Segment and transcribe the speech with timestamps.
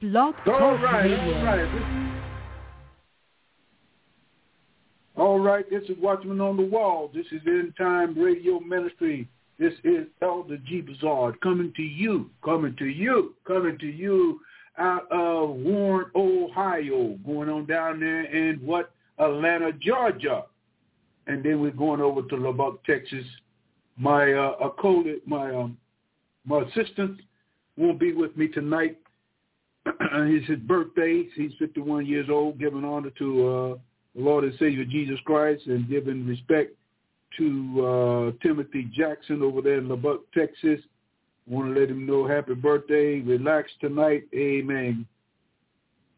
[0.00, 1.38] Blog Talk right, Radio.
[1.38, 1.72] all right.
[1.72, 2.14] This-
[5.16, 7.08] All right, this is Watchman on the Wall.
[7.14, 9.28] This is End Time Radio Ministry.
[9.58, 10.80] This is Elder G.
[10.80, 14.40] Bazard coming to you, coming to you, coming to you
[14.76, 18.90] out of Warren, Ohio, going on down there in what?
[19.20, 20.44] Atlanta, Georgia.
[21.28, 23.24] And then we're going over to Lubbock, Texas.
[23.96, 24.70] My uh,
[25.26, 25.78] my um,
[26.44, 27.20] my assistant
[27.76, 28.98] won't be with me tonight.
[29.86, 31.24] it's his birthday.
[31.34, 33.78] He's 51 years old, giving honor to uh,
[34.14, 36.74] the Lord and Savior Jesus Christ and giving respect
[37.38, 40.80] to uh, Timothy Jackson over there in Lubbock, Texas.
[41.46, 43.20] Want to let him know happy birthday.
[43.20, 44.24] Relax tonight.
[44.34, 45.06] Amen.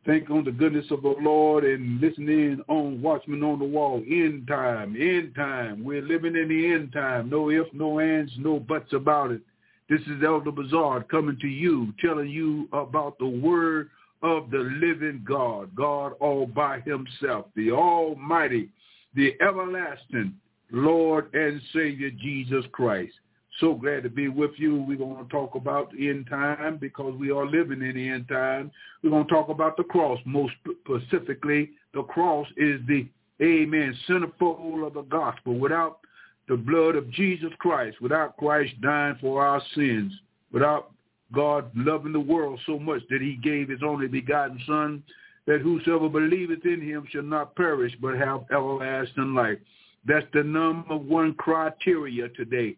[0.05, 4.05] Think on the goodness of the Lord and listen in on Watchmen on the Wall.
[4.09, 5.83] End time, end time.
[5.83, 7.29] We're living in the end time.
[7.29, 9.41] No ifs, no ands, no buts about it.
[9.89, 13.91] This is Elder Bazard coming to you, telling you about the word
[14.23, 18.69] of the living God, God all by himself, the almighty,
[19.15, 20.35] the everlasting
[20.73, 23.13] Lord and Savior Jesus Christ.
[23.61, 24.83] So glad to be with you.
[24.83, 28.29] We're going to talk about the end time because we are living in the end
[28.29, 28.73] time.
[29.03, 30.19] We're going to talk about the cross.
[30.27, 30.53] Most
[30.85, 33.07] specifically, the cross is the,
[33.41, 35.59] amen, centerfold of the gospel.
[35.59, 36.01] Without
[36.49, 40.13] the blood of Jesus Christ, without Christ dying for our sins,
[40.53, 40.93] without
[41.33, 45.03] God loving the world so much that he gave his only begotten son,
[45.47, 49.59] that whosoever believeth in him shall not perish but have everlasting life.
[50.07, 52.77] That's the number one criteria today.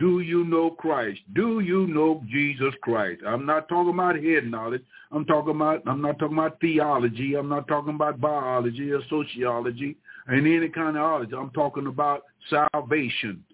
[0.00, 1.20] Do you know Christ?
[1.34, 3.22] Do you know Jesus Christ?
[3.26, 4.82] I'm not talking about head knowledge.
[5.12, 7.34] I'm talking about I'm not talking about theology.
[7.34, 11.30] I'm not talking about biology or sociology and any kind of knowledge.
[11.32, 13.44] I'm talking about salvation,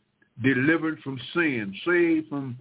[0.43, 2.57] delivered from sin, saved from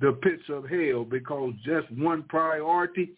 [0.00, 3.12] the pits of hell because that's one priority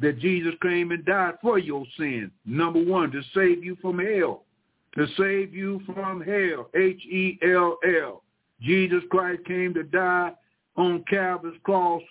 [0.00, 2.30] that Jesus came and died for your sin.
[2.44, 4.44] Number one, to save you from hell.
[4.96, 6.70] To save you from hell.
[6.74, 8.22] H-E-L-L.
[8.60, 10.32] Jesus Christ came to die
[10.76, 12.02] on Calvary's cross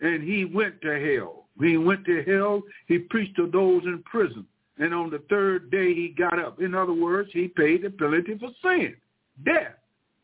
[0.00, 1.46] and he went to hell.
[1.60, 2.62] He went to hell.
[2.86, 4.46] He preached to those in prison.
[4.78, 6.60] And on the third day he got up.
[6.60, 8.96] In other words, he paid the penalty for sin,
[9.44, 9.74] death.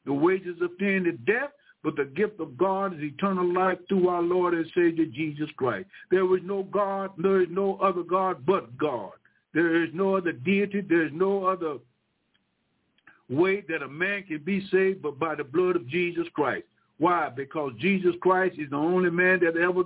[0.05, 1.51] The wages of sin is death,
[1.83, 5.87] but the gift of God is eternal life through our Lord and Savior Jesus Christ.
[6.11, 9.13] There is no God, there is no other God but God.
[9.55, 11.79] There is no other deity, there is no other
[13.29, 16.65] way that a man can be saved but by the blood of Jesus Christ.
[16.99, 17.29] Why?
[17.29, 19.83] Because Jesus Christ is the only man that ever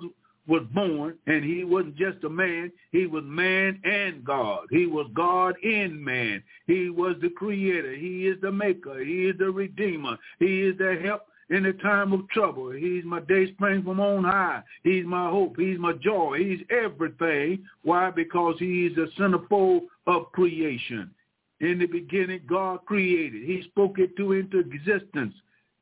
[0.50, 4.66] was born, and he wasn't just a man, he was man and God.
[4.70, 6.42] He was God in man.
[6.66, 7.94] He was the creator.
[7.94, 8.98] He is the maker.
[8.98, 10.18] He is the redeemer.
[10.40, 12.72] He is the help in the time of trouble.
[12.72, 14.64] He's my day spring from on high.
[14.82, 15.54] He's my hope.
[15.56, 16.38] He's my joy.
[16.40, 17.64] He's everything.
[17.82, 18.10] Why?
[18.10, 21.12] Because he is the centerfold of creation.
[21.60, 23.44] In the beginning, God created.
[23.44, 25.34] He spoke it to into existence.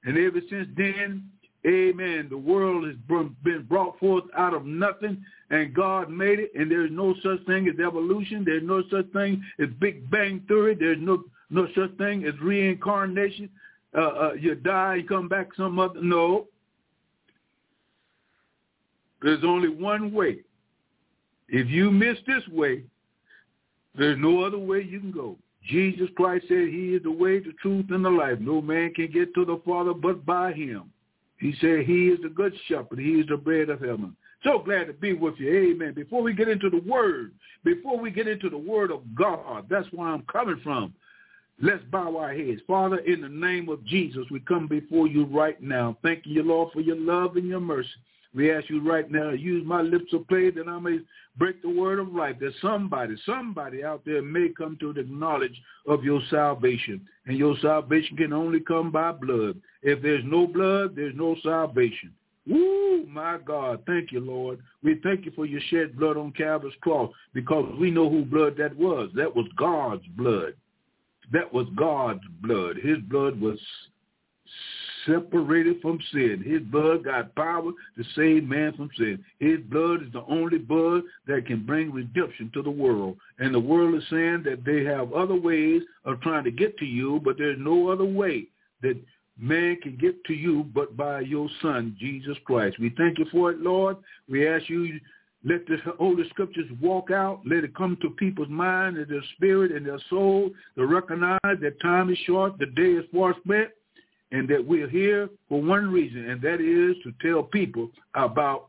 [0.05, 1.31] And ever since then,
[1.69, 6.71] amen, the world has been brought forth out of nothing, and God made it, and
[6.71, 8.45] there's no such thing as evolution.
[8.45, 10.75] There's no such thing as Big Bang Theory.
[10.75, 13.49] There's no, no such thing as reincarnation.
[13.97, 16.01] Uh, uh, you die, you come back some other.
[16.03, 16.47] No.
[19.23, 20.39] There's only one way.
[21.49, 22.85] If you miss this way,
[23.97, 25.37] there's no other way you can go.
[25.65, 28.39] Jesus Christ said he is the way, the truth, and the life.
[28.39, 30.91] No man can get to the Father but by him.
[31.39, 32.99] He said he is the good shepherd.
[32.99, 34.17] He is the bread of heaven.
[34.45, 35.73] So glad to be with you.
[35.73, 35.95] Amen.
[35.95, 37.33] Before we get into the word,
[37.65, 40.95] before we get into the word of God, that's where I'm coming from.
[41.61, 42.61] Let's bow our heads.
[42.67, 45.97] Father, in the name of Jesus, we come before you right now.
[46.03, 47.89] Thank you, Lord, for your love and your mercy.
[48.39, 51.01] We ask you right now use my lips of clay that I may
[51.37, 55.61] break the word of life, that somebody, somebody out there may come to the knowledge
[55.89, 57.01] of your salvation.
[57.27, 59.61] And your salvation can only come by blood.
[59.83, 62.15] If there's no blood, there's no salvation.
[62.47, 63.83] Woo, my God.
[63.89, 64.61] Thank you, Lord.
[64.85, 68.55] We thank you for your shed blood on Calvary's cross because we know who blood
[68.59, 69.11] that was.
[69.17, 70.55] That was God's blood.
[71.33, 72.77] That was God's blood.
[72.77, 73.59] His blood was
[75.09, 76.45] separated from sin.
[76.47, 79.25] His blood got power to save man from sin.
[79.39, 83.17] His blood is the only blood that can bring redemption to the world.
[83.39, 86.85] And the world is saying that they have other ways of trying to get to
[86.85, 88.47] you, but there's no other way
[88.83, 88.97] that
[89.41, 92.79] man can get to you but by your son, Jesus Christ.
[92.79, 93.97] We thank you for it, Lord.
[94.29, 95.01] We ask you
[95.45, 97.41] let the Holy Scriptures walk out.
[97.47, 101.81] Let it come to people's mind and their spirit and their soul to recognize that
[101.81, 103.71] time is short, the day is far spent,
[104.33, 108.69] and that we're here for one reason, and that is to tell people about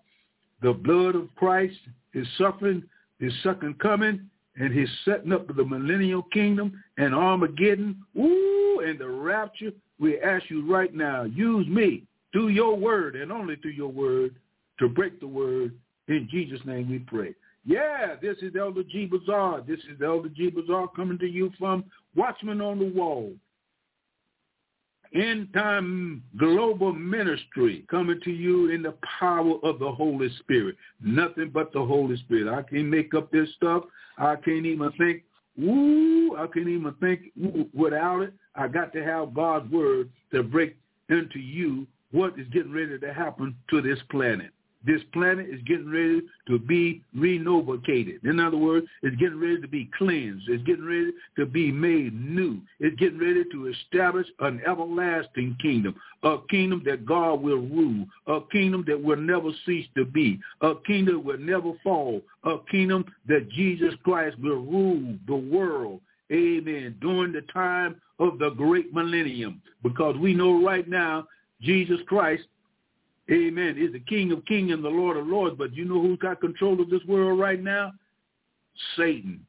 [0.62, 1.78] the blood of Christ
[2.14, 2.84] his suffering,
[3.20, 9.00] his second coming, and his setting up of the millennial kingdom and Armageddon, ooh, and
[9.00, 13.72] the rapture, we ask you right now, use me through your word and only through
[13.72, 14.36] your word
[14.80, 15.74] to break the word.
[16.08, 17.36] In Jesus' name we pray.
[17.66, 19.06] Yeah, this is Elder G.
[19.06, 19.62] Bazaar.
[19.62, 20.50] This is Elder G.
[20.50, 21.84] Bazaar coming to you from
[22.16, 23.32] Watchman on the Wall.
[25.14, 30.76] End time global ministry coming to you in the power of the Holy Spirit.
[31.02, 32.54] Nothing but the Holy Spirit.
[32.54, 33.86] I can't make up this stuff.
[34.20, 35.24] I can't even think,
[35.60, 37.32] ooh, I can't even think
[37.74, 38.34] without it.
[38.56, 40.76] I got to have God's word to break
[41.10, 44.52] into you what is getting ready to happen to this planet.
[44.86, 48.24] This planet is getting ready to be renovated.
[48.24, 50.48] In other words, it's getting ready to be cleansed.
[50.48, 52.62] It's getting ready to be made new.
[52.80, 58.40] It's getting ready to establish an everlasting kingdom, a kingdom that God will rule, a
[58.52, 63.04] kingdom that will never cease to be, a kingdom that will never fall, a kingdom
[63.28, 66.00] that Jesus Christ will rule the world.
[66.32, 66.96] Amen.
[67.02, 69.62] During the time of the great millennium.
[69.84, 71.28] Because we know right now
[71.62, 72.44] Jesus Christ
[73.32, 75.56] amen, is the King of kings and the Lord of lords.
[75.58, 77.94] But you know who's got control of this world right now?
[78.98, 79.46] Satan.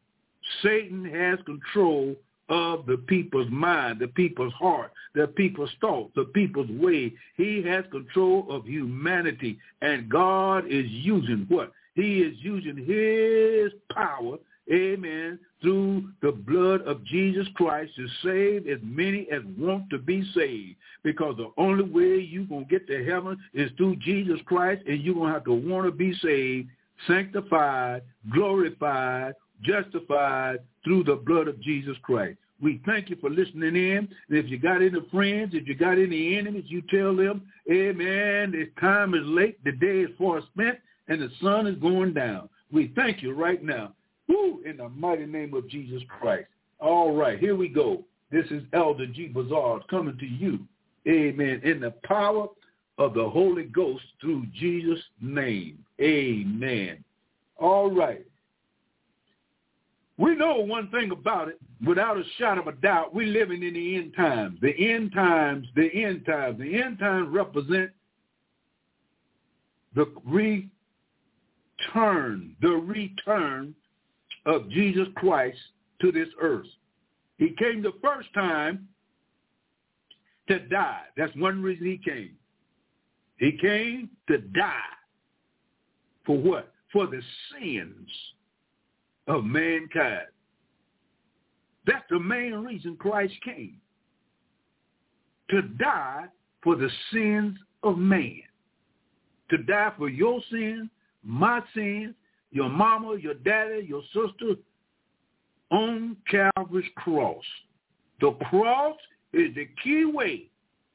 [0.62, 2.16] Satan has control
[2.48, 7.12] of the people's mind, the people's heart, the people's thoughts, the people's way.
[7.36, 9.58] He has control of humanity.
[9.82, 11.72] And God is using what?
[11.94, 14.36] He is using his power
[14.70, 20.22] amen, through the blood of Jesus Christ to save as many as want to be
[20.34, 20.76] saved.
[21.02, 25.00] Because the only way you're going to get to heaven is through Jesus Christ, and
[25.02, 26.68] you're going to have to want to be saved,
[27.06, 28.02] sanctified,
[28.32, 32.38] glorified, justified through the blood of Jesus Christ.
[32.62, 34.08] We thank you for listening in.
[34.28, 38.52] And if you got any friends, if you got any enemies, you tell them, amen,
[38.52, 40.78] this time is late, the day is far spent,
[41.08, 42.48] and the sun is going down.
[42.70, 43.94] We thank you right now
[44.30, 46.46] Woo, in the mighty name of Jesus Christ.
[46.78, 48.04] All right, here we go.
[48.30, 49.26] This is Elder G.
[49.26, 50.60] Bazaar coming to you.
[51.08, 51.60] Amen.
[51.64, 52.46] In the power
[52.98, 55.84] of the Holy Ghost through Jesus' name.
[56.00, 57.02] Amen.
[57.56, 58.24] All right.
[60.16, 63.74] We know one thing about it, without a shadow of a doubt, we're living in
[63.74, 64.60] the end times.
[64.62, 66.60] The end times, the end times.
[66.60, 67.90] The end times represent
[69.96, 70.70] the return,
[72.60, 73.74] the return
[74.46, 75.58] of Jesus Christ
[76.00, 76.66] to this earth.
[77.38, 78.88] He came the first time
[80.48, 81.02] to die.
[81.16, 82.32] That's one reason he came.
[83.38, 84.74] He came to die.
[86.26, 86.72] For what?
[86.92, 87.22] For the
[87.52, 88.08] sins
[89.26, 90.26] of mankind.
[91.86, 93.80] That's the main reason Christ came.
[95.50, 96.26] To die
[96.62, 98.42] for the sins of man.
[99.50, 100.90] To die for your sins,
[101.24, 102.14] my sins,
[102.50, 104.54] your mama, your daddy, your sister
[105.70, 107.44] on Calvary's cross.
[108.20, 108.96] The cross
[109.32, 110.48] is the key way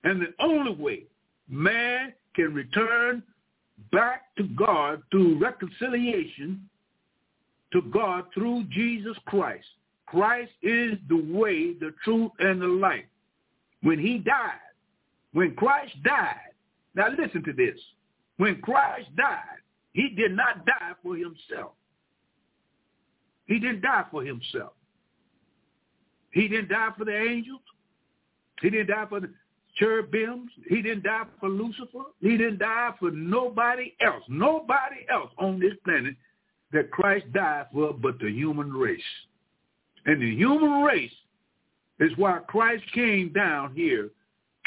[0.04, 1.04] and the only way
[1.48, 3.24] man can return
[3.92, 6.70] back to God through reconciliation
[7.72, 9.66] to God through Jesus Christ.
[10.06, 13.06] Christ is the way, the truth, and the life.
[13.82, 14.60] When he died,
[15.34, 16.54] when Christ died,
[16.94, 17.78] now listen to this.
[18.38, 19.60] When Christ died,
[19.96, 21.72] he did not die for himself.
[23.46, 24.74] He didn't die for himself.
[26.32, 27.62] He didn't die for the angels.
[28.62, 29.30] He didn't die for the
[29.80, 30.50] cherubims.
[30.68, 32.04] He didn't die for Lucifer.
[32.20, 34.24] He didn't die for nobody else.
[34.28, 36.16] Nobody else on this planet
[36.74, 39.00] that Christ died for but the human race.
[40.06, 41.14] And the human race
[42.02, 44.10] is why Christ came down here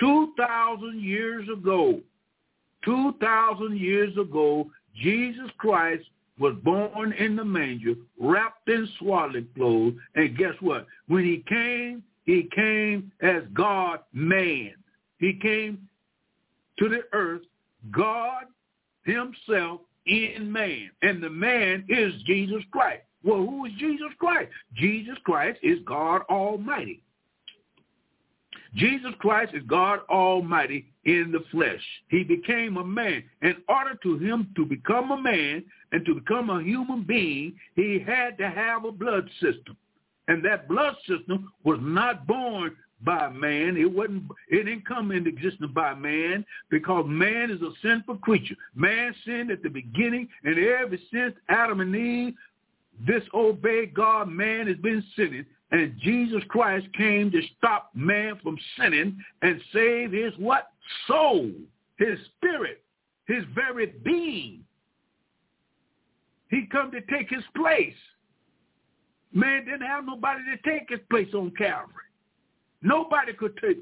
[0.00, 2.00] 2,000 years ago.
[2.87, 4.71] 2,000 years ago
[5.02, 6.05] Jesus Christ
[6.38, 10.87] was born in the manger, wrapped in swaddling clothes, and guess what?
[11.09, 14.75] When he came, he came as God man.
[15.19, 15.88] He came
[16.78, 17.43] to the earth,
[17.90, 18.45] God
[19.05, 20.90] himself in man.
[21.02, 23.02] And the man is Jesus Christ.
[23.25, 24.50] Well, who is Jesus Christ?
[24.75, 27.02] Jesus Christ is God Almighty.
[28.75, 31.81] Jesus Christ is God Almighty in the flesh.
[32.09, 33.25] He became a man.
[33.43, 37.99] In order to him to become a man and to become a human being, he
[38.05, 39.77] had to have a blood system.
[40.29, 43.77] And that blood system was not born by man.
[43.77, 48.57] It wasn't it didn't come into existence by man because man is a sinful creature.
[48.75, 52.35] Man sinned at the beginning and ever since Adam and Eve
[53.07, 59.19] disobeyed God, man has been sinning and Jesus Christ came to stop man from sinning
[59.43, 60.69] and save his what?
[61.07, 61.51] Soul,
[61.99, 62.83] his spirit,
[63.27, 64.65] his very being.
[66.51, 67.93] He come to take his place.
[69.33, 71.93] Man didn't have nobody to take his place on Calvary.
[72.81, 73.79] Nobody could take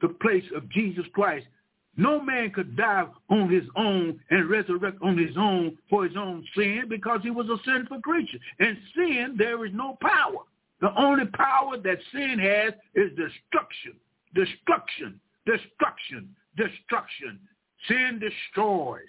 [0.00, 1.46] the place of Jesus Christ.
[1.96, 6.44] No man could die on his own and resurrect on his own for his own
[6.56, 8.38] sin because he was a sinful creature.
[8.58, 10.44] And sin, there is no power.
[10.80, 13.94] The only power that sin has is destruction,
[14.34, 17.40] destruction, destruction, destruction.
[17.86, 19.00] Sin destroys.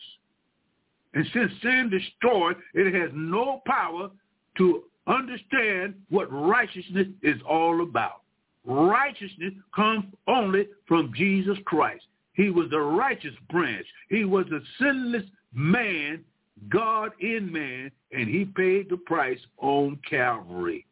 [1.14, 4.10] And since sin destroys, it has no power
[4.58, 8.22] to understand what righteousness is all about.
[8.66, 12.04] Righteousness comes only from Jesus Christ.
[12.34, 13.86] He was the righteous branch.
[14.10, 16.24] He was the sinless man,
[16.70, 20.86] God in man, and he paid the price on Calvary.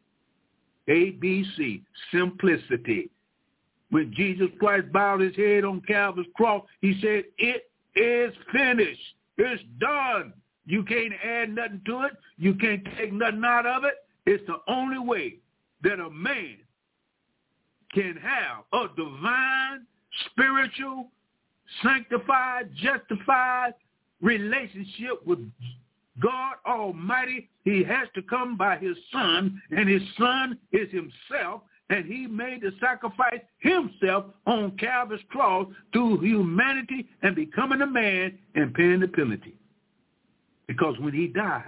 [0.88, 3.10] ABC, simplicity.
[3.90, 9.00] When Jesus Christ bowed his head on Calvary's cross, he said, it is finished.
[9.38, 10.32] It's done.
[10.66, 12.12] You can't add nothing to it.
[12.36, 13.94] You can't take nothing out of it.
[14.26, 15.36] It's the only way
[15.82, 16.56] that a man
[17.94, 19.86] can have a divine,
[20.26, 21.08] spiritual,
[21.82, 23.72] sanctified, justified
[24.20, 25.38] relationship with
[26.20, 27.48] God Almighty.
[27.64, 32.62] He has to come by his son, and his son is himself, and he made
[32.62, 39.08] the sacrifice himself on Calvary's cross through humanity and becoming a man and paying the
[39.08, 39.54] penalty.
[40.66, 41.64] Because when he died,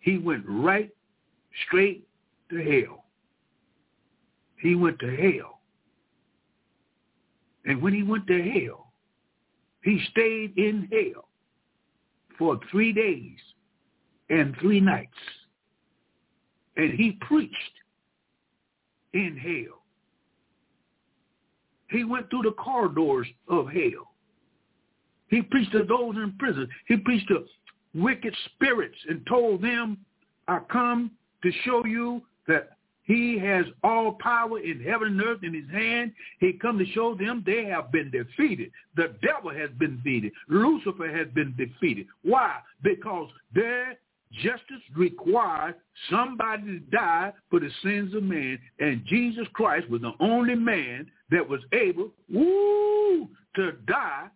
[0.00, 0.90] he went right
[1.66, 2.06] straight
[2.50, 3.04] to hell.
[4.60, 5.60] He went to hell.
[7.64, 8.92] And when he went to hell,
[9.82, 11.25] he stayed in hell
[12.38, 13.38] for three days
[14.30, 15.16] and three nights.
[16.76, 17.54] And he preached
[19.14, 19.82] in hell.
[21.88, 24.14] He went through the corridors of hell.
[25.28, 26.68] He preached to those in prison.
[26.86, 27.44] He preached to
[27.94, 29.98] wicked spirits and told them,
[30.48, 31.10] I come
[31.42, 32.75] to show you that
[33.06, 36.12] he has all power in heaven and earth in his hand.
[36.40, 38.72] He come to show them they have been defeated.
[38.96, 40.32] The devil has been defeated.
[40.48, 42.06] Lucifer has been defeated.
[42.22, 42.58] Why?
[42.82, 43.96] Because their
[44.42, 45.76] justice requires
[46.10, 48.58] somebody to die for the sins of man.
[48.80, 54.26] And Jesus Christ was the only man that was able, woo, to die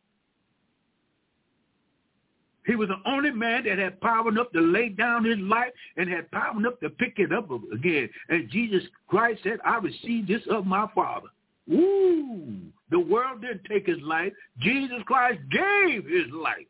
[2.66, 6.08] he was the only man that had power enough to lay down his life and
[6.08, 8.08] had power enough to pick it up again.
[8.28, 11.28] And Jesus Christ said, I received this of my Father.
[11.72, 12.56] Ooh,
[12.90, 14.32] the world didn't take his life.
[14.58, 16.66] Jesus Christ gave his life.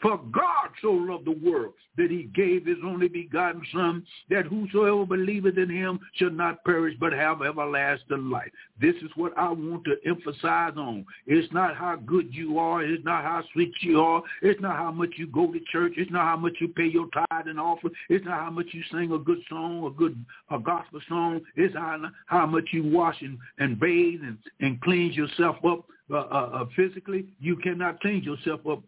[0.00, 5.04] For God so loved the world that he gave his only begotten Son, that whosoever
[5.04, 8.50] believeth in him shall not perish but have everlasting life.
[8.80, 11.04] This is what I want to emphasize on.
[11.26, 12.84] It's not how good you are.
[12.84, 14.22] It's not how sweet you are.
[14.42, 15.94] It's not how much you go to church.
[15.96, 17.94] It's not how much you pay your tithe and offering.
[18.08, 21.40] It's not how much you sing a good song, a good a gospel song.
[21.56, 26.16] It's how, how much you wash and, and bathe and, and cleanse yourself up uh,
[26.16, 27.26] uh, uh physically.
[27.40, 28.82] You cannot clean yourself up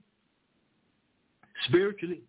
[1.67, 2.23] spiritually.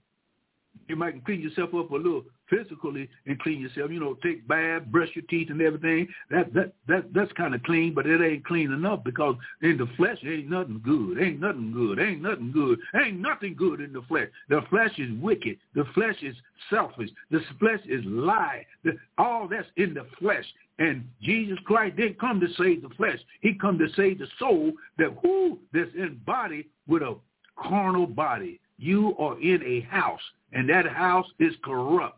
[0.88, 3.92] You might clean yourself up a little physically and clean yourself.
[3.92, 6.08] You know, take bath, brush your teeth, and everything.
[6.30, 9.88] That that that that's kind of clean, but it ain't clean enough because in the
[9.98, 11.22] flesh ain't nothing good.
[11.22, 12.00] Ain't nothing good.
[12.00, 12.80] Ain't nothing good.
[13.02, 14.28] Ain't nothing good in the flesh.
[14.50, 15.58] The flesh is wicked.
[15.76, 16.36] The flesh is
[16.70, 17.10] selfish.
[17.32, 18.66] The flesh is lie.
[18.84, 20.46] The, all that's in the flesh.
[20.80, 23.20] And Jesus Christ didn't come to save the flesh.
[23.42, 27.16] He come to save the soul that who that's in body with a
[27.58, 30.22] carnal body you are in a house,
[30.54, 32.18] and that house is corrupt.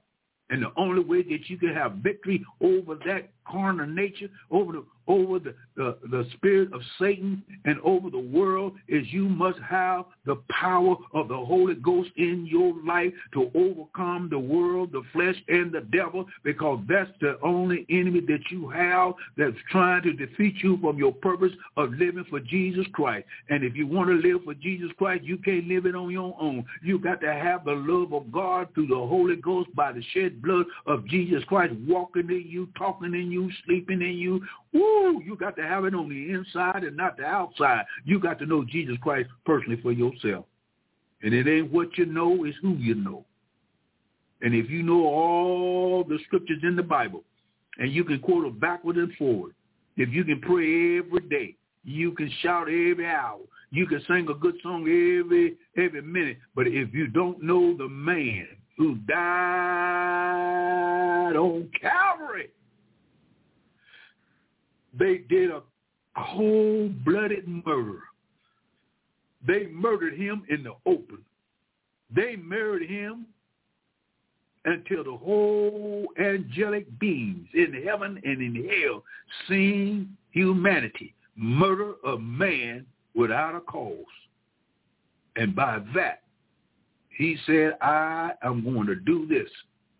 [0.50, 4.84] And the only way that you can have victory over that carnal nature, over the
[5.08, 10.06] over the, the, the spirit of Satan and over the world is you must have
[10.26, 15.36] the power of the Holy Ghost in your life to overcome the world, the flesh,
[15.50, 20.56] and the devil because that's the only enemy that you have that's trying to defeat
[20.64, 23.26] you from your purpose of living for Jesus Christ.
[23.50, 26.36] And if you want to live for Jesus Christ, you can't live it on your
[26.40, 26.66] own.
[26.82, 30.42] You got to have the love of God through the Holy Ghost by the shed
[30.42, 34.42] blood of Jesus Christ walking in you, talking in you, sleeping in you,
[34.74, 35.22] Woo!
[35.24, 37.86] You got to have it on the inside and not the outside.
[38.06, 40.46] You got to know Jesus Christ personally for yourself.
[41.22, 43.26] And it ain't what you know, it's who you know.
[44.42, 47.24] And if you know all the scriptures in the Bible,
[47.78, 49.54] and you can quote them backward and forward,
[49.96, 53.40] if you can pray every day, you can shout every hour,
[53.72, 56.38] you can sing a good song every every minute.
[56.56, 58.48] But if you don't know the man
[58.78, 59.24] who died
[61.36, 62.50] on Calvary,
[64.98, 65.62] they did a
[66.16, 68.00] cold-blooded murder.
[69.46, 71.20] They murdered him in the open.
[72.16, 73.26] They murdered him
[74.66, 79.04] until the whole angelic beings in heaven and in hell
[79.50, 82.86] seen humanity murder a man
[83.16, 83.98] without a cause.
[85.36, 86.22] And by that,
[87.18, 89.50] he said, I am going to do this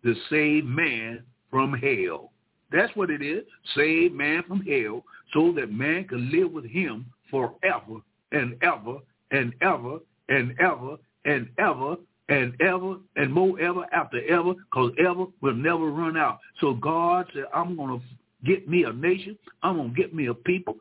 [0.04, 2.30] to save man from hell.
[2.70, 3.44] That's what it is.
[3.74, 8.00] Save man from hell so that man can live with him forever
[8.32, 8.98] and ever
[9.30, 11.96] and ever and ever and ever
[12.28, 16.38] and ever and more ever after ever because ever will never run out.
[16.60, 18.04] So God said, I'm going to
[18.46, 19.38] get me a nation.
[19.62, 20.76] I'm going to get me a people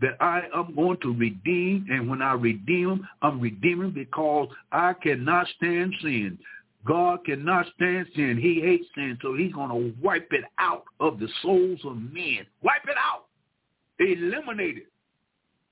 [0.00, 1.86] that I am going to redeem.
[1.90, 6.38] And when I redeem them, I'm redeeming because I cannot stand sin.
[6.86, 8.38] God cannot stand sin.
[8.40, 9.18] He hates sin.
[9.22, 12.46] So he's going to wipe it out of the souls of men.
[12.62, 13.26] Wipe it out.
[13.98, 14.86] Eliminate it.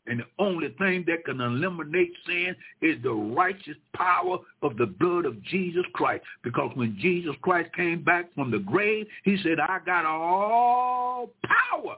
[0.07, 5.27] And the only thing that can eliminate sin is the righteous power of the blood
[5.27, 6.25] of Jesus Christ.
[6.43, 11.97] Because when Jesus Christ came back from the grave, he said, I got all power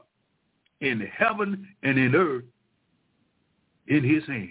[0.81, 2.43] in heaven and in earth
[3.87, 4.49] in his hand.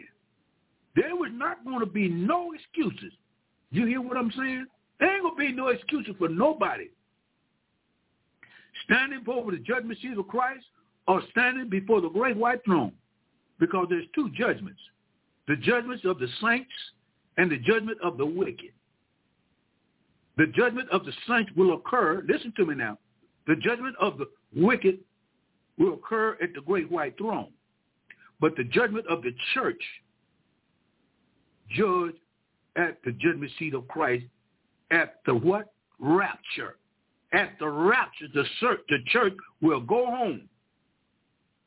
[0.97, 3.13] There was not going to be no excuses.
[3.75, 4.67] You hear what I'm saying?
[5.01, 6.91] There ain't going to be no excuses for nobody.
[8.85, 10.65] Standing before the judgment seat of Christ
[11.09, 12.93] or standing before the great white throne
[13.59, 14.79] because there's two judgments.
[15.49, 16.71] The judgments of the saints
[17.37, 18.71] and the judgment of the wicked.
[20.37, 22.99] The judgment of the saints will occur, listen to me now,
[23.49, 25.01] the judgment of the wicked
[25.79, 27.49] will occur at the great white throne.
[28.41, 29.83] But the judgment of the church
[31.71, 32.15] judge
[32.77, 34.25] at the judgment seat of Christ
[34.91, 35.73] at the what?
[35.99, 36.77] Rapture.
[37.33, 40.49] At the rapture, the church, the church will go home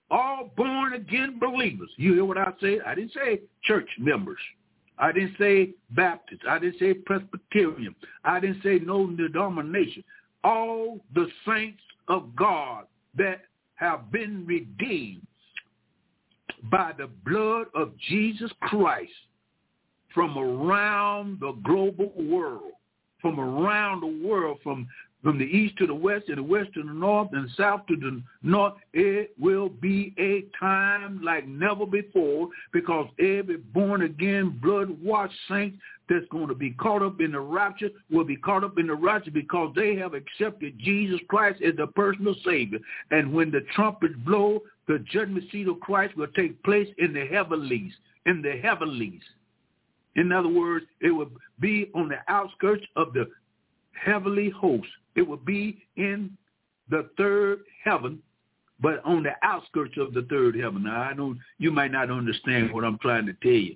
[0.10, 1.90] all born again believers.
[1.98, 2.80] You hear what I said?
[2.86, 4.40] I didn't say church members.
[4.98, 6.42] I didn't say Baptist.
[6.50, 7.94] I didn't say Presbyterian.
[8.24, 10.04] I didn't say no denomination.
[10.44, 13.42] All the saints of God that
[13.76, 15.28] have been redeemed
[16.72, 19.12] by the blood of Jesus Christ
[20.14, 22.72] from around the global world,
[23.22, 24.88] from around the world, from
[25.24, 27.96] from the east to the west and the west to the north and south to
[27.96, 34.90] the north, it will be a time like never before because every born again, blood
[35.04, 35.74] washed saint
[36.08, 38.96] that's going to be caught up in the rapture will be caught up in the
[38.96, 42.80] rapture because they have accepted Jesus Christ as their personal Savior.
[43.12, 47.26] And when the trumpets blow, the judgment seat of Christ will take place in the
[47.26, 47.92] heavenlies,
[48.26, 49.22] in the heavenlies.
[50.18, 53.30] In other words, it will be on the outskirts of the
[53.94, 56.38] heavenly host it will be in
[56.90, 58.22] the third heaven,
[58.80, 60.84] but on the outskirts of the third heaven.
[60.84, 63.76] Now, I know you might not understand what I'm trying to tell you.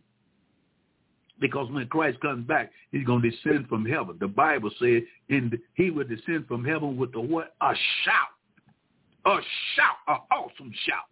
[1.40, 4.18] Because when Christ comes back, he's going to descend from heaven.
[4.20, 7.56] The Bible says and he will descend from heaven with a what?
[7.62, 7.74] A
[8.06, 8.16] shout.
[9.26, 9.40] A
[9.76, 9.98] shout.
[10.08, 11.10] An awesome shout.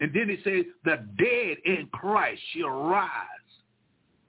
[0.00, 3.08] And then it says, the dead in Christ shall rise.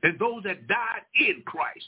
[0.04, 1.86] And those that died in Christ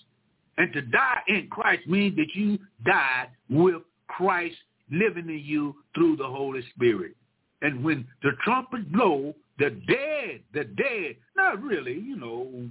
[0.57, 4.55] and to die in Christ means that you died with Christ
[4.91, 7.15] living in you through the Holy Spirit.
[7.61, 12.69] And when the trumpet blow, the dead, the dead, not really, you know,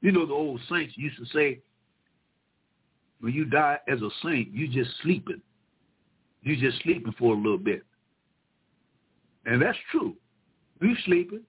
[0.00, 1.60] you know the old saints used to say,
[3.20, 5.40] when you die as a saint, you just sleeping.
[6.42, 7.84] You just sleeping for a little bit.
[9.46, 10.16] And that's true.
[10.80, 11.42] You sleeping.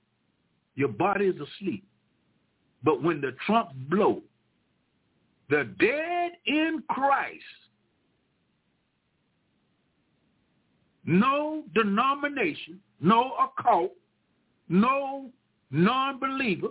[0.76, 1.84] Your body is asleep.
[2.84, 4.22] But when the trump blow,
[5.50, 7.44] the dead in Christ,
[11.06, 13.92] no denomination, no occult,
[14.70, 15.30] no
[15.72, 16.70] non-believer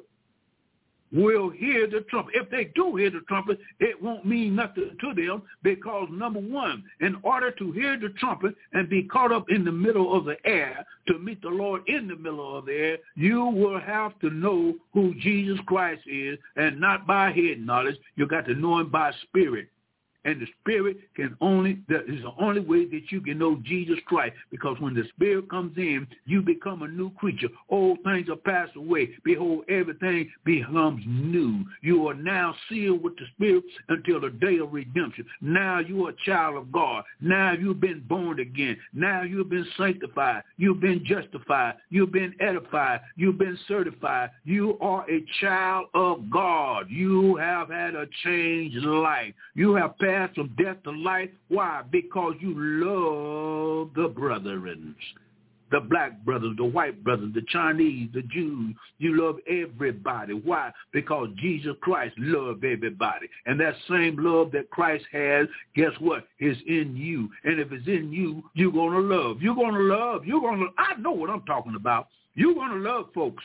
[1.13, 2.35] will hear the trumpet.
[2.35, 6.85] If they do hear the trumpet, it won't mean nothing to them because number one,
[7.01, 10.37] in order to hear the trumpet and be caught up in the middle of the
[10.45, 14.31] air to meet the Lord in the middle of the air, you will have to
[14.31, 17.97] know who Jesus Christ is and not by head knowledge.
[18.17, 19.69] You got to know him by spirit.
[20.25, 23.99] And the Spirit can only, that is the only way that you can know Jesus
[24.07, 24.35] Christ.
[24.51, 27.49] Because when the Spirit comes in, you become a new creature.
[27.69, 29.11] Old things are passed away.
[29.25, 31.65] Behold, everything becomes new.
[31.81, 35.27] You are now sealed with the Spirit until the day of redemption.
[35.41, 37.03] Now you are a child of God.
[37.21, 38.77] Now you've been born again.
[38.95, 40.45] Now you've been sanctified.
[40.57, 41.75] You've been justified.
[41.91, 43.01] You've been edified.
[43.17, 44.31] You've been certified.
[44.45, 46.87] You are a child of God.
[46.89, 49.35] You have had a changed life.
[49.55, 51.31] You have passed from death to life.
[51.49, 51.83] Why?
[51.91, 54.95] Because you love the brethren.
[55.73, 58.77] the black brothers, the white brothers, the Chinese, the Jews.
[58.99, 60.35] You love everybody.
[60.35, 60.71] Why?
[60.93, 63.27] Because Jesus Christ loved everybody.
[63.47, 66.29] And that same love that Christ has, guess what?
[66.39, 67.31] Is in you.
[67.45, 69.41] And if it's in you, you're going to love.
[69.41, 70.27] You're going to love.
[70.27, 72.09] You're going to, I know what I'm talking about.
[72.35, 73.43] You're going to love folks.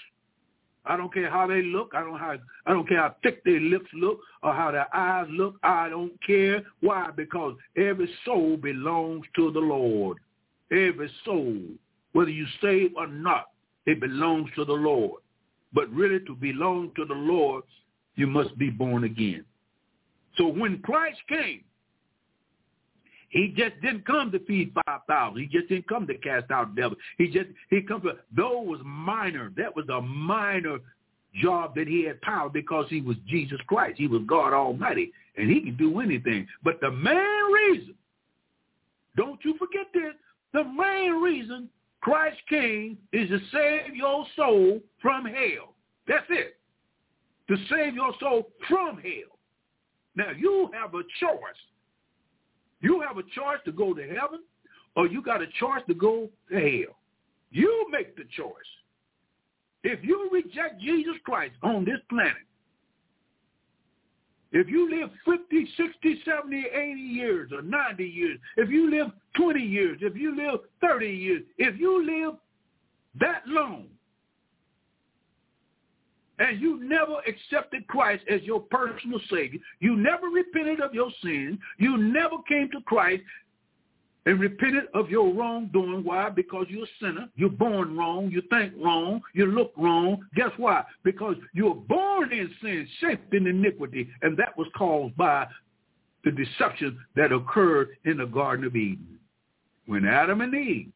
[0.88, 1.91] I don't care how they look.
[1.95, 5.28] I don't how I don't care how thick their lips look or how their eyes
[5.30, 5.56] look.
[5.63, 6.63] I don't care.
[6.82, 7.10] Why?
[7.15, 10.17] Because every soul belongs to the Lord.
[10.71, 11.58] Every soul,
[12.13, 13.52] whether you save or not,
[13.86, 15.21] it belongs to the Lord.
[15.73, 17.63] But really to belong to the Lord,
[18.15, 19.45] you must be born again.
[20.38, 21.63] So when Christ came,
[23.29, 25.41] he just didn't come to feed 5,000.
[25.41, 26.97] He just didn't come to cast out devils.
[27.17, 29.51] He just, he come to, though was minor.
[29.57, 30.77] That was a minor
[31.41, 33.97] job that he had power because he was Jesus Christ.
[33.97, 36.47] He was God Almighty, and he can do anything.
[36.63, 37.95] But the main reason,
[39.15, 40.13] don't you forget this,
[40.53, 41.69] the main reason
[42.01, 45.73] Christ came is to save your soul from hell.
[46.07, 46.55] That's it.
[47.49, 49.37] To save your soul from hell.
[50.15, 51.61] Now, you have a choice
[52.81, 54.43] you have a choice to go to heaven
[54.95, 56.95] or you got a choice to go to hell.
[57.51, 58.51] You make the choice.
[59.83, 62.33] If you reject Jesus Christ on this planet,
[64.51, 69.59] if you live 50, 60, 70, 80 years or 90 years, if you live 20
[69.59, 72.35] years, if you live 30 years, if you live
[73.19, 73.87] that long,
[76.39, 81.58] and you never accepted Christ as your personal Savior, you never repented of your sins,
[81.78, 83.23] you never came to Christ
[84.28, 86.04] and repented of your wrongdoing.
[86.04, 86.30] Why?
[86.30, 87.30] Because you're a sinner.
[87.38, 88.30] You're born wrong.
[88.30, 89.21] You think wrong.
[89.34, 90.26] You look wrong.
[90.36, 90.84] Guess why?
[91.06, 95.47] Because you were born in sin, shaped in iniquity, and that was caused by
[96.26, 99.17] the deception that occurred in the Garden of Eden.
[99.86, 100.91] When Adam and Eve,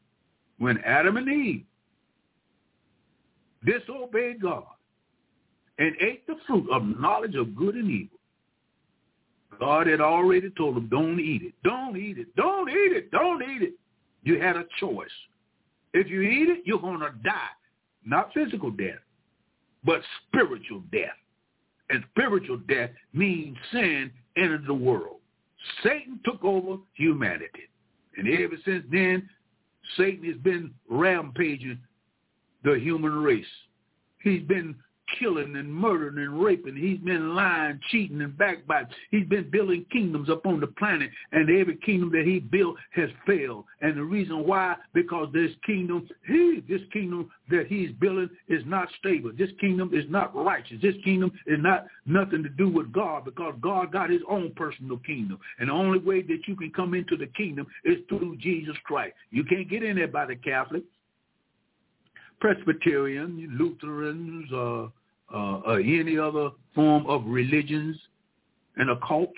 [0.58, 1.63] when Adam and Eve
[3.65, 4.65] disobeyed God,
[5.81, 8.19] and ate the fruit of knowledge of good and evil.
[9.59, 11.53] God had already told them, don't eat it.
[11.63, 12.35] Don't eat it.
[12.35, 13.09] Don't eat it.
[13.09, 13.73] Don't eat it.
[14.21, 15.09] You had a choice.
[15.95, 17.49] If you eat it, you're going to die.
[18.05, 18.99] Not physical death,
[19.83, 21.17] but spiritual death.
[21.89, 25.17] And spiritual death means sin entered the world.
[25.83, 27.69] Satan took over humanity.
[28.17, 29.27] And ever since then,
[29.97, 31.79] Satan has been rampaging
[32.63, 33.45] the human race.
[34.23, 34.75] He's been
[35.19, 36.76] killing and murdering and raping.
[36.76, 38.93] He's been lying, cheating, and backbiting.
[39.10, 43.65] He's been building kingdoms upon the planet, and every kingdom that he built has failed.
[43.82, 48.88] And the reason why, because this kingdom, he, this kingdom that he's building is not
[49.00, 49.32] stable.
[49.38, 50.78] This kingdom is not righteous.
[50.82, 54.97] This kingdom is not nothing to do with God, because God got his own personal
[54.97, 55.39] kingdom.
[55.60, 59.13] And the only way that you can come into the kingdom is through Jesus Christ.
[59.32, 60.84] You can't get in there by the Catholic.
[62.39, 64.88] Presbyterian, Lutherans, uh,
[65.33, 67.97] uh, or any other form of religions
[68.77, 69.31] and occults.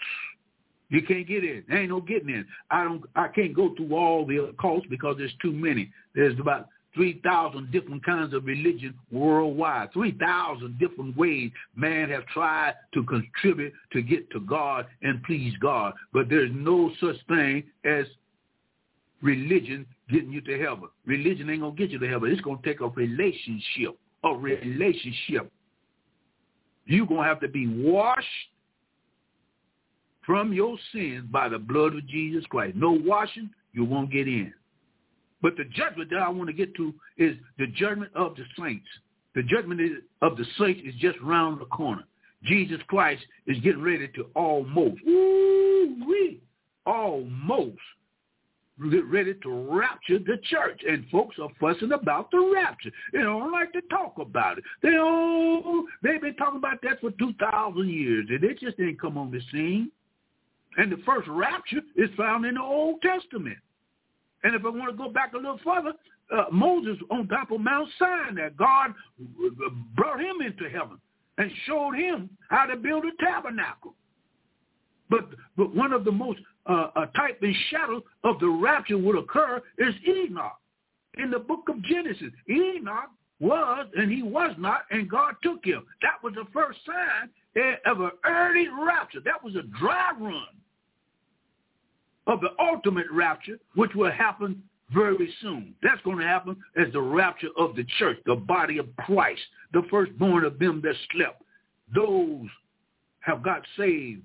[0.89, 1.63] You can't get in.
[1.67, 2.45] There ain't no getting in.
[2.69, 3.03] I don't.
[3.15, 5.91] I can't go through all the occults because there's too many.
[6.13, 9.91] There's about 3,000 different kinds of religion worldwide.
[9.93, 15.93] 3,000 different ways man have tried to contribute to get to God and please God.
[16.13, 18.06] But there's no such thing as
[19.21, 20.89] religion getting you to heaven.
[21.06, 22.32] Religion ain't to get you to heaven.
[22.32, 25.51] It's to take a relationship, a relationship
[26.86, 28.26] you're going to have to be washed
[30.26, 32.76] from your sins by the blood of Jesus Christ.
[32.76, 34.54] No washing, you won't get in.
[35.41, 38.88] But the judgment that I want to get to is the judgment of the saints.
[39.36, 39.82] The judgment
[40.22, 42.04] of the saints is just round the corner.
[42.43, 46.38] Jesus Christ is getting ready to almost, woo
[46.86, 47.80] almost
[48.84, 50.82] ready to rapture the church.
[50.88, 52.91] And folks are fussing about the rapture.
[53.12, 54.63] They don't like to talk about it.
[54.82, 59.17] They oh, they've been talking about that for 2,000 years, and it just didn't come
[59.17, 59.91] on the scene.
[60.78, 63.58] And the first rapture is found in the Old Testament.
[64.43, 65.93] And if I want to go back a little further,
[66.36, 68.93] uh, Moses on top of Mount Sinai, God
[69.96, 71.00] brought him into heaven
[71.38, 73.93] and showed him how to build a tabernacle.
[75.10, 79.17] But, but one of the most uh, a type and shadow of the rapture would
[79.17, 80.58] occur is Enoch.
[81.17, 85.86] In the book of Genesis, Enoch was and he was not, and God took him.
[86.02, 87.30] That was the first sign
[87.86, 89.19] of an early rapture.
[89.23, 90.47] That was a dry run
[92.26, 95.73] of the ultimate rapture, which will happen very soon.
[95.84, 99.41] That's going to happen as the rapture of the church, the body of Christ,
[99.73, 101.43] the firstborn of them that slept.
[101.93, 102.47] Those
[103.19, 104.21] have got saved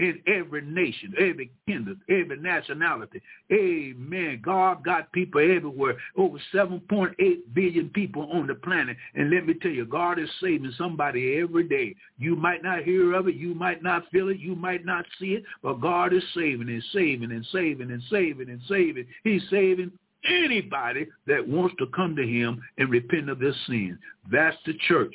[0.00, 3.20] in every nation, every kingdom, every nationality.
[3.52, 4.40] Amen.
[4.42, 5.96] God got people everywhere.
[6.16, 7.14] Over 7.8
[7.54, 8.96] billion people on the planet.
[9.14, 11.94] And let me tell you, God is saving somebody every day.
[12.18, 13.34] You might not hear of it.
[13.34, 14.38] You might not feel it.
[14.38, 15.44] You might not see it.
[15.62, 19.06] But God is saving and saving and saving and saving and saving.
[19.22, 19.92] He's saving
[20.24, 23.98] anybody that wants to come to him and repent of their sins.
[24.32, 25.14] That's the church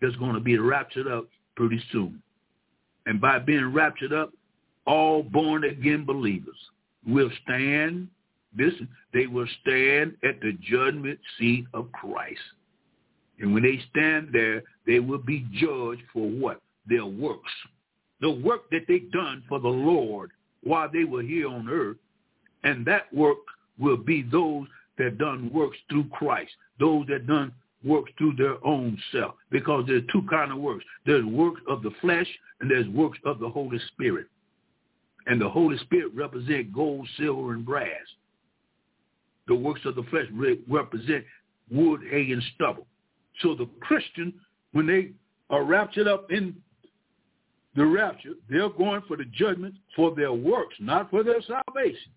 [0.00, 2.22] that's going to be raptured up pretty soon.
[3.06, 4.32] And by being raptured up,
[4.86, 6.56] all born again believers
[7.06, 8.08] will stand,
[8.56, 12.40] listen, they will stand at the judgment seat of Christ.
[13.38, 16.60] And when they stand there, they will be judged for what?
[16.86, 17.52] Their works.
[18.20, 20.30] The work that they done for the Lord
[20.62, 21.98] while they were here on earth.
[22.64, 23.38] And that work
[23.78, 24.66] will be those
[24.98, 27.52] that done works through Christ, those that done
[27.84, 30.84] works through their own self because there's two kind of works.
[31.04, 32.26] There's works of the flesh
[32.60, 34.26] and there's works of the Holy Spirit.
[35.26, 37.90] And the Holy Spirit represent gold, silver, and brass.
[39.48, 40.26] The works of the flesh
[40.68, 41.24] represent
[41.70, 42.86] wood, hay, and stubble.
[43.42, 44.32] So the Christian,
[44.72, 45.10] when they
[45.50, 46.54] are raptured up in
[47.74, 52.12] the rapture, they're going for the judgment for their works, not for their salvation.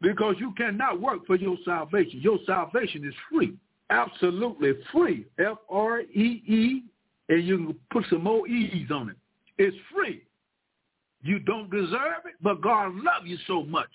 [0.00, 2.20] Because you cannot work for your salvation.
[2.20, 3.54] Your salvation is free.
[3.90, 5.26] Absolutely free.
[5.38, 6.82] F-R-E-E,
[7.28, 9.16] and you can put some more E's on it.
[9.58, 10.22] It's free.
[11.22, 13.88] You don't deserve it, but God loves you so much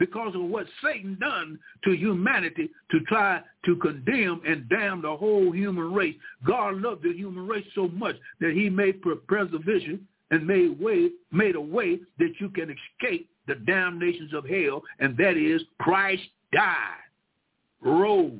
[0.00, 5.52] because of what Satan done to humanity to try to condemn and damn the whole
[5.52, 6.16] human race.
[6.44, 11.54] God loved the human race so much that he made preservation and made way made
[11.54, 16.96] a way that you can escape the damnations of hell, and that is Christ died,
[17.82, 18.32] rose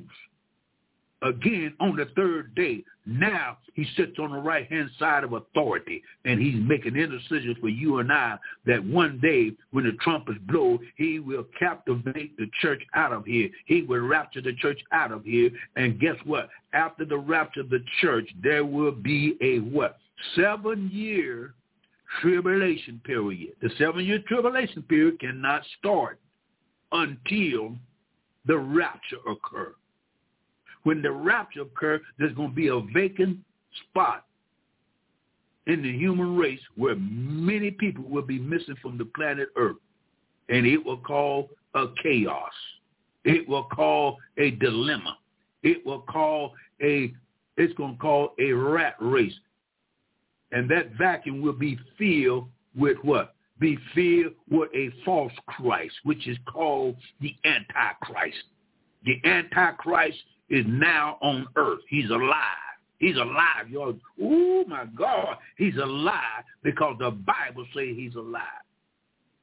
[1.21, 2.83] again on the third day.
[3.05, 7.99] Now he sits on the right-hand side of authority, and he's making intercession for you
[7.99, 13.11] and I that one day when the trumpets blow, he will captivate the church out
[13.11, 13.49] of here.
[13.65, 15.49] He will rapture the church out of here.
[15.75, 16.49] And guess what?
[16.73, 19.97] After the rapture of the church, there will be a what?
[20.35, 21.53] Seven-year
[22.19, 23.53] tribulation period.
[23.61, 26.19] The seven-year tribulation period cannot start
[26.91, 27.75] until
[28.45, 29.75] the rapture occurs.
[30.83, 33.37] When the rapture occurs, there's going to be a vacant
[33.89, 34.25] spot
[35.67, 39.77] in the human race where many people will be missing from the planet Earth.
[40.49, 41.45] And it will cause
[41.75, 42.51] a chaos.
[43.23, 45.17] It will cause a dilemma.
[45.63, 47.13] It will call a,
[47.57, 49.33] it's going to call a rat race.
[50.51, 53.35] And that vacuum will be filled with what?
[53.59, 58.43] Be filled with a false Christ, which is called the Antichrist.
[59.05, 60.17] The Antichrist
[60.49, 61.79] is now on earth.
[61.87, 62.35] He's alive.
[62.99, 63.69] He's alive.
[63.69, 68.41] You're, oh my God, he's alive because the Bible says he's alive.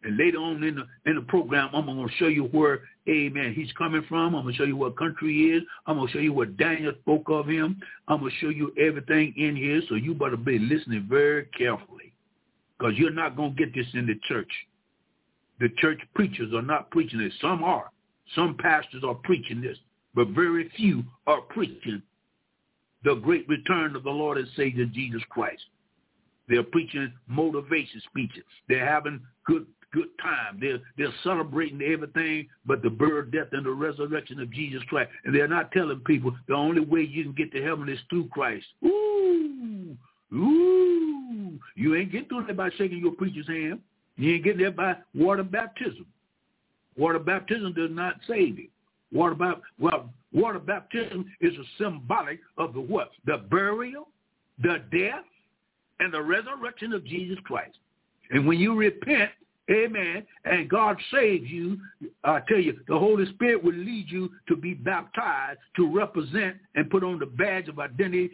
[0.03, 3.55] And later on in the in the program, I'm going to show you where, amen,
[3.55, 4.35] he's coming from.
[4.35, 5.63] I'm going to show you what country he is.
[5.87, 7.81] I'm going to show you what Daniel spoke of him.
[8.07, 9.83] I'm going to show you everything in here.
[9.89, 12.13] So you better be listening very carefully
[12.79, 14.51] because you're not going to get this in the church.
[15.59, 17.33] The church preachers are not preaching this.
[17.41, 17.91] Some are.
[18.37, 19.79] Some pastors are preaching this
[20.19, 22.03] but very few are preaching
[23.05, 25.63] the great return of the Lord and Savior Jesus Christ.
[26.49, 28.43] They're preaching motivation speeches.
[28.69, 30.59] They're having good good time.
[30.61, 35.11] They're they're celebrating everything but the birth, death, and the resurrection of Jesus Christ.
[35.25, 38.29] And they're not telling people the only way you can get to heaven is through
[38.29, 38.67] Christ.
[38.85, 39.97] Ooh,
[40.33, 41.59] ooh.
[41.75, 43.81] You ain't getting through there by shaking your preacher's hand.
[44.17, 46.07] You ain't getting there by water baptism.
[46.97, 48.69] Water baptism does not save you.
[49.13, 53.11] Water, baptism, well, water baptism is a symbolic of the what?
[53.25, 54.09] The burial,
[54.61, 55.25] the death,
[56.01, 57.79] and the resurrection of Jesus Christ.
[58.31, 59.31] And when you repent,
[59.71, 61.79] amen, and God saves you,
[62.25, 66.91] I tell you, the Holy Spirit will lead you to be baptized to represent and
[66.91, 68.31] put on the badge of identity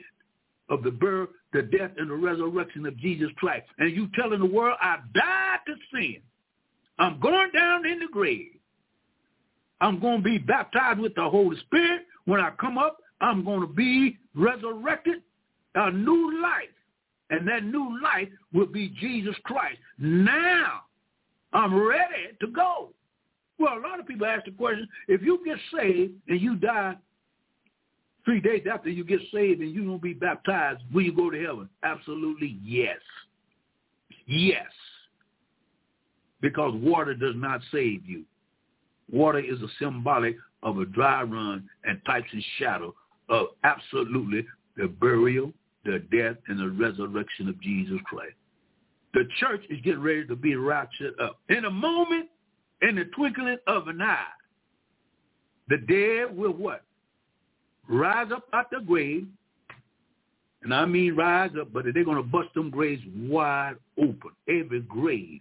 [0.69, 3.67] of the birth, the death, and the resurrection of Jesus Christ.
[3.79, 6.17] And you telling the world, I died to sin.
[6.99, 8.53] I'm going down in the grave.
[9.81, 12.03] I'm going to be baptized with the Holy Spirit.
[12.25, 15.23] When I come up, I'm going to be resurrected,
[15.75, 16.69] a new life.
[17.31, 19.79] And that new life will be Jesus Christ.
[19.99, 20.83] Now,
[21.55, 22.91] I'm ready to go.
[23.59, 26.97] Well, a lot of people ask the question, if you get saved and you die
[28.25, 31.41] three days after you get saved and you don't be baptized, will you go to
[31.41, 31.69] heaven?
[31.85, 32.99] Absolutely yes.
[34.27, 34.67] Yes.
[36.41, 38.25] Because water does not save you.
[39.11, 42.95] Water is a symbolic of a dry run and types and shadow
[43.29, 45.53] of absolutely the burial,
[45.85, 48.35] the death, and the resurrection of Jesus Christ.
[49.15, 51.39] The church is getting ready to be raptured up.
[51.49, 52.29] In a moment,
[52.83, 54.27] in the twinkling of an eye,
[55.69, 56.83] the dead will what?
[57.89, 59.27] Rise up out the grave.
[60.63, 64.31] And I mean rise up, but they're going to bust them graves wide open.
[64.49, 65.41] Every grave.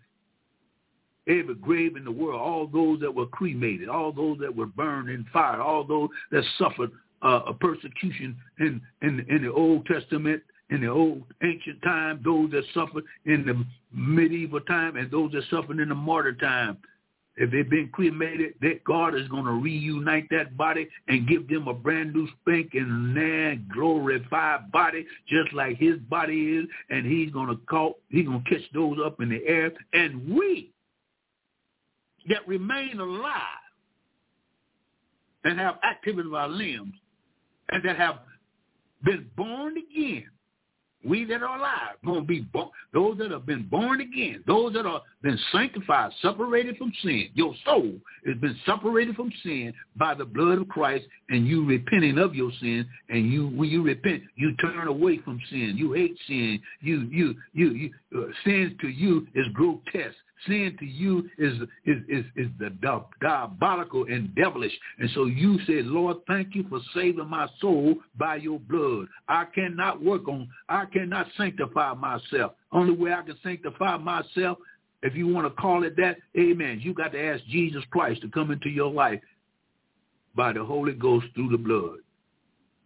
[1.28, 2.42] Every grave in the world.
[2.42, 3.88] All those that were cremated.
[3.88, 5.62] All those that were burned in fire.
[5.62, 10.88] All those that suffered uh, a persecution in, in, in the Old Testament in the
[10.88, 15.90] old ancient time, those that suffered in the medieval time, and those that suffered in
[15.90, 16.78] the martyr time.
[17.36, 21.68] If they've been cremated, that God is going to reunite that body and give them
[21.68, 27.50] a brand new spanking and glorified body, just like his body is, and he's going
[27.50, 30.72] to call, he's going to catch those up in the air, and we
[32.30, 33.34] that remain alive
[35.44, 36.94] and have activity of our limbs
[37.70, 38.20] and that have
[39.04, 40.26] been born again
[41.04, 44.74] we that are alive going to be born, those that have been born again, those
[44.74, 47.30] that have been sanctified, separated from sin.
[47.34, 47.94] Your soul
[48.26, 52.52] has been separated from sin by the blood of Christ, and you repenting of your
[52.60, 52.88] sin.
[53.10, 55.74] And you, when you repent, you turn away from sin.
[55.76, 56.60] You hate sin.
[56.82, 60.16] You, you, you, you uh, sin to you is grotesque.
[60.48, 61.54] Sin to you is
[61.86, 62.70] is is, is the
[63.22, 64.74] diabolical and devilish.
[65.00, 69.08] And so you said, Lord, thank you for saving my soul by your blood.
[69.28, 72.54] I cannot work on, I cannot sanctify myself.
[72.72, 74.58] Only way I can sanctify myself,
[75.04, 78.30] if you want to call it that, amen, you got to ask Jesus Christ to
[78.30, 79.20] come into your life
[80.34, 81.98] by the Holy Ghost through the blood.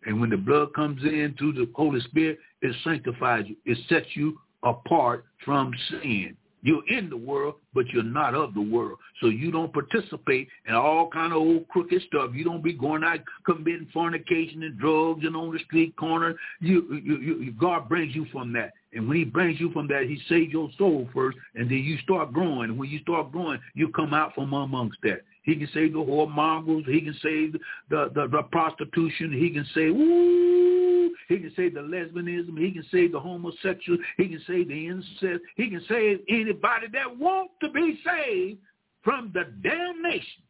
[0.06, 3.56] And when the blood comes in through the Holy Spirit, it sanctifies you.
[3.65, 6.36] It sets you apart from sin.
[6.67, 8.99] You're in the world, but you're not of the world.
[9.21, 12.32] So you don't participate in all kind of old crooked stuff.
[12.34, 16.36] You don't be going out committing fornication and drugs and on the street corner.
[16.60, 18.73] You, you, you, God brings you from that.
[18.93, 21.97] And when he brings you from that, he saves your soul first, and then you
[22.00, 22.69] start growing.
[22.69, 25.21] And when you start growing, you come out from amongst that.
[25.43, 26.86] He can save the whoremongers.
[26.88, 27.54] He can save
[27.89, 29.32] the, the, the prostitution.
[29.32, 31.13] He can say, woo.
[31.28, 32.58] He can save the lesbianism.
[32.58, 33.97] He can save the homosexual.
[34.17, 35.43] He can save the incest.
[35.56, 38.60] He can save anybody that wants to be saved
[39.04, 40.43] from the damnation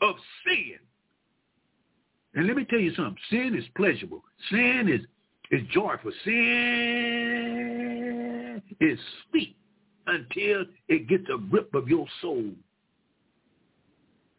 [0.00, 0.78] of sin.
[2.34, 3.16] And let me tell you something.
[3.30, 4.24] Sin is pleasurable.
[4.50, 5.06] Sin is,
[5.50, 6.12] is joyful.
[6.24, 7.42] Sin
[8.80, 9.56] is sweet
[10.06, 12.50] until it gets a grip of your soul.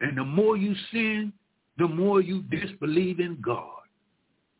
[0.01, 1.33] And the more you sin,
[1.77, 3.69] the more you disbelieve in God.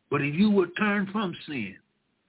[0.09, 1.75] But if you will turn from sin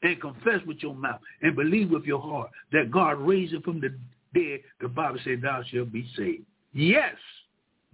[0.03, 3.81] and confess with your mouth and believe with your heart that God raised him from
[3.81, 3.91] the
[4.35, 6.45] dead, the Bible says thou shalt be saved.
[6.73, 7.15] Yes,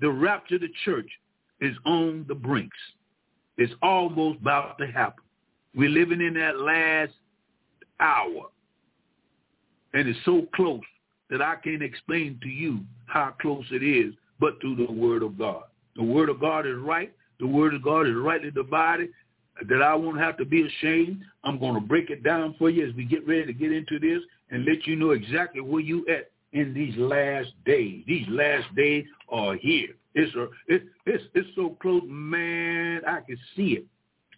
[0.00, 1.08] the rapture of the church
[1.60, 2.76] is on the brinks.
[3.58, 5.21] It's almost about to happen.
[5.74, 7.12] We're living in that last
[8.00, 8.48] hour.
[9.94, 10.80] And it's so close
[11.30, 15.38] that I can't explain to you how close it is but through the word of
[15.38, 15.64] God.
[15.96, 17.12] The word of God is right.
[17.38, 19.10] The word of God is rightly divided.
[19.68, 21.22] That I won't have to be ashamed.
[21.44, 23.98] I'm going to break it down for you as we get ready to get into
[23.98, 28.02] this and let you know exactly where you at in these last days.
[28.06, 29.90] These last days are here.
[30.14, 33.02] It's a, it, it's it's so close, man.
[33.06, 33.86] I can see it.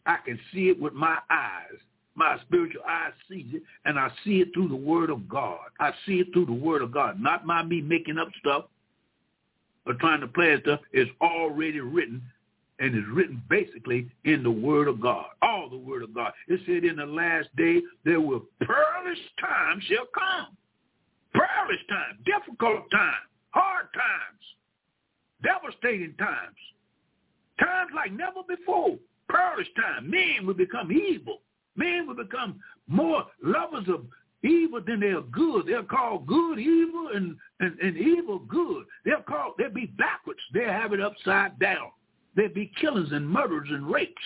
[0.06, 1.78] I can see it with my eyes.
[2.16, 5.58] My spiritual eyes sees it, and I see it through the Word of God.
[5.80, 8.66] I see it through the Word of God, not by me making up stuff,
[9.86, 12.22] or trying to plan stuff It's already written
[12.80, 15.26] and it's written basically in the word of God.
[15.42, 16.32] All the word of God.
[16.48, 20.56] It said in the last day there will perilous times shall come.
[21.32, 24.42] Perilous times, difficult times, hard times,
[25.42, 26.56] devastating times.
[27.60, 28.98] Times like never before.
[29.30, 30.10] Perilous time.
[30.10, 31.40] Men will become evil.
[31.76, 34.06] Men will become more lovers of
[34.42, 35.66] evil, than they're good.
[35.66, 38.84] They'll call good evil and, and, and evil good.
[39.04, 40.40] They'll call they'll be backwards.
[40.52, 41.90] They'll have it upside down.
[42.36, 44.22] There'll be killings and murders and rapes.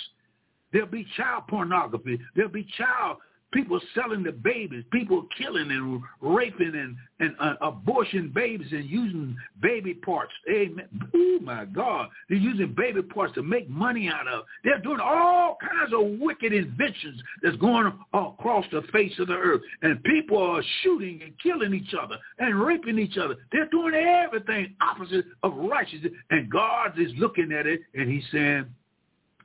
[0.72, 2.18] There'll be child pornography.
[2.34, 3.18] There'll be child
[3.52, 9.36] people selling the babies, people killing and raping and, and uh, abortion babies and using
[9.62, 10.32] baby parts.
[10.50, 10.86] Amen.
[11.14, 12.08] Oh, my God.
[12.28, 14.44] They're using baby parts to make money out of.
[14.64, 19.62] They're doing all kinds of wicked inventions that's going across the face of the earth.
[19.82, 23.36] And people are shooting and killing each other and raping each other.
[23.52, 26.12] They're doing everything opposite of righteousness.
[26.30, 28.66] And God is looking at it and he's saying,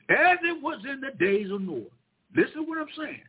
[0.10, 1.84] as it was in the days of Noah.
[2.36, 3.22] Listen to what I'm saying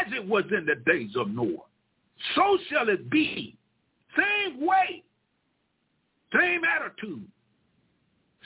[0.00, 1.64] as it was in the days of Noah.
[2.34, 3.56] So shall it be.
[4.16, 5.02] Same way.
[6.38, 7.26] Same attitude.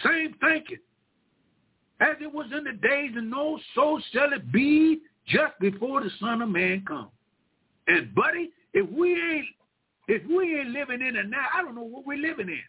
[0.04, 0.78] Same thinking.
[2.00, 6.10] As it was in the days of Noah, so shall it be just before the
[6.20, 7.10] Son of Man comes.
[7.86, 9.46] And buddy, if we ain't
[10.08, 12.62] If we ain't living in it now, I don't know what we're living in.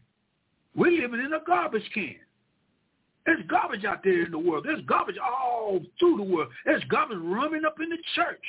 [0.75, 2.15] We're living in a garbage can.
[3.25, 4.65] There's garbage out there in the world.
[4.65, 6.49] There's garbage all through the world.
[6.65, 8.43] There's garbage running up in the church.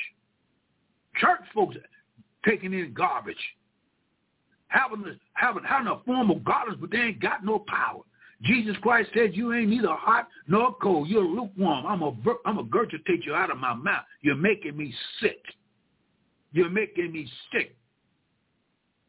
[1.17, 1.77] Church folks
[2.45, 3.37] taking in garbage.
[4.67, 8.01] Having, a, having, having a form of godliness, but they ain't got no power.
[8.43, 11.07] Jesus Christ said, you ain't neither hot nor cold.
[11.07, 11.85] You're lukewarm.
[11.85, 12.13] I'm a,
[12.45, 14.03] I'm a gurgitate you out of my mouth.
[14.21, 15.41] You're making me sick.
[16.51, 17.75] You're making me sick.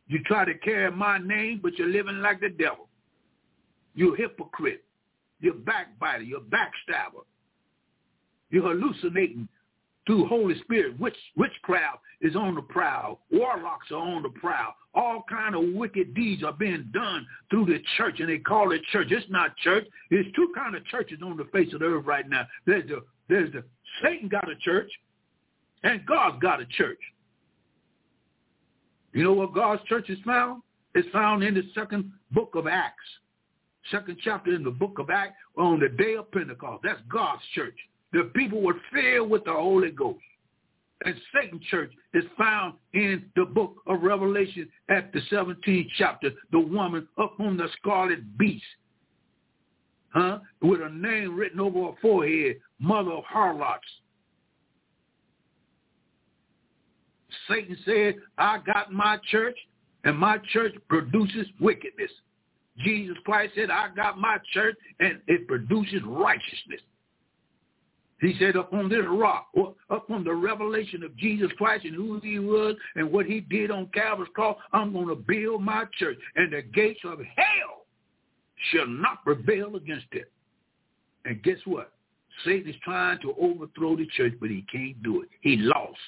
[0.07, 2.89] You try to carry my name, but you're living like the devil.
[3.95, 4.85] You're a hypocrite.
[5.41, 6.23] You're backbiter.
[6.23, 7.25] You're backstabber.
[8.51, 9.49] You're hallucinating
[10.07, 10.99] through Holy Spirit.
[10.99, 13.21] Witch, witchcraft is on the prowl.
[13.31, 14.75] Warlocks are on the prowl.
[14.95, 18.83] All kind of wicked deeds are being done through the church, and they call it
[18.93, 19.09] church.
[19.11, 19.87] It's not church.
[20.11, 22.47] There's two kind of churches on the face of the earth right now.
[22.67, 23.65] There's the there's the
[24.03, 24.91] Satan got a church,
[25.83, 27.01] and God's got a church.
[29.13, 30.63] You know what God's church is found?
[30.95, 33.05] It's found in the second book of Acts
[33.91, 36.83] second chapter in the book of Acts on the day of Pentecost.
[36.85, 37.77] That's God's church.
[38.13, 40.21] The people were filled with the Holy Ghost.
[41.05, 46.61] And Satan's church is found in the book of Revelation at the 17th chapter, the
[46.61, 48.65] woman up on the scarlet beast,
[50.15, 50.39] huh?
[50.63, 53.85] With a name written over her forehead, mother of harlots.
[57.49, 59.57] Satan said, I got my church,
[60.05, 62.11] and my church produces wickedness.
[62.79, 66.81] Jesus Christ said, I got my church and it produces righteousness.
[68.21, 69.49] He said, upon this rock,
[69.91, 73.91] upon the revelation of Jesus Christ and who he was and what he did on
[73.93, 77.85] Calvary's cross, I'm going to build my church, and the gates of hell
[78.71, 80.33] shall not prevail against it.
[81.27, 81.93] And guess what?
[82.45, 85.29] Satan is trying to overthrow the church, but he can't do it.
[85.43, 85.99] He lost.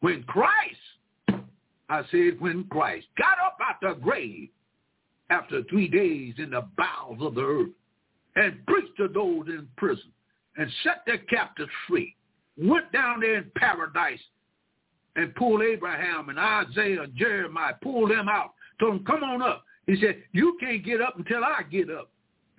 [0.00, 1.44] When Christ,
[1.90, 4.48] I said, when Christ got up out the grave,
[5.32, 7.70] after three days in the bowels of the earth
[8.36, 10.12] and preached to those in prison
[10.58, 12.14] and set their captives free,
[12.58, 14.20] went down there in paradise
[15.16, 19.64] and pulled Abraham and Isaiah and Jeremiah, pulled them out, told them, come on up.
[19.86, 22.11] He said, you can't get up until I get up.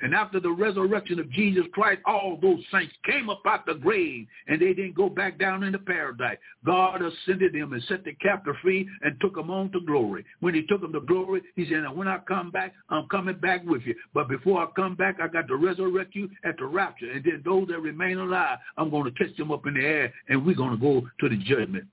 [0.04, 4.28] And after the resurrection of Jesus Christ, all those saints came up out the grave
[4.50, 6.38] and they didn't go back down into paradise.
[6.66, 10.26] God ascended them and set the captive free and took them on to glory.
[10.42, 13.64] When he took them to glory, he said, when I come back, I'm coming back
[13.66, 13.96] with you.
[14.14, 17.10] But before I come back, I got to resurrect you at the rapture.
[17.10, 20.14] And then those that remain alive, I'm going to catch them up in the air
[20.28, 21.86] and we're going to go to the judgment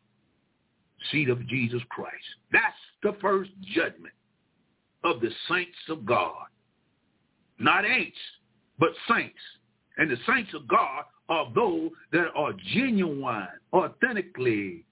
[1.13, 2.17] seat of Jesus Christ.
[2.53, 4.15] That's the first judgment
[5.05, 6.50] of the saints of God
[7.61, 8.13] not ain'ts,
[8.79, 9.39] but saints.
[9.99, 14.85] And the saints of God are those that are genuine, authentically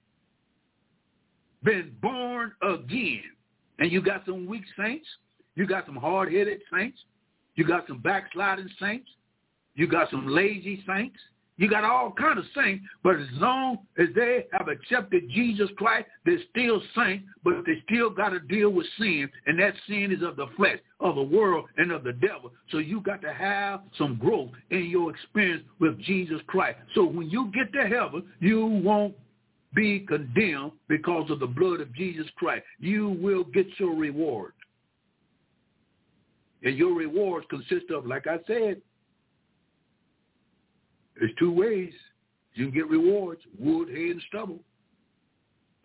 [1.64, 3.22] been born again.
[3.78, 5.06] And you got some weak saints.
[5.56, 6.98] You got some hard-headed saints.
[7.56, 9.08] You got some backsliding saints.
[9.74, 11.18] You got some lazy saints.
[11.58, 16.06] You got all kind of saints, but as long as they have accepted Jesus Christ,
[16.24, 20.22] they're still saints, but they still got to deal with sin, and that sin is
[20.22, 22.52] of the flesh, of the world, and of the devil.
[22.70, 26.78] So you got to have some growth in your experience with Jesus Christ.
[26.94, 29.16] So when you get to heaven, you won't
[29.74, 32.64] be condemned because of the blood of Jesus Christ.
[32.78, 34.52] You will get your reward.
[36.62, 38.80] And your rewards consist of, like I said,
[41.18, 41.92] there's two ways
[42.54, 44.60] you can get rewards, wood, hay, and stubble.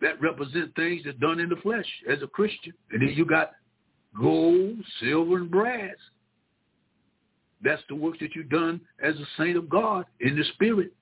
[0.00, 2.72] That represent things that's done in the flesh as a Christian.
[2.90, 3.52] And then you got
[4.20, 5.94] gold, silver, and brass.
[7.62, 10.92] That's the works that you've done as a saint of God in the spirit.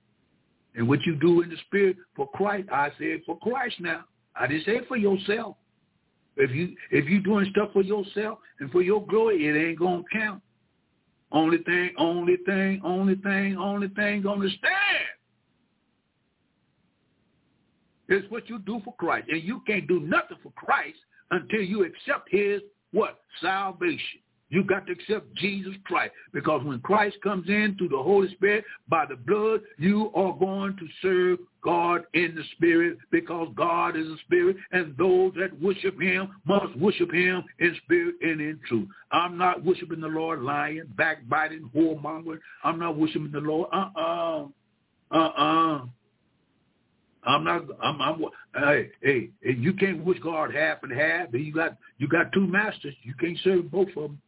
[0.74, 4.05] And what you do in the spirit for Christ, I said for Christ now.
[4.35, 5.57] I didn't say for yourself.
[6.37, 10.03] If you if you doing stuff for yourself and for your glory, it ain't gonna
[10.11, 10.43] count.
[11.33, 15.09] Only thing, only thing, only thing, only thing gonna stand
[18.09, 19.28] is what you do for Christ.
[19.30, 20.99] And you can't do nothing for Christ
[21.30, 22.61] until you accept his
[22.93, 23.20] what?
[23.41, 24.20] Salvation.
[24.53, 28.66] You got to accept Jesus Christ because when Christ comes in through the Holy Spirit
[28.86, 34.07] by the blood, you are going to serve God in the spirit because God is
[34.07, 38.88] a spirit and those that worship him must worship him in spirit and in truth.
[39.11, 42.40] I'm not worshiping the Lord lying, backbiting, whoremongering.
[42.62, 43.70] I'm not worshiping the Lord.
[43.72, 44.48] Uh-uh.
[45.11, 45.86] Uh-uh.
[47.24, 47.62] I'm not.
[47.82, 48.03] I'm.
[48.03, 48.24] I'm.
[48.55, 51.28] Hey, hey, you can't wish God half and half.
[51.32, 51.78] You got.
[51.96, 52.94] You got two masters.
[53.03, 54.20] You can't serve both of them.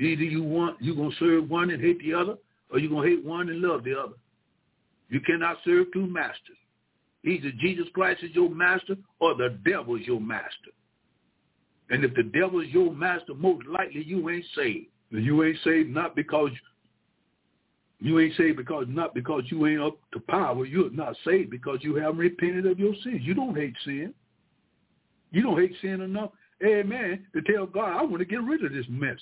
[0.00, 2.36] Either you want you gonna serve one and hate the other,
[2.70, 4.14] or you gonna hate one and love the other.
[5.10, 6.56] You cannot serve two masters.
[7.24, 10.72] Either Jesus Christ is your master or the devil is your master.
[11.90, 14.86] And if the devil is your master, most likely you ain't saved.
[15.10, 16.50] You ain't saved not because
[17.98, 20.64] you ain't saved because not because you ain't up to power.
[20.64, 23.20] You're not saved because you haven't repented of your sins.
[23.22, 24.14] You don't hate sin.
[25.32, 26.30] You don't hate sin enough,
[26.64, 29.18] amen, to tell God, I want to get rid of this mess.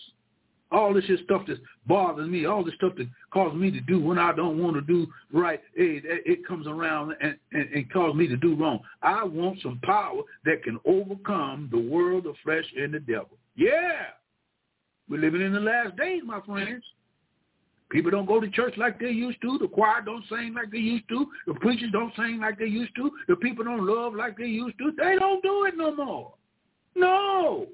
[0.71, 3.99] All this is stuff that bothers me, all this stuff that causes me to do
[4.01, 8.17] when I don't want to do right, it, it comes around and, and, and causes
[8.17, 8.81] me to do wrong.
[9.03, 13.39] I want some power that can overcome the world, of flesh, and the devil.
[13.57, 14.09] Yeah.
[15.09, 16.85] We're living in the last days, my friends.
[17.91, 19.59] People don't go to church like they used to.
[19.59, 21.27] The choir don't sing like they used to.
[21.47, 23.11] The preachers don't sing like they used to.
[23.29, 24.93] The people don't love like they used to.
[24.99, 26.35] They don't do it no more.
[26.95, 27.67] No.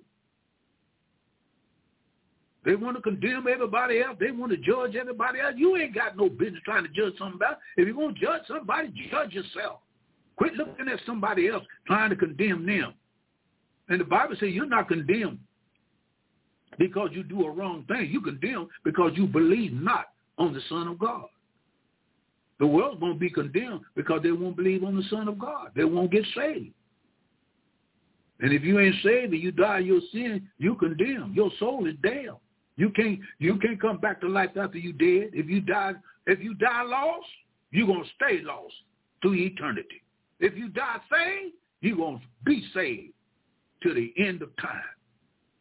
[2.64, 4.16] They want to condemn everybody else.
[4.18, 5.54] They want to judge everybody else.
[5.56, 7.56] You ain't got no business trying to judge somebody.
[7.76, 9.80] If you're going to judge somebody, judge yourself.
[10.36, 12.94] Quit looking at somebody else trying to condemn them.
[13.88, 15.38] And the Bible says you're not condemned
[16.78, 18.08] because you do a wrong thing.
[18.10, 20.06] You condemn because you believe not
[20.38, 21.26] on the Son of God.
[22.58, 25.72] The world's going to be condemned because they won't believe on the Son of God.
[25.76, 26.72] They won't get saved.
[28.40, 31.32] And if you ain't saved and you die your sin, you condemn.
[31.34, 32.38] Your soul is damned.
[32.76, 35.30] You can't you can't come back to life after you dead.
[35.32, 35.92] If you die
[36.26, 37.26] if you die lost,
[37.70, 38.74] you're gonna stay lost
[39.22, 40.02] to eternity.
[40.40, 43.12] If you die saved, you're gonna be saved
[43.82, 44.82] to the end of time.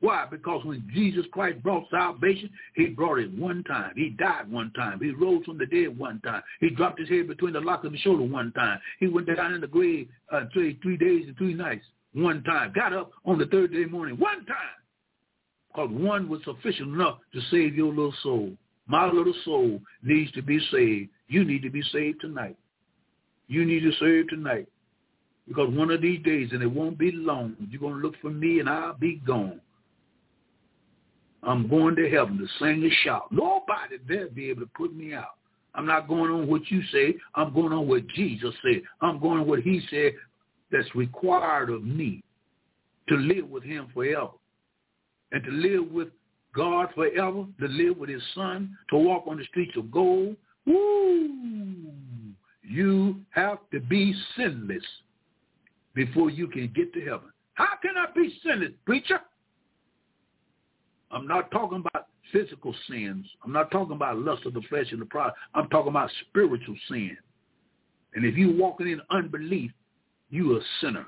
[0.03, 0.25] Why?
[0.29, 3.93] Because when Jesus Christ brought salvation, he brought it one time.
[3.95, 4.99] He died one time.
[4.99, 6.43] He rose from the dead one time.
[6.59, 8.79] He dropped his head between the lock of his shoulder one time.
[8.99, 12.73] He went down in the grave uh, three, three days and three nights one time.
[12.75, 14.82] Got up on the third day morning one time.
[15.73, 18.51] Because one was sufficient enough to save your little soul.
[18.85, 21.09] My little soul needs to be saved.
[21.27, 22.57] You need to be saved tonight.
[23.47, 24.67] You need to save tonight.
[25.47, 28.29] Because one of these days, and it won't be long, you're going to look for
[28.29, 29.59] me and I'll be gone.
[31.41, 33.31] I'm going to heaven to sing and shout.
[33.31, 35.35] Nobody there be able to put me out.
[35.75, 37.15] I'm not going on what you say.
[37.35, 38.83] I'm going on what Jesus said.
[39.01, 40.13] I'm going on what he said
[40.71, 42.23] that's required of me
[43.09, 44.29] to live with him forever
[45.33, 46.09] and to live with
[46.55, 50.37] God forever, to live with his son, to walk on the streets of gold.
[50.65, 51.91] Woo!
[52.61, 54.83] You have to be sinless
[55.93, 57.31] before you can get to heaven.
[57.55, 59.19] How can I be sinless, preacher?
[61.11, 63.25] I'm not talking about physical sins.
[63.43, 65.31] I'm not talking about lust of the flesh and the pride.
[65.53, 67.17] I'm talking about spiritual sin.
[68.15, 69.71] And if you're walking in unbelief,
[70.29, 71.07] you're a sinner.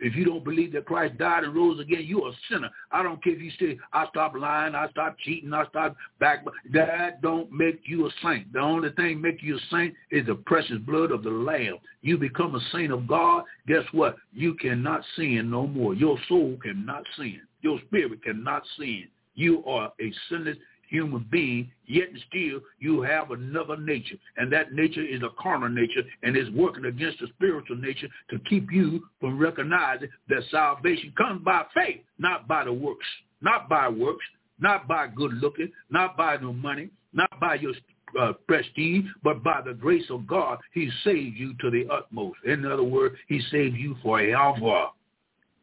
[0.00, 2.70] If you don't believe that Christ died and rose again, you're a sinner.
[2.92, 6.44] I don't care if you say, I stop lying, I stop cheating, I stop back.
[6.72, 8.52] That don't make you a saint.
[8.52, 11.78] The only thing make you a saint is the precious blood of the Lamb.
[12.02, 14.16] You become a saint of God, guess what?
[14.32, 15.94] You cannot sin no more.
[15.94, 17.40] Your soul cannot sin.
[17.62, 19.08] Your spirit cannot sin.
[19.34, 20.56] You are a sinless
[20.88, 24.16] human being, yet and still you have another nature.
[24.36, 28.38] And that nature is a carnal nature and is working against the spiritual nature to
[28.48, 33.06] keep you from recognizing that salvation comes by faith, not by the works,
[33.40, 34.24] not by works,
[34.58, 37.72] not by good looking, not by no money, not by your
[38.18, 42.38] uh, prestige, but by the grace of God, he saved you to the utmost.
[42.46, 44.88] In other words, he saved you for forever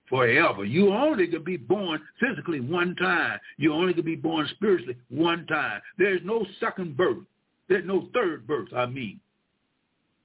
[0.10, 0.66] forever.
[0.66, 3.40] You only could be born physically one time.
[3.58, 5.82] You only could be born spiritually one time.
[5.98, 7.24] There's no second birth.
[7.68, 9.20] There's no third birth, I mean.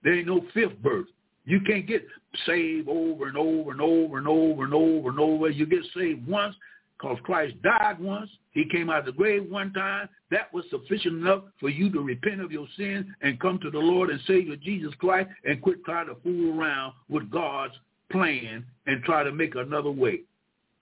[0.02, 1.06] There ain't no fifth birth.
[1.44, 2.06] You can't get
[2.46, 5.50] saved over and over and over and over and over and over.
[5.50, 6.54] You get saved once
[6.98, 8.30] because Christ died once.
[8.52, 10.08] He came out of the grave one time.
[10.30, 13.78] That was sufficient enough for you to repent of your sins and come to the
[13.78, 17.74] Lord and Savior Jesus Christ and quit trying to fool around with God's
[18.10, 20.20] plan and try to make another way.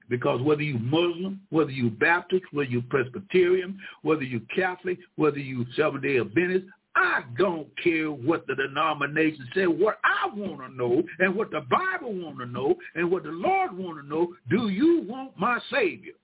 [0.09, 5.67] Because whether you Muslim, whether you Baptist, whether you Presbyterian, whether you Catholic, whether you
[5.77, 6.65] Seventh-day Adventist,
[6.97, 9.69] I don't care what the denomination says.
[9.69, 13.31] What I want to know and what the Bible want to know and what the
[13.31, 16.15] Lord want to know, do you want my Savior?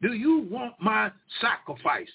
[0.00, 1.10] Do you want my
[1.40, 2.08] sacrifice?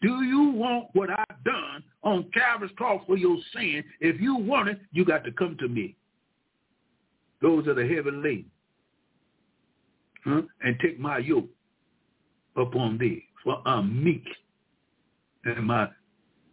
[0.00, 3.82] Do you want what I've done on Calvary's cross for your sin?
[4.00, 5.96] If you want it, you got to come to me
[7.40, 8.50] those that are heavy laden,
[10.24, 10.42] huh?
[10.62, 11.48] and take my yoke
[12.56, 14.24] upon thee, for I'm meek,
[15.44, 15.88] and my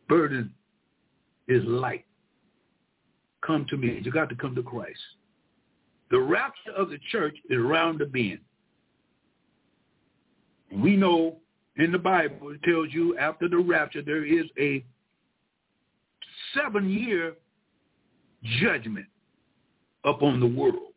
[0.07, 0.53] burden
[1.47, 2.05] is light.
[3.45, 4.01] Come to me.
[4.03, 4.99] You got to come to Christ.
[6.11, 8.39] The rapture of the church is around the bend.
[10.71, 11.37] We know
[11.77, 14.83] in the Bible it tells you after the rapture there is a
[16.53, 17.35] seven-year
[18.61, 19.07] judgment
[20.05, 20.93] upon the world.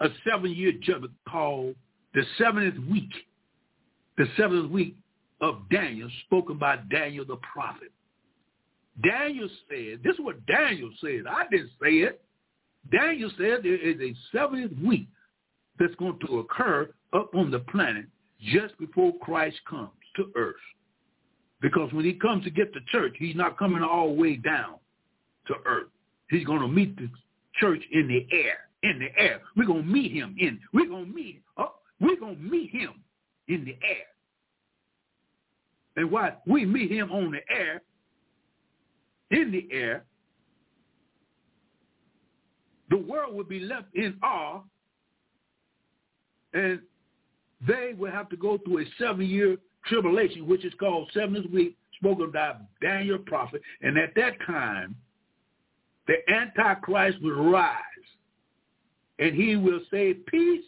[0.00, 1.76] A seven-year judgment called
[2.14, 3.12] the seventh week,
[4.16, 4.96] the seventh week
[5.40, 7.92] of Daniel, spoken by Daniel the prophet.
[9.02, 11.24] Daniel said, this is what Daniel said.
[11.28, 12.22] I didn't say it.
[12.90, 15.06] Daniel said there is a seventh week
[15.78, 18.06] that's going to occur up on the planet
[18.52, 20.56] just before Christ comes to earth.
[21.60, 24.74] Because when he comes to get the church, he's not coming all the way down
[25.46, 25.88] to earth.
[26.28, 27.08] He's going to meet the
[27.60, 29.40] church in the air, in the air.
[29.56, 32.70] We're going to meet him in, we're going to meet, oh, we're going to meet
[32.70, 32.94] him
[33.48, 34.06] in the air.
[35.96, 37.82] And why we meet him on the air,
[39.30, 40.04] in the air,
[42.90, 44.60] the world will be left in awe
[46.52, 46.80] and
[47.66, 52.30] they will have to go through a seven-year tribulation, which is called seventh week, spoken
[52.30, 53.62] by Daniel prophet.
[53.80, 54.96] And at that time,
[56.06, 57.76] the Antichrist will rise,
[59.18, 60.64] and he will say, peace,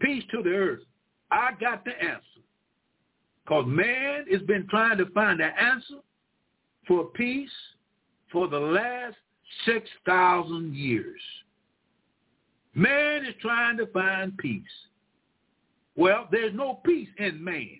[0.00, 0.80] peace to the earth.
[1.30, 2.22] I got the answer.
[3.44, 6.00] Because man has been trying to find the answer
[6.86, 7.50] for peace
[8.30, 9.16] for the last
[9.66, 11.20] 6,000 years.
[12.74, 14.62] Man is trying to find peace.
[15.96, 17.78] Well, there's no peace in man.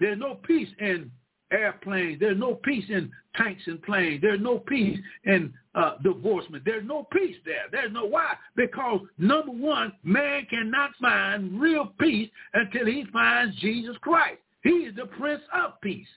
[0.00, 1.10] There's no peace in
[1.54, 2.20] airplanes.
[2.20, 4.20] There's no peace in tanks and planes.
[4.22, 6.64] There's no peace in uh, divorcement.
[6.64, 7.64] There's no peace there.
[7.70, 8.34] There's no why.
[8.56, 14.38] Because number one, man cannot find real peace until he finds Jesus Christ.
[14.62, 16.08] He is the Prince of Peace.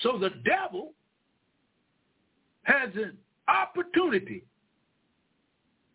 [0.00, 0.92] So the devil
[2.62, 3.16] has an
[3.48, 4.44] opportunity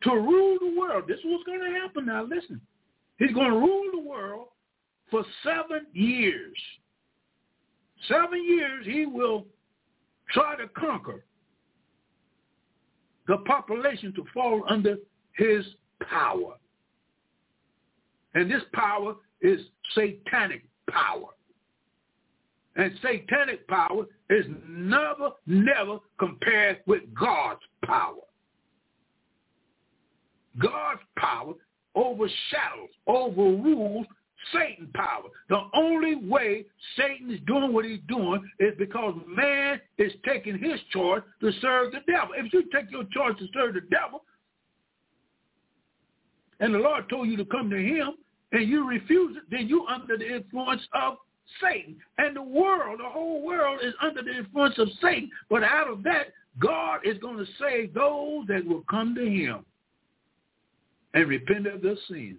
[0.03, 1.05] to rule the world.
[1.07, 2.23] This is what's going to happen now.
[2.23, 2.59] Listen.
[3.17, 4.47] He's going to rule the world
[5.09, 6.57] for seven years.
[8.07, 9.45] Seven years he will
[10.31, 11.23] try to conquer
[13.27, 14.97] the population to fall under
[15.37, 15.65] his
[16.09, 16.55] power.
[18.33, 19.59] And this power is
[19.93, 21.27] satanic power.
[22.75, 28.15] And satanic power is never, never compared with God's power.
[30.59, 31.53] God's power
[31.95, 34.07] overshadows, overrules
[34.51, 35.23] Satan power.
[35.49, 36.65] The only way
[36.97, 41.91] Satan is doing what he's doing is because man is taking his choice to serve
[41.91, 42.35] the devil.
[42.35, 44.23] If you take your choice to serve the devil,
[46.59, 48.13] and the Lord told you to come to him,
[48.51, 51.15] and you refuse it, then you're under the influence of
[51.61, 51.97] Satan.
[52.19, 55.29] And the world, the whole world is under the influence of Satan.
[55.49, 56.27] But out of that,
[56.59, 59.65] God is going to save those that will come to him
[61.13, 62.37] and repent of their sins.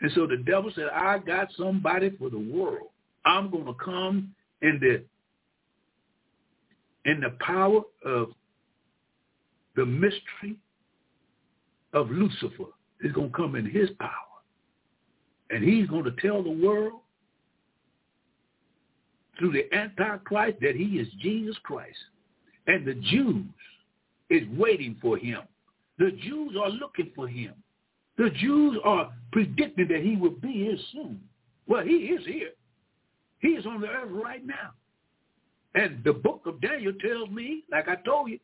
[0.00, 2.88] And so the devil said, I got somebody for the world.
[3.26, 5.04] I'm going to come in the
[7.10, 8.28] in the power of
[9.76, 10.56] the mystery
[11.92, 12.64] of Lucifer.
[13.00, 14.10] Is going to come in his power.
[15.50, 17.00] And he's going to tell the world
[19.38, 21.96] through the Antichrist that he is Jesus Christ.
[22.66, 23.46] And the Jews
[24.30, 25.42] is waiting for him.
[25.98, 27.54] The Jews are looking for him.
[28.18, 31.20] The Jews are predicting that he will be here soon.
[31.66, 32.50] Well, he is here.
[33.38, 34.70] He is on the earth right now.
[35.74, 38.40] And the book of Daniel tells me, like I told you,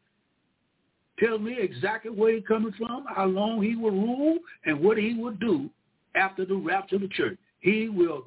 [1.19, 5.15] tells me exactly where he's coming from, how long he will rule, and what he
[5.15, 5.69] will do
[6.15, 7.37] after the rapture of the church.
[7.61, 8.27] He will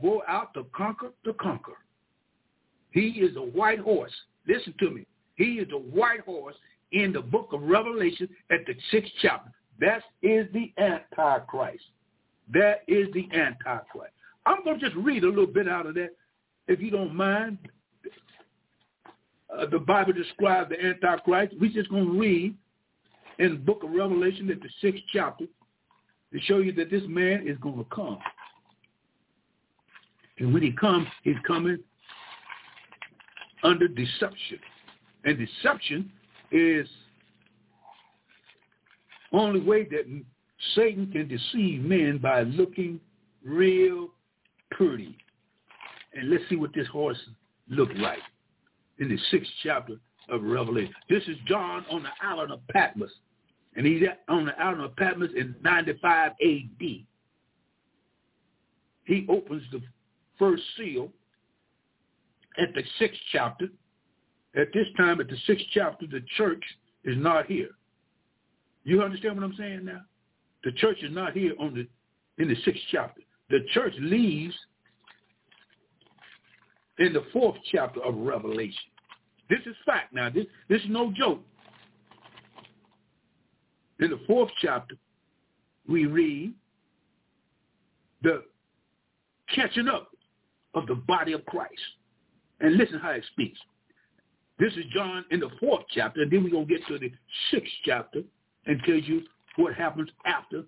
[0.00, 1.76] go out to conquer to conquer.
[2.92, 4.12] He is a white horse.
[4.46, 5.06] Listen to me.
[5.36, 6.54] He is a white horse
[6.92, 9.50] in the book of Revelation at the sixth chapter.
[9.80, 11.84] That is the Antichrist.
[12.52, 14.12] That is the Antichrist.
[14.46, 16.10] I'm going to just read a little bit out of that,
[16.66, 17.58] if you don't mind.
[19.56, 21.54] Uh, the Bible describes the Antichrist.
[21.60, 22.54] We're just going to read
[23.38, 25.44] in the book of Revelation at the sixth chapter
[26.32, 28.18] to show you that this man is going to come.
[30.38, 31.78] And when he comes, he's coming
[33.62, 34.58] under deception.
[35.24, 36.10] And deception
[36.52, 36.86] is
[39.32, 40.04] only way that
[40.74, 43.00] Satan can deceive men by looking
[43.44, 44.08] real
[44.70, 45.16] pretty.
[46.14, 47.18] And let's see what this horse
[47.68, 48.18] looked like
[48.98, 49.94] in the sixth chapter
[50.28, 50.94] of Revelation.
[51.08, 53.10] This is John on the island of Patmos.
[53.76, 57.06] And he's on the island of Patmos in 95 A.D.
[59.04, 59.80] He opens the
[60.38, 61.10] first seal
[62.58, 63.68] at the sixth chapter.
[64.56, 66.62] At this time, at the sixth chapter, the church
[67.04, 67.68] is not here.
[68.84, 70.00] You understand what I'm saying now?
[70.64, 71.86] The church is not here on the
[72.42, 73.22] in the sixth chapter.
[73.50, 74.54] The church leaves
[76.98, 78.90] in the fourth chapter of Revelation.
[79.48, 80.30] This is fact now.
[80.30, 81.42] This this is no joke.
[84.00, 84.94] In the fourth chapter,
[85.88, 86.54] we read
[88.22, 88.44] the
[89.54, 90.10] catching up
[90.74, 91.80] of the body of Christ.
[92.60, 93.58] And listen how it speaks.
[94.58, 97.12] This is John in the fourth chapter, and then we're going to get to the
[97.50, 98.22] sixth chapter
[98.68, 99.22] and tell you
[99.56, 100.62] what happens after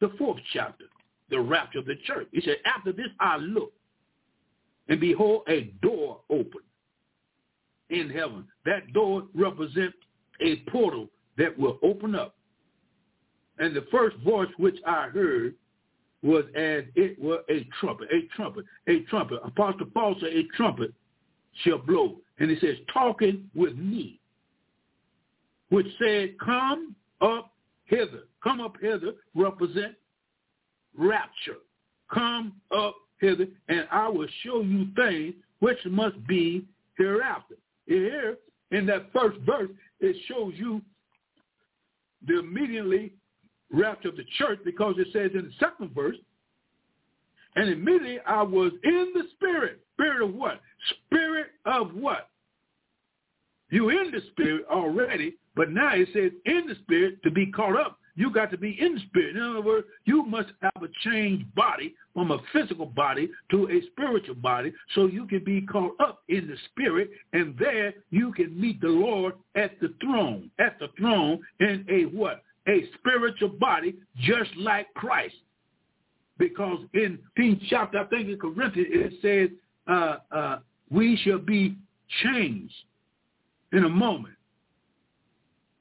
[0.00, 0.84] the fourth chapter,
[1.28, 2.28] the rapture of the church.
[2.32, 3.76] He said, after this I looked,
[4.88, 6.64] and behold, a door opened
[7.90, 8.46] in heaven.
[8.64, 9.96] That door represents
[10.40, 12.36] a portal that will open up.
[13.58, 15.54] And the first voice which I heard
[16.22, 19.40] was as it were a trumpet, a trumpet, a trumpet.
[19.44, 20.94] Apostle Paul said, a trumpet
[21.64, 22.16] shall blow.
[22.38, 24.20] And he says, talking with me,
[25.70, 27.52] which said, come up
[27.84, 28.24] hither.
[28.42, 29.94] Come up hither represent
[30.96, 31.58] rapture.
[32.12, 36.66] Come up hither, and I will show you things which must be
[36.96, 37.56] hereafter.
[37.86, 38.36] Here,
[38.70, 40.82] in that first verse, it shows you
[42.26, 43.12] the immediately
[43.72, 46.16] rapture of the church because it says in the second verse,
[47.56, 49.80] and immediately I was in the spirit.
[49.94, 50.60] Spirit of what?
[51.06, 52.28] Spirit of what?
[53.70, 57.76] You in the spirit already, but now it says in the spirit to be caught
[57.76, 57.98] up.
[58.14, 59.34] You got to be in the spirit.
[59.34, 63.82] In other words, you must have a changed body from a physical body to a
[63.90, 68.58] spiritual body so you can be caught up in the spirit and there you can
[68.58, 72.44] meet the Lord at the throne, at the throne in a what?
[72.68, 75.34] A spiritual body just like Christ.
[76.38, 81.76] Because in 15th chapter, I think in Corinthians, it says uh, uh, we shall be
[82.22, 82.74] changed
[83.72, 84.37] in a moment.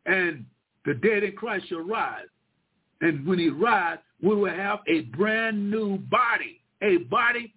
[0.07, 0.45] And
[0.85, 2.25] the dead in Christ shall rise.
[3.01, 7.53] And when he rise, we will have a brand new body, a body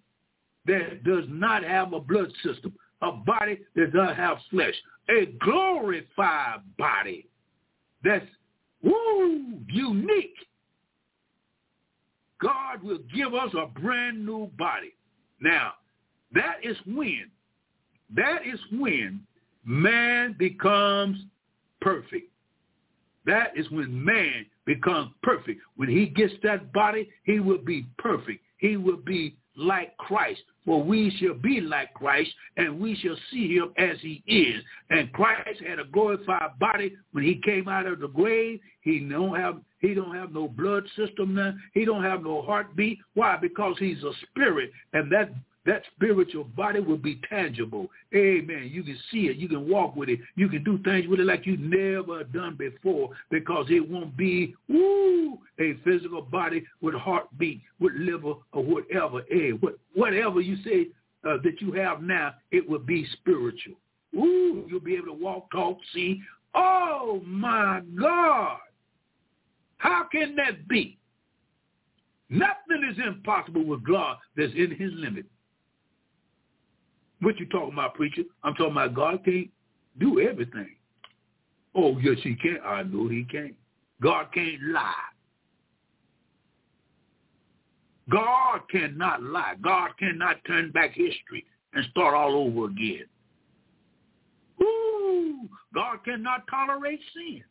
[0.67, 4.75] that does not have a blood system, a body that does not have flesh,
[5.09, 7.27] a glorified body
[8.03, 8.25] that's
[8.83, 10.35] woo, unique.
[12.41, 14.93] God will give us a brand new body.
[15.39, 15.73] Now,
[16.33, 17.29] that is when,
[18.15, 19.21] that is when
[19.65, 21.17] man becomes
[21.81, 22.30] perfect.
[23.25, 25.61] That is when man becomes perfect.
[25.75, 28.41] When he gets that body, he will be perfect.
[28.57, 30.41] He will be like Christ.
[30.65, 34.63] For we shall be like Christ, and we shall see him as he is.
[34.91, 38.59] And Christ had a glorified body when he came out of the grave.
[38.81, 41.55] He don't have he don't have no blood system now.
[41.73, 42.99] He don't have no heartbeat.
[43.15, 43.37] Why?
[43.37, 45.31] Because he's a spirit, and that
[45.65, 47.87] that spiritual body will be tangible.
[48.15, 48.69] Amen.
[48.71, 49.37] You can see it.
[49.37, 50.19] You can walk with it.
[50.35, 54.55] You can do things with it like you never done before because it won't be
[54.67, 59.21] woo, a physical body with heartbeat, with liver, or whatever.
[59.29, 60.87] Hey, what, whatever you say
[61.27, 63.75] uh, that you have now, it will be spiritual.
[64.15, 66.21] Ooh, you'll be able to walk, talk, see.
[66.55, 68.57] Oh, my God.
[69.77, 70.97] How can that be?
[72.29, 75.25] Nothing is impossible with God that's in his limit.
[77.21, 78.23] What you talking about, preacher?
[78.43, 79.49] I'm talking about God can't
[79.99, 80.75] do everything.
[81.75, 82.57] Oh, yes, he can.
[82.65, 83.55] I know he can.
[84.01, 84.93] God can't lie.
[88.09, 89.53] God cannot lie.
[89.61, 93.05] God cannot turn back history and start all over again.
[94.61, 97.43] Ooh, God cannot tolerate sin.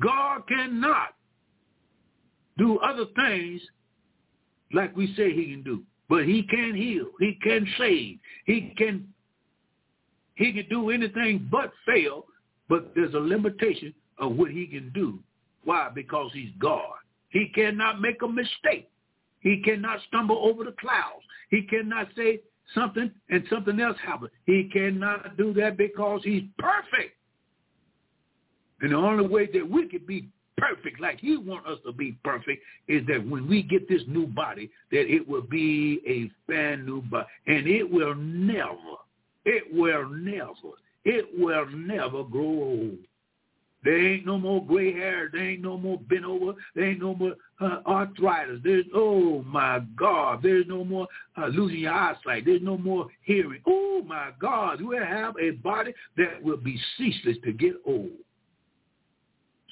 [0.00, 1.14] God cannot
[2.56, 3.60] do other things
[4.72, 5.82] like we say he can do.
[6.08, 7.06] But he can heal.
[7.20, 8.18] He can save.
[8.46, 9.12] He can
[10.36, 12.26] he can do anything but fail,
[12.68, 15.18] but there's a limitation of what he can do.
[15.64, 15.88] Why?
[15.92, 16.94] Because he's God.
[17.30, 18.88] He cannot make a mistake.
[19.40, 21.24] He cannot stumble over the clouds.
[21.50, 22.40] He cannot say
[22.74, 24.28] something and something else happen.
[24.46, 27.16] He cannot do that because he's perfect.
[28.80, 30.28] And the only way that we could be
[30.58, 34.26] perfect like he wants us to be perfect is that when we get this new
[34.26, 37.26] body, that it will be a brand new body.
[37.46, 38.96] And it will never,
[39.44, 42.98] it will never, it will never grow old.
[43.84, 45.30] There ain't no more gray hair.
[45.32, 46.52] There ain't no more bent over.
[46.74, 48.58] There ain't no more uh, arthritis.
[48.64, 51.06] There's, oh my God, there's no more
[51.40, 52.44] uh, losing your eyesight.
[52.44, 53.62] There's no more hearing.
[53.66, 58.10] Oh my God, we'll have a body that will be ceaseless to get old.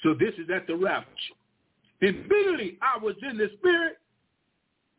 [0.03, 1.33] So this is at the rapture.
[2.01, 3.97] Immediately I was in the spirit,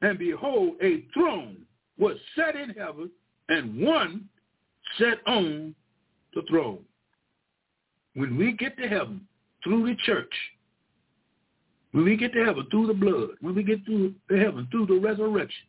[0.03, 1.59] and behold, a throne
[1.99, 3.11] was set in heaven,
[3.49, 4.29] and one
[4.99, 5.75] sat on
[6.35, 6.81] the throne.
[8.15, 9.27] When we get to heaven
[9.63, 10.33] through the church,
[11.93, 14.99] when we get to heaven through the blood, when we get to heaven through the
[14.99, 15.67] resurrection,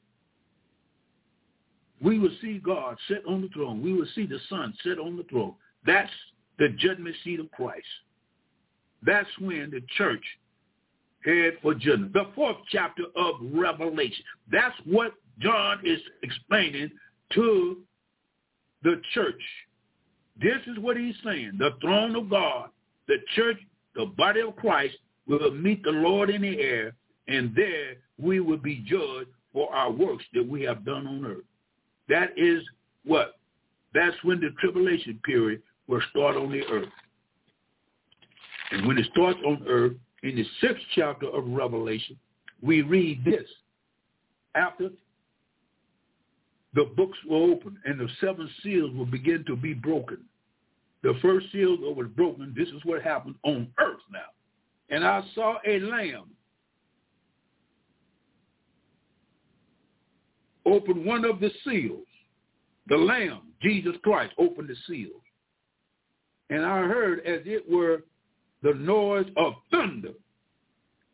[2.02, 3.82] we will see God sit on the throne.
[3.82, 5.56] We will see the Son sit on the throne.
[5.86, 6.12] That's
[6.58, 7.86] the judgment seat of Christ.
[9.04, 10.24] That's when the church
[11.24, 12.14] head for judgment.
[12.14, 14.24] The fourth chapter of Revelation.
[14.52, 16.92] That's what John is explaining
[17.34, 17.78] to
[18.84, 19.42] the church.
[20.42, 21.54] This is what he's saying.
[21.60, 22.70] The throne of God,
[23.08, 23.58] the church,
[23.96, 24.96] the body of Christ
[25.28, 26.94] will meet the Lord in the air,
[27.28, 31.44] and there we will be judged for our works that we have done on earth.
[32.08, 32.64] That is
[33.06, 33.36] what?
[33.94, 36.90] That's when the tribulation period will start on the earth.
[38.72, 39.94] And when it starts on earth,
[40.24, 42.18] in the sixth chapter of Revelation,
[42.62, 43.48] we read this.
[44.56, 44.90] After
[46.74, 50.20] the books were opened and the seven seals will begin to be broken.
[51.02, 54.20] The first seal was broken, this is what happened on earth now.
[54.90, 56.30] And I saw a lamb
[60.66, 62.06] open one of the seals.
[62.88, 65.22] The lamb, Jesus Christ, opened the seals.
[66.50, 68.04] And I heard as it were
[68.64, 70.14] the noise of thunder,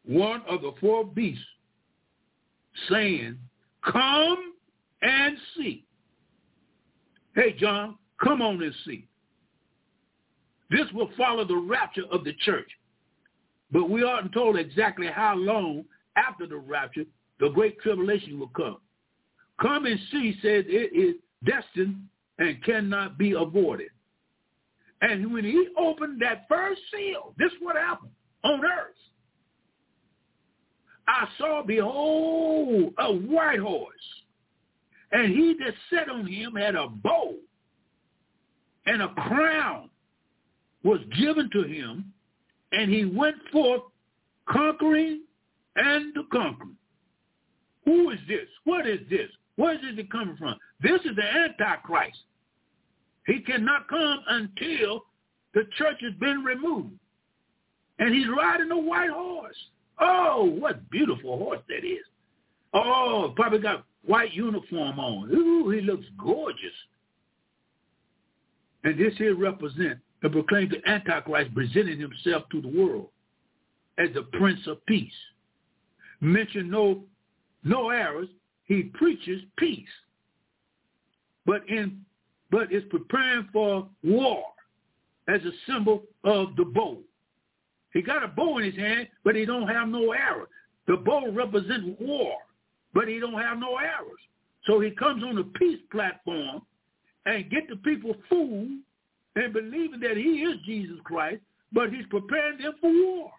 [0.06, 1.44] one of the four beasts
[2.90, 3.38] saying,
[3.84, 4.54] come
[5.02, 5.86] and see.
[7.36, 9.08] Hey, John, come on and see.
[10.70, 12.70] This will follow the rapture of the church.
[13.72, 15.86] But we aren't told exactly how long
[16.16, 17.04] after the rapture
[17.40, 18.78] the great tribulation will come.
[19.62, 21.16] Come and see says it is
[21.46, 21.98] destined
[22.40, 23.90] and cannot be avoided.
[25.06, 28.12] And when he opened that first seal, this is what happened
[28.44, 28.96] on earth.
[31.08, 33.94] I saw, behold, a white horse.
[35.12, 37.36] And he that sat on him had a bow,
[38.88, 39.92] and a crown
[40.84, 42.12] was given to him,
[42.72, 43.82] and he went forth
[44.50, 45.22] conquering
[45.76, 46.66] and to conquer.
[47.86, 48.48] Who is this?
[48.64, 49.30] What is this?
[49.56, 50.56] Where is it coming from?
[50.82, 52.18] This is the Antichrist.
[53.26, 55.06] He cannot come until
[55.54, 56.94] the church has been removed.
[58.00, 59.56] And he's riding a white horse.
[60.00, 62.06] Oh, what beautiful horse that is.
[62.74, 65.32] Oh, probably got white uniform on.
[65.32, 66.74] Ooh, he looks gorgeous.
[68.84, 73.08] And this here represents and proclaims the Antichrist presenting himself to the world
[73.98, 75.12] as the Prince of Peace.
[76.20, 77.04] Mention no
[77.64, 78.30] no errors.
[78.66, 79.88] He preaches peace.
[81.46, 82.02] But in
[82.56, 84.42] but is preparing for war
[85.28, 87.00] as a symbol of the bow.
[87.92, 90.48] He got a bow in his hand, but he don't have no arrow.
[90.88, 92.38] The bow represents war,
[92.94, 94.24] but he don't have no arrows.
[94.66, 96.62] So he comes on the peace platform
[97.26, 98.80] and get the people fooled
[99.36, 101.42] and believing that he is Jesus Christ,
[101.74, 103.32] but he's preparing them for war.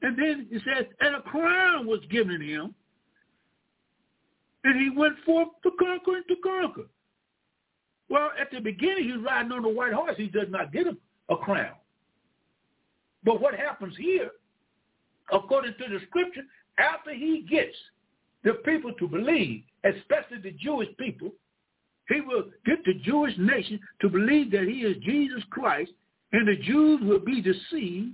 [0.00, 2.74] And then he says, and a crown was given him,
[4.64, 6.88] and he went forth to conquer and to conquer.
[8.08, 10.14] Well, at the beginning, he's riding on the white horse.
[10.16, 10.96] He does not get a,
[11.32, 11.74] a crown.
[13.24, 14.30] But what happens here,
[15.32, 16.42] according to the scripture,
[16.78, 17.76] after he gets
[18.44, 21.32] the people to believe, especially the Jewish people,
[22.08, 25.90] he will get the Jewish nation to believe that he is Jesus Christ,
[26.32, 28.12] and the Jews will be deceived.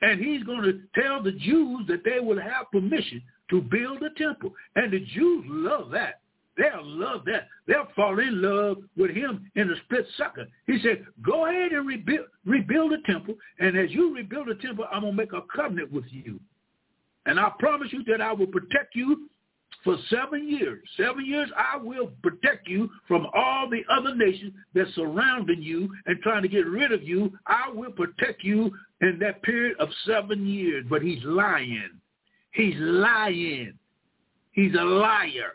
[0.00, 4.10] And he's going to tell the Jews that they will have permission to build a
[4.18, 4.52] temple.
[4.74, 6.21] And the Jews love that.
[6.56, 7.48] They'll love that.
[7.66, 10.48] They'll fall in love with him in a split second.
[10.66, 13.34] He said, go ahead and rebuild, rebuild the temple.
[13.58, 16.38] And as you rebuild the temple, I'm going to make a covenant with you.
[17.24, 19.28] And I promise you that I will protect you
[19.84, 20.82] for seven years.
[20.96, 26.20] Seven years, I will protect you from all the other nations that's surrounding you and
[26.20, 27.32] trying to get rid of you.
[27.46, 30.84] I will protect you in that period of seven years.
[30.88, 31.90] But he's lying.
[32.52, 33.74] He's lying.
[34.52, 35.54] He's a liar.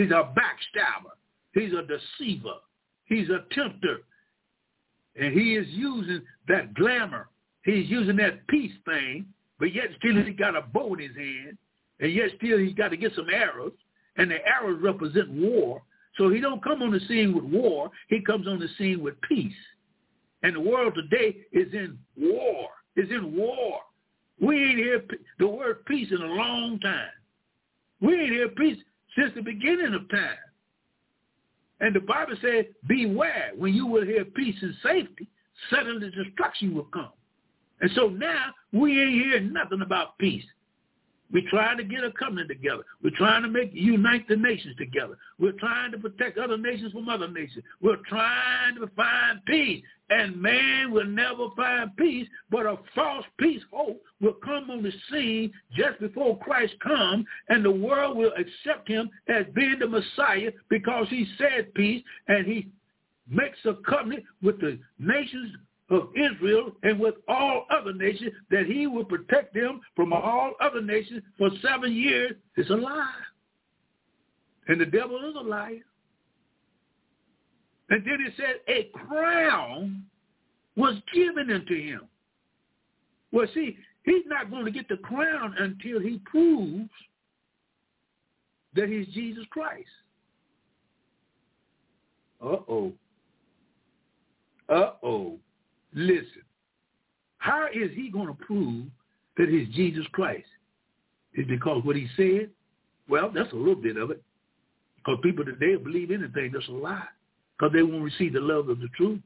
[0.00, 1.12] He's a backstabber.
[1.52, 2.54] He's a deceiver.
[3.04, 3.98] He's a tempter.
[5.14, 7.28] And he is using that glamour.
[7.64, 9.26] He's using that peace thing,
[9.58, 11.58] but yet still he got a bow in his hand,
[11.98, 13.74] and yet still he's got to get some arrows,
[14.16, 15.82] and the arrows represent war.
[16.16, 17.90] So he don't come on the scene with war.
[18.08, 19.52] He comes on the scene with peace.
[20.42, 22.70] And the world today is in war.
[22.96, 23.80] Is in war.
[24.40, 25.04] We ain't hear
[25.38, 27.10] the word peace in a long time.
[28.00, 28.78] We ain't hear peace
[29.16, 30.36] since the beginning of time.
[31.80, 35.28] And the Bible says, beware when you will hear peace and safety,
[35.70, 37.10] suddenly destruction will come.
[37.80, 40.44] And so now we ain't hearing nothing about peace.
[41.32, 42.82] We're trying to get a covenant together.
[43.02, 45.16] We're trying to make unite the nations together.
[45.38, 47.64] We're trying to protect other nations from other nations.
[47.80, 49.82] We're trying to find peace.
[50.10, 54.92] And man will never find peace, but a false peace hope will come on the
[55.10, 60.50] scene just before Christ comes, and the world will accept him as being the Messiah
[60.68, 62.68] because he said peace, and he
[63.28, 65.52] makes a covenant with the nations
[65.90, 70.80] of Israel and with all other nations, that he will protect them from all other
[70.80, 73.10] nations for seven years, is a lie.
[74.68, 75.80] And the devil is a liar.
[77.90, 80.04] And then he said a crown
[80.76, 82.02] was given unto him.
[83.32, 86.88] Well, see, he's not going to get the crown until he proves
[88.74, 89.88] that he's Jesus Christ.
[92.40, 92.92] Uh-oh.
[94.68, 95.38] Uh-oh.
[95.94, 96.42] Listen.
[97.38, 98.86] How is he going to prove
[99.36, 100.46] that he's Jesus Christ?
[101.34, 102.50] Is because what he said?
[103.08, 104.22] Well, that's a little bit of it.
[104.96, 107.06] Because people today believe anything that's a lie.
[107.58, 109.20] Because they won't receive the love of the truth.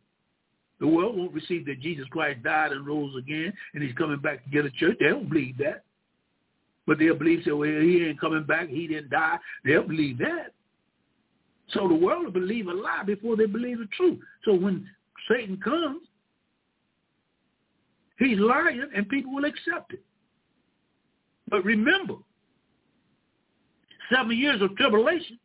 [0.80, 4.44] The world won't receive that Jesus Christ died and rose again and he's coming back
[4.44, 4.96] to get a church.
[5.00, 5.84] They don't believe that.
[6.86, 8.68] But they'll believe, say, well, he ain't coming back.
[8.68, 9.38] He didn't die.
[9.64, 10.52] They'll believe that.
[11.72, 14.18] So the world will believe a lie before they believe the truth.
[14.44, 14.86] So when
[15.30, 16.02] Satan comes,
[18.18, 20.02] he's lying and people will accept it.
[21.48, 22.14] But remember,
[24.12, 25.38] seven years of tribulation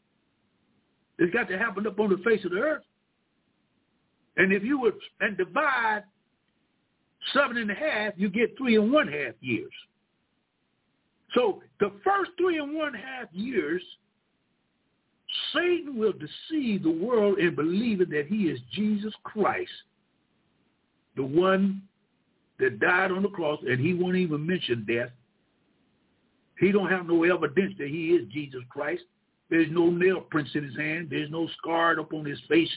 [1.20, 2.84] has got to happen up on the face of the earth.
[4.38, 6.04] And if you would and divide
[7.34, 9.72] seven and a half, you get three and one half years.
[11.36, 13.84] So the first three and one half years
[15.54, 19.72] Satan will deceive the world in believing that he is Jesus Christ,
[21.16, 21.82] the one
[22.60, 25.10] that died on the cross, and he won't even mention death.
[26.60, 29.04] He don't have no evidence that he is Jesus Christ.
[29.50, 31.08] There's no nail prints in his hand.
[31.10, 32.70] There's no scar up on his face.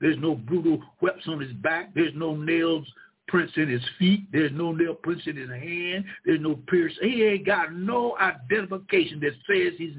[0.00, 1.94] There's no brutal whelps on his back.
[1.94, 2.86] There's no nails
[3.28, 4.22] prints in his feet.
[4.32, 6.04] There's no nail prints in his hand.
[6.24, 6.92] There's no pierce.
[7.00, 9.92] He ain't got no identification that says he's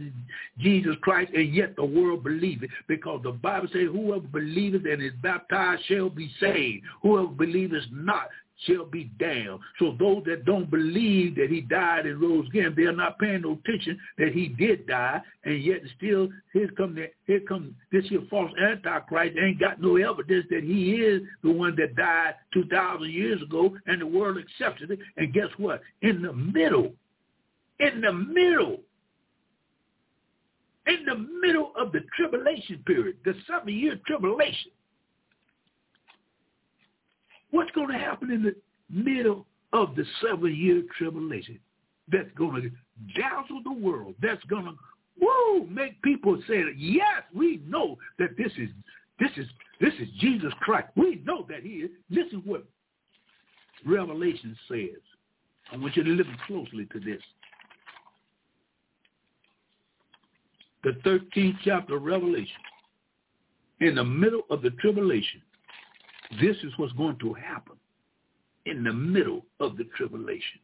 [0.57, 5.01] Jesus Christ, and yet the world believe it because the Bible says whoever believes and
[5.01, 6.83] is baptized shall be saved.
[7.01, 8.29] Whoever believes not
[8.65, 9.59] shall be damned.
[9.77, 13.53] So those that don't believe that he died and rose again, they're not paying no
[13.53, 18.21] attention that he did die, and yet still here come that here come this here
[18.29, 22.65] false antichrist They ain't got no evidence that he is the one that died two
[22.65, 24.99] thousand years ago, and the world accepted it.
[25.17, 25.81] And guess what?
[26.01, 26.93] In the middle,
[27.79, 28.81] in the middle.
[30.87, 34.71] In the middle of the tribulation period, the seven-year tribulation,
[37.51, 38.55] What's going to happen in the
[38.89, 41.59] middle of the seven-year tribulation?
[42.11, 42.71] That's going to
[43.19, 44.15] dazzle the world.
[44.21, 44.73] That's going to
[45.21, 48.69] woo make people say, yes, we know that this is
[49.19, 49.45] this is
[49.81, 50.87] this is Jesus Christ.
[50.95, 51.91] We know that he is.
[52.09, 52.65] This is what
[53.85, 55.01] Revelation says.
[55.71, 57.21] I want you to listen closely to this.
[60.83, 62.55] The 13th chapter of Revelation.
[63.81, 65.41] In the middle of the tribulation,
[66.41, 67.75] this is what's going to happen
[68.65, 70.59] in the middle of the tribulation.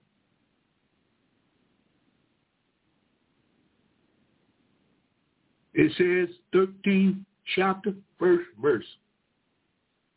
[5.73, 7.19] It says, 13th
[7.55, 8.85] chapter, first verse.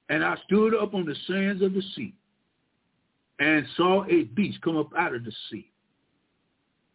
[0.09, 2.15] And I stood up on the sands of the sea
[3.39, 5.71] and saw a beast come up out of the sea,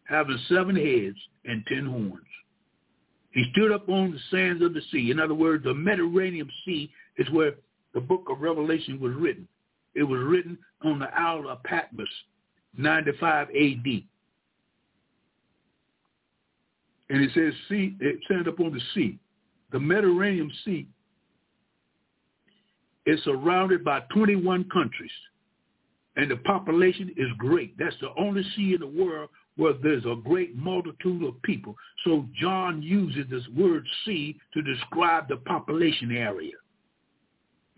[0.04, 2.26] having seven heads and ten horns.
[3.32, 5.10] He stood up on the sands of the sea.
[5.10, 7.54] In other words, the Mediterranean Sea is where
[7.94, 9.48] the book of Revelation was written.
[9.94, 12.08] It was written on the Isle of Patmos,
[12.76, 14.06] 95 A.D.
[17.10, 19.18] And it says, sea, it stands up on the sea.
[19.70, 20.86] The Mediterranean Sea
[23.06, 25.10] is surrounded by 21 countries,
[26.16, 27.76] and the population is great.
[27.78, 31.76] That's the only sea in the world where there's a great multitude of people.
[32.04, 36.52] So John uses this word sea to describe the population area.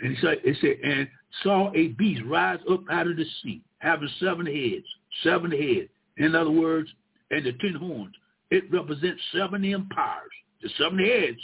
[0.00, 1.08] And said, it said, and
[1.42, 4.84] saw a beast rise up out of the sea, having seven heads,
[5.22, 5.88] seven heads.
[6.18, 6.88] In other words,
[7.30, 8.14] and the ten horns.
[8.50, 10.30] It represents seven empires.
[10.62, 11.38] The seven heads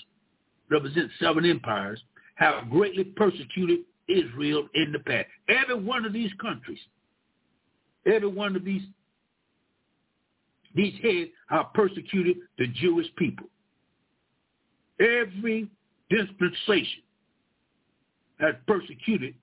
[0.71, 2.03] represent seven empires,
[2.37, 5.27] have greatly persecuted Israel in the past.
[5.49, 6.79] Every one of these countries,
[8.07, 8.83] every one of these
[10.75, 13.47] these heads have persecuted the Jewish people.
[14.99, 15.69] Every
[16.09, 17.03] dispensation
[18.43, 19.35] had persecuted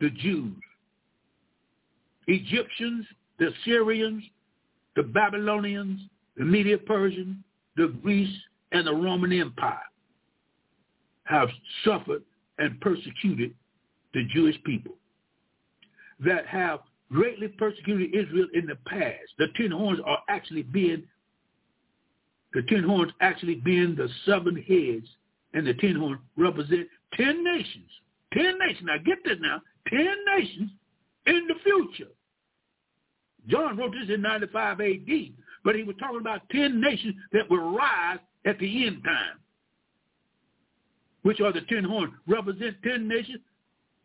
[0.00, 0.54] the Jews.
[2.28, 3.04] Egyptians,
[3.38, 4.22] the Syrians,
[4.96, 6.00] the Babylonians,
[6.36, 7.42] the Media Persian,
[7.76, 8.34] the Greece,
[8.72, 9.78] and the Roman Empire
[11.24, 11.48] have
[11.84, 12.22] suffered
[12.58, 13.52] and persecuted
[14.14, 14.94] the Jewish people
[16.20, 19.32] that have greatly persecuted Israel in the past.
[19.38, 21.02] The ten horns are actually being
[22.52, 25.08] the ten horns actually being the seven heads,
[25.54, 26.86] and the ten horns represent
[27.16, 27.90] Ten nations.
[28.32, 28.86] Ten nations.
[28.86, 29.60] Now get this now.
[29.88, 30.06] 10
[30.36, 30.70] nations
[31.26, 32.10] in the future.
[33.46, 35.08] John wrote this in 95 AD,
[35.64, 39.38] but he was talking about 10 nations that will rise at the end time,
[41.22, 43.40] which are the 10 horns, represent 10 nations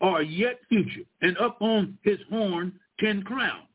[0.01, 3.67] are yet future, and up on his horn 10 crowns.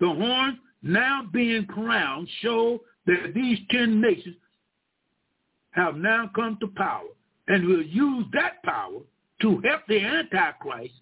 [0.00, 4.36] The horns now being crowned show that these 10 nations
[5.72, 7.08] have now come to power
[7.48, 9.00] and will use that power
[9.42, 10.94] to help the Antichrist.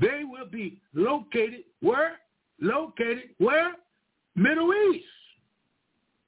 [0.00, 2.18] They will be located where?
[2.60, 3.74] Located where?
[4.34, 5.06] Middle East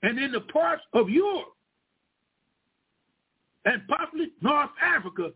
[0.02, 1.54] and in the parts of Europe
[3.64, 5.30] and possibly North Africa,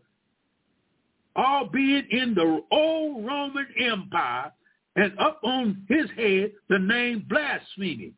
[1.35, 4.51] all being in the old Roman Empire
[4.95, 8.13] and up on his head the name blasphemy.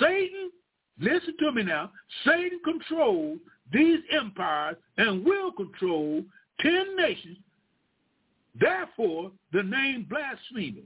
[0.00, 0.50] Satan,
[0.98, 1.90] listen to me now,
[2.24, 3.38] Satan controls
[3.72, 6.22] these empires and will control
[6.60, 7.38] ten nations.
[8.58, 10.82] Therefore, the name blasphemy.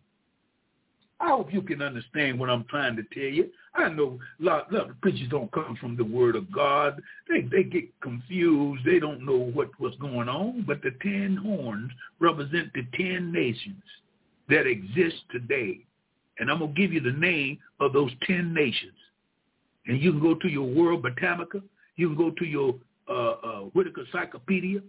[1.20, 3.48] I hope you can understand what I'm trying to tell you.
[3.74, 7.00] I know a lot, lot of preachers don't come from the Word of God.
[7.28, 8.84] They they get confused.
[8.84, 10.64] They don't know what what's going on.
[10.66, 13.82] But the ten horns represent the ten nations
[14.48, 15.80] that exist today.
[16.38, 18.92] And I'm going to give you the name of those 10 nations.
[19.86, 21.62] And you can go to your World Britannica.
[21.96, 22.74] You can go to your
[23.08, 24.80] uh, uh, Whitaker Encyclopedia.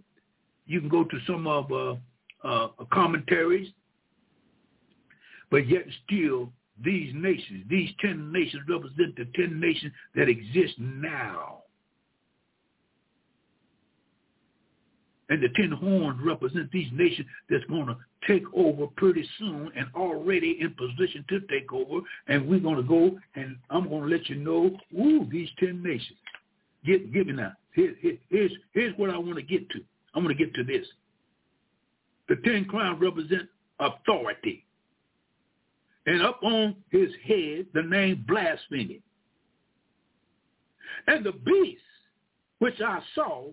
[0.66, 1.96] You can go to some of uh,
[2.46, 3.68] uh, commentaries.
[5.50, 6.50] But yet still,
[6.82, 11.64] these nations, these 10 nations represent the 10 nations that exist now.
[15.30, 17.96] And the ten horns represent these nations that's going to
[18.26, 22.00] take over pretty soon and already in position to take over.
[22.28, 25.82] And we're going to go and I'm going to let you know, ooh, these ten
[25.82, 26.18] nations.
[26.84, 27.52] Get, give me now.
[27.74, 29.80] Here, here, here's, here's what I want to get to.
[30.14, 30.86] I want to get to this.
[32.28, 33.48] The ten crowns represent
[33.80, 34.64] authority.
[36.06, 39.00] And up on his head, the name blasphemy.
[41.06, 41.80] And the beast,
[42.58, 43.50] which I saw,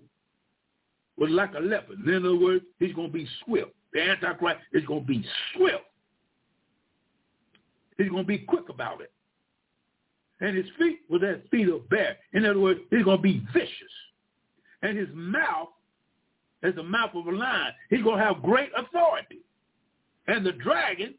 [1.18, 2.00] was like a leopard.
[2.06, 3.72] In other words, he's going to be swift.
[3.94, 5.26] The Antichrist is going to be
[5.56, 5.84] swift.
[7.98, 9.12] He's going to be quick about it.
[10.42, 12.18] And his feet was that feet of bear.
[12.34, 13.72] In other words, he's going to be vicious.
[14.82, 15.70] And his mouth
[16.64, 17.74] is the mouth of a lion.
[17.90, 19.40] He's going to have great authority.
[20.28, 21.14] And the dragon,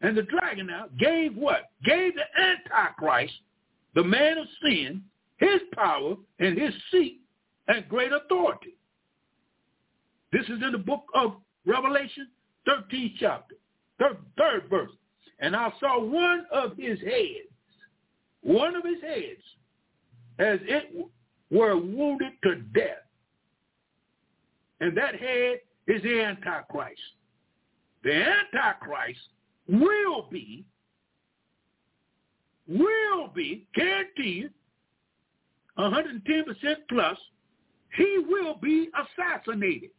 [0.00, 1.70] and the dragon now gave what?
[1.84, 3.34] Gave the Antichrist,
[3.94, 5.02] the man of sin,
[5.38, 7.20] his power and his seat
[7.68, 8.76] and great authority.
[10.32, 11.34] This is in the book of
[11.66, 12.28] Revelation,
[12.68, 13.54] 13th chapter,
[13.98, 14.90] third, third verse.
[15.40, 17.48] And I saw one of his heads,
[18.44, 19.42] one of his heads,
[20.38, 21.08] as it
[21.50, 23.04] were wounded to death.
[24.80, 27.00] And that head is the Antichrist.
[28.02, 29.20] The Antichrist
[29.68, 30.64] will be,
[32.68, 34.50] will be, guaranteed,
[35.78, 36.44] 110%
[36.88, 37.18] plus,
[37.96, 39.90] he will be assassinated.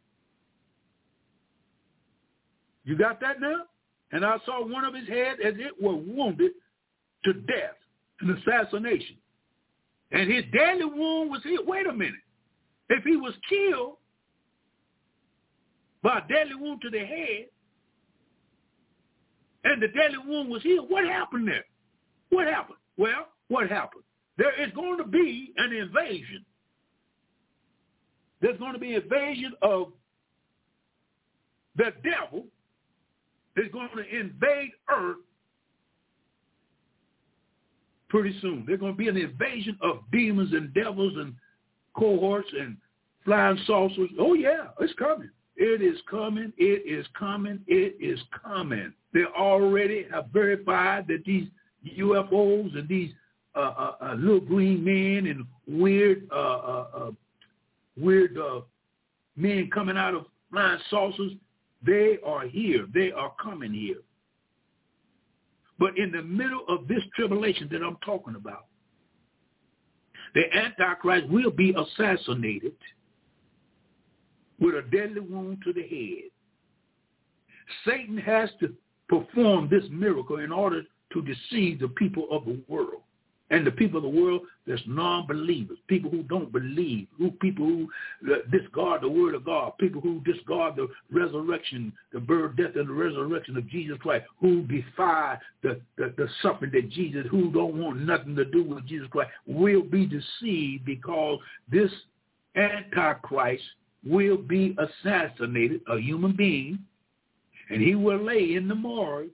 [2.84, 3.62] You got that now?
[4.12, 6.52] And I saw one of his head as it were wounded
[7.24, 7.74] to death,
[8.20, 9.16] an assassination.
[10.12, 11.58] And his deadly wound was here.
[11.64, 12.14] Wait a minute.
[12.88, 13.96] If he was killed
[16.02, 17.46] by a deadly wound to the head,
[19.64, 21.64] and the deadly wound was healed, what happened there?
[22.30, 22.78] What happened?
[22.96, 24.04] Well, what happened?
[24.38, 26.44] There is going to be an invasion.
[28.40, 29.92] There's going to be invasion of
[31.76, 32.46] the devil
[33.56, 35.16] is going to invade Earth
[38.08, 38.64] pretty soon.
[38.66, 41.34] There's going to be an invasion of demons and devils and
[41.94, 42.76] cohorts and
[43.24, 44.10] flying saucers.
[44.18, 45.30] Oh, yeah, it's coming.
[45.56, 46.52] It is coming.
[46.58, 47.60] It is coming.
[47.66, 48.92] It is coming.
[49.14, 51.48] They already have verified that these
[51.98, 53.12] UFOs and these
[53.54, 57.10] uh, uh, uh, little green men and weird, uh, uh, uh,
[57.96, 58.36] weird
[59.36, 61.32] men coming out of flying saucers
[61.86, 62.86] they are here.
[62.92, 63.96] They are coming here.
[65.78, 68.66] But in the middle of this tribulation that I'm talking about,
[70.34, 72.74] the Antichrist will be assassinated
[74.58, 76.30] with a deadly wound to the head.
[77.84, 78.74] Satan has to
[79.08, 80.82] perform this miracle in order
[81.12, 83.02] to deceive the people of the world.
[83.50, 87.88] And the people of the world, there's non-believers, people who don't believe, who people who
[88.32, 92.88] uh, discard the word of God, people who discard the resurrection, the birth, death, and
[92.88, 97.80] the resurrection of Jesus Christ, who defy the, the, the suffering that Jesus, who don't
[97.80, 101.38] want nothing to do with Jesus Christ, will be deceived because
[101.70, 101.90] this
[102.56, 103.62] Antichrist
[104.04, 106.78] will be assassinated, a human being,
[107.70, 109.30] and he will lay in the morgue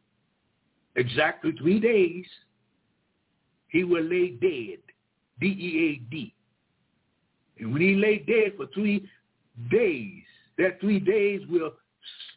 [0.97, 2.27] exactly three days.
[3.73, 4.79] He will lay dead,
[5.41, 6.35] D-E-A-D.
[7.59, 9.09] And when he lay dead for three
[9.71, 10.23] days,
[10.59, 11.73] that three days will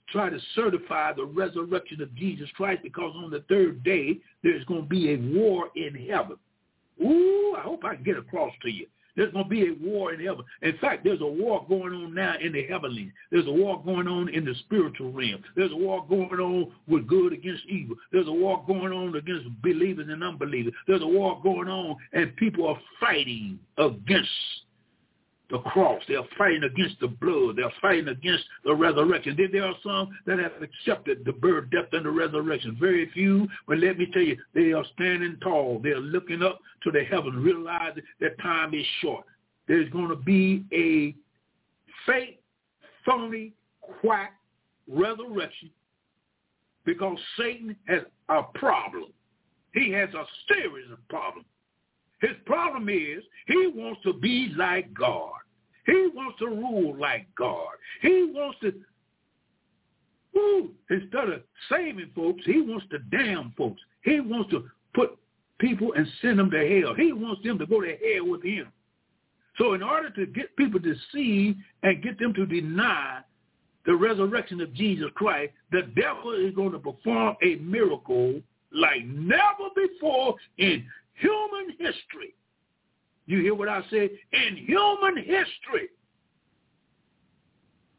[0.10, 4.84] try to certify the resurrection of Jesus Christ because on the third day, there's going
[4.84, 6.38] to be a war in heaven.
[7.04, 8.88] Ooh, I hope I can get across to you.
[9.16, 10.44] There's going to be a war in heaven.
[10.62, 13.12] In fact, there's a war going on now in the heavenly.
[13.32, 15.44] There's a war going on in the spiritual realm.
[15.56, 17.96] There's a war going on with good against evil.
[18.12, 20.74] There's a war going on against believers and unbelievers.
[20.88, 24.30] There's a war going on, and people are fighting against
[25.50, 26.02] the cross.
[26.08, 27.58] They're fighting against the blood.
[27.58, 29.36] They're fighting against the resurrection.
[29.38, 32.78] Then there are some that have accepted the birth, death, and the resurrection.
[32.80, 35.80] Very few, but let me tell you, they are standing tall.
[35.84, 39.26] They're looking up to the heavens, realizing that time is short.
[39.68, 41.16] There's going to be a
[42.06, 42.42] fake,
[43.06, 43.54] phony,
[44.02, 44.34] quack
[44.88, 45.70] resurrection
[46.86, 49.12] because Satan has a problem.
[49.74, 51.48] He has a series of problems.
[52.22, 55.34] His problem is he wants to be like God.
[55.86, 57.74] He wants to rule like God.
[58.02, 58.74] He wants to,
[60.38, 63.82] ooh, instead of saving folks, he wants to damn folks.
[64.04, 65.18] He wants to put
[65.60, 66.96] people and send them to hell.
[66.96, 68.68] He wants them to go to hell with him.
[69.58, 73.20] So in order to get people to see and get them to deny
[73.86, 79.70] the resurrection of Jesus Christ, the devil is going to perform a miracle like never
[79.76, 80.86] before in
[81.16, 82.36] human history.
[83.26, 84.10] You hear what I say?
[84.34, 85.90] In human history,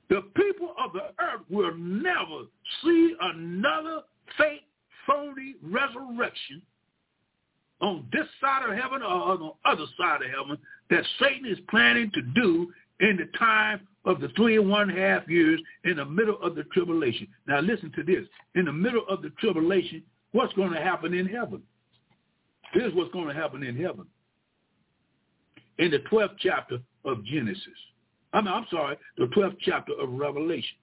[0.08, 2.44] the people of the earth will never
[2.82, 4.02] see another
[4.38, 4.62] fake,
[5.06, 6.62] phony resurrection
[7.80, 10.58] on this side of heaven or on the other side of heaven
[10.90, 15.28] that Satan is planning to do in the time of the three and one half
[15.28, 17.26] years in the middle of the tribulation.
[17.46, 18.24] Now listen to this.
[18.54, 20.02] In the middle of the tribulation,
[20.32, 21.62] what's going to happen in heaven?
[22.72, 24.06] Here's what's going to happen in heaven.
[25.78, 27.62] In the 12th chapter of Genesis.
[28.32, 30.76] I mean, I'm sorry, the 12th chapter of Revelation.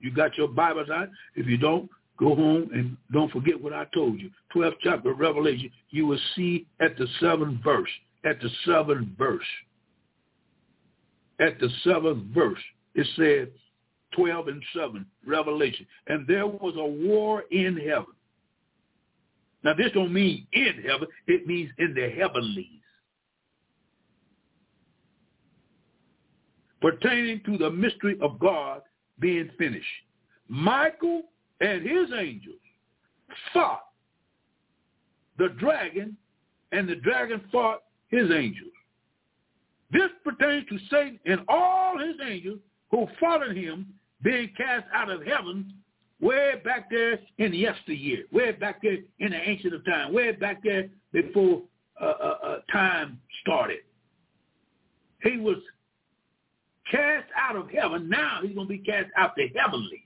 [0.00, 1.08] You got your Bibles out?
[1.34, 4.30] If you don't, go home and don't forget what I told you.
[4.54, 7.90] 12th chapter of Revelation, you will see at the seventh verse,
[8.24, 9.44] at the seventh verse,
[11.40, 12.58] at the seventh verse,
[12.94, 13.50] it said
[14.14, 15.86] 12 and 7, Revelation.
[16.08, 18.14] And there was a war in heaven.
[19.68, 21.08] Now, this don't mean in heaven.
[21.26, 22.80] It means in the heavenlies.
[26.80, 28.80] Pertaining to the mystery of God
[29.20, 29.84] being finished.
[30.48, 31.24] Michael
[31.60, 32.56] and his angels
[33.52, 33.82] fought
[35.36, 36.16] the dragon,
[36.72, 38.72] and the dragon fought his angels.
[39.90, 43.88] This pertains to Satan and all his angels who followed him
[44.22, 45.74] being cast out of heaven
[46.20, 50.62] way back there in yesteryear, way back there in the ancient of time, way back
[50.62, 51.62] there before
[52.00, 53.80] uh, uh, uh, time started.
[55.22, 55.56] He was
[56.90, 58.08] cast out of heaven.
[58.08, 60.00] Now he's going to be cast out the heavenlies.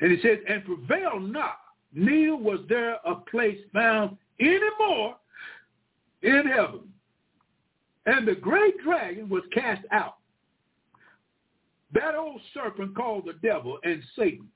[0.00, 1.58] And he says, and prevail not,
[1.92, 5.16] neither was there a place found anymore
[6.22, 6.80] in heaven.
[8.06, 10.17] And the great dragon was cast out,
[11.94, 14.48] that old serpent called the devil and Satan,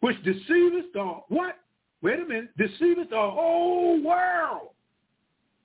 [0.00, 1.56] which deceiveth the what?
[2.02, 4.70] Wait a minute, deceiveth the whole world.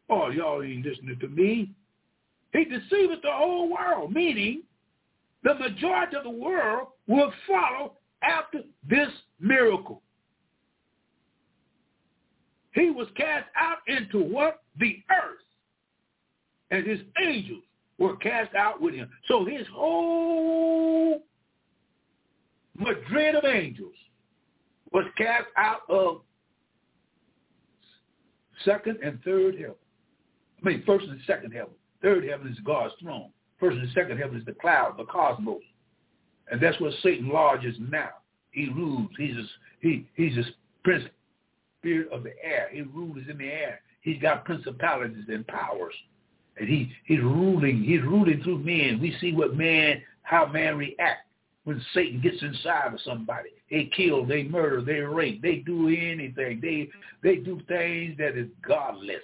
[0.10, 1.72] Oh, y'all ain't listening to me.
[2.54, 4.64] He deceiveth the whole world, meaning
[5.44, 9.10] the majority of the world will follow after this
[9.40, 10.02] miracle.
[12.74, 14.62] He was cast out into what?
[14.80, 15.40] The earth.
[16.72, 17.64] And his angels
[17.98, 19.10] were cast out with him.
[19.28, 21.22] So his whole
[22.78, 23.94] Madrid of angels
[24.92, 26.22] was cast out of
[28.66, 29.76] second and third heaven.
[30.62, 31.74] I mean, first and second heaven.
[32.02, 33.30] Third heaven is God's throne.
[33.60, 35.62] First and second heaven is the cloud, the cosmos.
[36.52, 38.10] And that's where Satan lodges now.
[38.52, 39.10] He rules.
[39.18, 39.44] He's a,
[39.80, 40.44] he, he's a
[40.84, 41.06] prince,
[41.80, 42.70] spirit of the air.
[42.72, 43.82] He rules in the air.
[44.02, 45.94] He's got principalities and powers.
[46.58, 49.00] And he, he's ruling, he's ruling through men.
[49.02, 51.28] We see what man, how man react
[51.64, 53.50] when Satan gets inside of somebody.
[53.72, 56.60] They kill, they murder, they rape, they do anything.
[56.62, 56.90] They
[57.24, 59.24] they do things that is godless.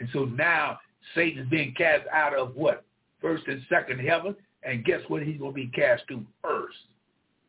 [0.00, 0.78] And so now
[1.14, 2.84] Satan is being cast out of what?
[3.20, 4.34] First and second heaven.
[4.64, 6.24] And guess what he's going to be cast to?
[6.44, 6.70] Earth.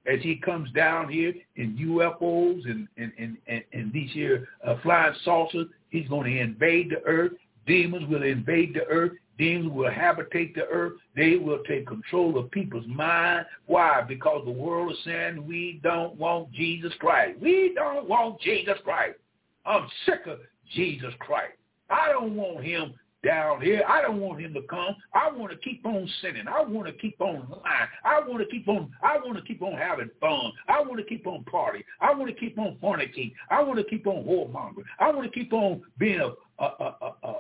[0.06, 4.76] As he comes down here in UFOs and, and, and, and, and these here uh,
[4.84, 7.32] flying saucers, he's going to invade the earth
[7.66, 9.14] Demons will invade the earth.
[9.38, 10.94] Demons will habitate the earth.
[11.16, 13.46] They will take control of people's mind.
[13.66, 14.02] Why?
[14.02, 17.40] Because the world is saying we don't want Jesus Christ.
[17.40, 19.18] We don't want Jesus Christ.
[19.66, 20.40] I'm sick of
[20.76, 21.54] Jesus Christ.
[21.90, 23.84] I don't want him down here.
[23.88, 24.96] I don't want him to come.
[25.14, 26.48] I want to keep on sinning.
[26.48, 27.90] I want to keep on lying.
[28.04, 28.92] I want to keep on.
[29.02, 30.52] I want to keep on having fun.
[30.68, 31.84] I want to keep on partying.
[32.02, 33.34] I want to keep on fornicating.
[33.50, 34.84] I want to keep on whoremongering.
[35.00, 37.36] I want to keep on being a a a a, a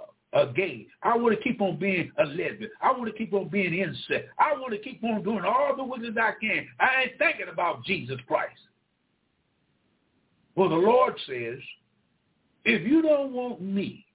[0.55, 0.87] gay.
[1.03, 2.69] I want to keep on being a lesbian.
[2.81, 4.25] I want to keep on being incest.
[4.39, 6.67] I want to keep on doing all the wickedness I can.
[6.79, 8.59] I ain't thinking about Jesus Christ.
[10.55, 11.59] Well, the Lord says,
[12.65, 14.05] if you don't want me,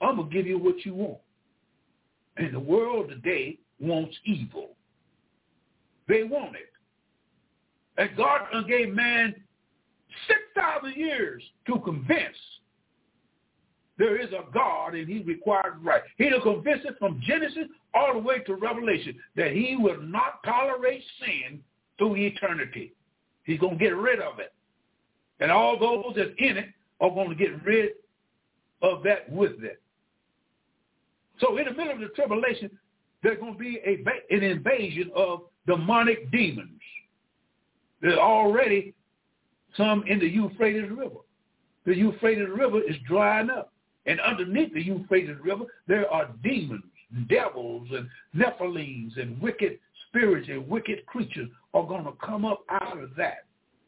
[0.00, 1.18] I'm going to give you what you want.
[2.36, 4.70] And the world today wants evil.
[6.08, 6.70] They want it.
[7.98, 9.34] And God gave man
[10.28, 12.36] 6,000 years to convince
[13.98, 16.02] there is a God and he required right.
[16.18, 21.02] He'll convince it from Genesis all the way to Revelation that he will not tolerate
[21.20, 21.60] sin
[21.98, 22.92] through eternity.
[23.44, 24.52] He's going to get rid of it.
[25.40, 26.68] And all those that's in it
[27.00, 27.92] are going to get rid
[28.82, 29.80] of that with it.
[31.40, 32.70] So in the middle of the tribulation,
[33.22, 34.04] there's going to be a,
[34.34, 36.80] an invasion of demonic demons.
[38.00, 38.94] There's already
[39.76, 41.16] some in the Euphrates River.
[41.84, 43.72] The Euphrates River is drying up.
[44.06, 46.84] And underneath the Euphrates River, there are demons,
[47.28, 49.78] devils, and Nephilims, and wicked
[50.08, 53.46] spirits and wicked creatures are going to come up out of that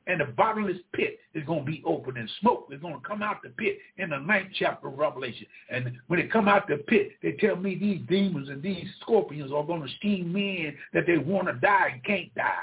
[0.09, 3.23] and the bottomless pit is going to be open and smoke is going to come
[3.23, 5.47] out the pit in the ninth chapter of Revelation.
[5.71, 9.53] And when it come out the pit, they tell me these demons and these scorpions
[9.53, 12.55] are going to scheme men that they want to die and can't die.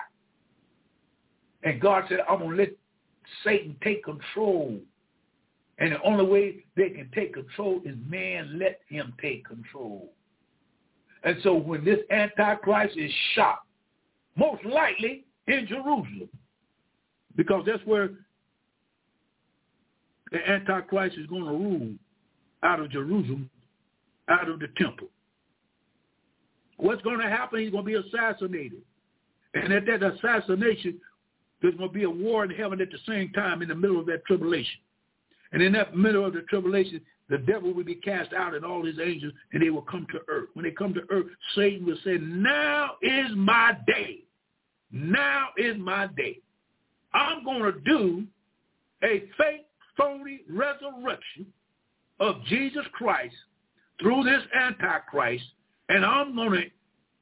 [1.63, 2.71] And God said, I'm going to let
[3.43, 4.79] Satan take control.
[5.77, 10.11] And the only way they can take control is man let him take control.
[11.23, 13.63] And so when this Antichrist is shot,
[14.37, 16.29] most likely in Jerusalem,
[17.35, 18.11] because that's where
[20.31, 21.93] the Antichrist is going to rule
[22.63, 23.49] out of Jerusalem,
[24.29, 25.07] out of the temple.
[26.77, 27.59] What's going to happen?
[27.59, 28.81] He's going to be assassinated.
[29.53, 30.99] And at that assassination,
[31.61, 33.99] there's going to be a war in heaven at the same time in the middle
[33.99, 34.79] of that tribulation.
[35.51, 38.85] And in that middle of the tribulation, the devil will be cast out and all
[38.85, 40.49] his angels, and they will come to earth.
[40.53, 44.23] When they come to earth, Satan will say, now is my day.
[44.91, 46.39] Now is my day.
[47.13, 48.25] I'm going to do
[49.03, 49.67] a fake,
[49.97, 51.47] phony resurrection
[52.19, 53.35] of Jesus Christ
[54.01, 55.45] through this Antichrist,
[55.89, 56.63] and I'm going to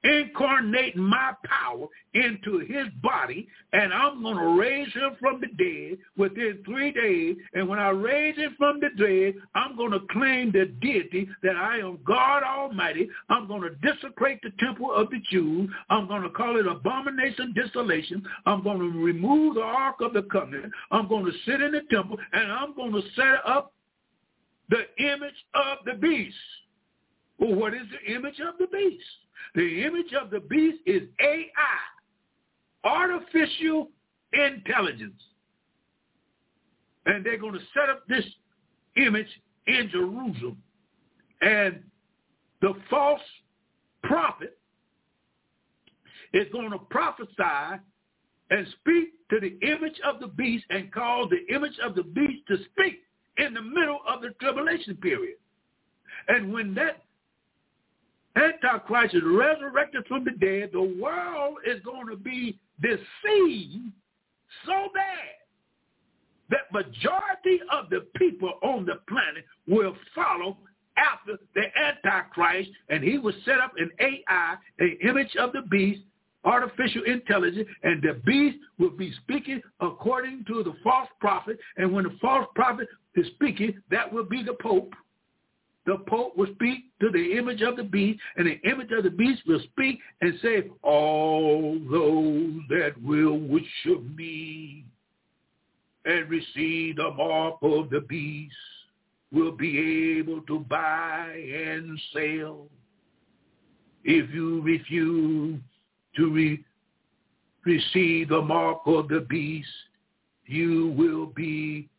[0.03, 5.97] incarnate my power into his body, and I'm going to raise him from the dead
[6.17, 7.37] within three days.
[7.53, 11.55] And when I raise him from the dead, I'm going to claim the deity that
[11.55, 13.09] I am God Almighty.
[13.29, 15.69] I'm going to desecrate the temple of the Jews.
[15.89, 18.23] I'm going to call it abomination desolation.
[18.45, 20.71] I'm going to remove the Ark of the Covenant.
[20.91, 23.73] I'm going to sit in the temple, and I'm going to set up
[24.69, 26.35] the image of the beast.
[27.39, 29.03] Well, what is the image of the beast?
[29.55, 31.49] The image of the beast is AI,
[32.83, 33.89] artificial
[34.33, 35.21] intelligence.
[37.05, 38.25] And they're going to set up this
[38.95, 39.27] image
[39.67, 40.57] in Jerusalem.
[41.41, 41.83] And
[42.61, 43.21] the false
[44.03, 44.57] prophet
[46.33, 47.81] is going to prophesy
[48.49, 52.47] and speak to the image of the beast and cause the image of the beast
[52.47, 53.01] to speak
[53.37, 55.37] in the middle of the tribulation period.
[56.27, 57.03] And when that
[58.35, 63.91] Antichrist is resurrected from the dead, the world is going to be deceived
[64.65, 65.33] so bad
[66.49, 70.57] that majority of the people on the planet will follow
[70.97, 76.01] after the Antichrist, and he will set up an AI, an image of the beast,
[76.43, 82.03] artificial intelligence, and the beast will be speaking according to the false prophet, and when
[82.03, 84.93] the false prophet is speaking, that will be the Pope
[85.85, 89.09] the Pope will speak to the image of the beast, and the image of the
[89.09, 94.85] beast will speak and say, all those that will worship me
[96.05, 98.55] and receive the mark of the beast
[99.31, 102.67] will be able to buy and sell.
[104.05, 105.59] If you refuse
[106.15, 106.63] to re-
[107.65, 109.67] receive the mark of the beast,
[110.45, 111.89] you will be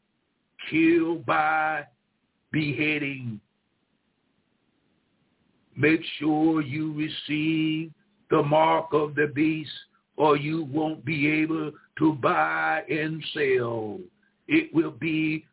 [0.71, 1.85] killed by
[2.53, 3.41] beheading
[5.77, 7.93] Make sure you receive
[8.31, 9.71] the mark of the beast
[10.17, 13.99] or you won't be able to buy and sell.
[14.47, 15.45] It will be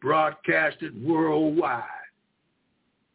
[0.00, 1.84] broadcasted worldwide.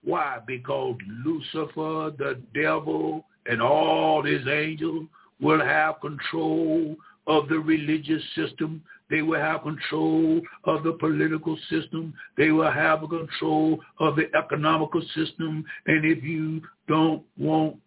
[0.03, 0.39] Why?
[0.45, 5.07] Because Lucifer, the devil, and all his angels
[5.39, 6.95] will have control
[7.27, 8.83] of the religious system.
[9.09, 12.13] They will have control of the political system.
[12.37, 15.65] They will have control of the economical system.
[15.85, 17.77] And if you don't want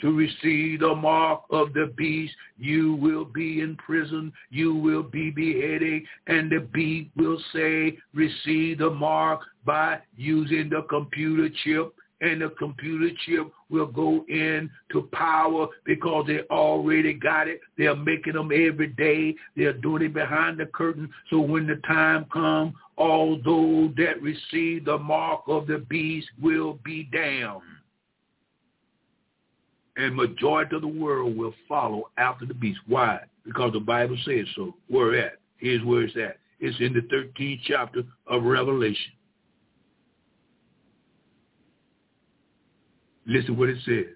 [0.00, 5.30] to receive the mark of the beast, you will be in prison, you will be
[5.30, 12.42] beheaded, and the beast will say, receive the mark by using the computer chip and
[12.42, 17.60] the computer chip will go into power because they already got it.
[17.76, 19.36] They're making them every day.
[19.56, 21.08] They're doing it behind the curtain.
[21.30, 26.78] So when the time comes, all those that receive the mark of the beast will
[26.84, 27.62] be damned.
[29.96, 32.80] And majority of the world will follow after the beast.
[32.86, 33.20] Why?
[33.44, 34.74] Because the Bible says so.
[34.88, 35.38] Where at?
[35.58, 36.38] Here's where it's at.
[36.60, 39.12] It's in the 13th chapter of Revelation.
[43.28, 44.06] Listen what it says.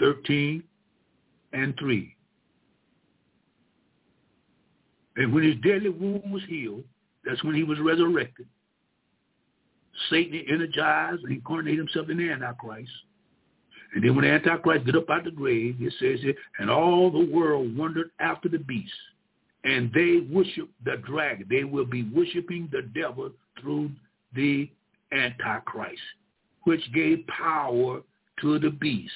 [0.00, 0.62] 13
[1.52, 2.16] and 3.
[5.16, 6.84] And when his deadly wound was healed,
[7.24, 8.46] that's when he was resurrected.
[10.10, 12.90] Satan energized and incarnated himself in the Antichrist.
[13.94, 16.68] And then when the Antichrist get up out of the grave, it says here, and
[16.68, 18.92] all the world wondered after the beast.
[19.62, 21.46] And they worship the dragon.
[21.48, 23.30] They will be worshiping the devil
[23.60, 23.90] through
[24.34, 24.68] the
[25.12, 26.00] Antichrist
[26.64, 28.00] which gave power
[28.40, 29.12] to the beast.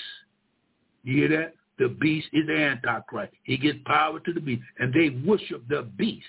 [1.05, 1.55] You hear that?
[1.79, 3.33] The beast is the Antichrist.
[3.45, 4.63] He gives power to the beast.
[4.79, 6.27] And they worship the beast,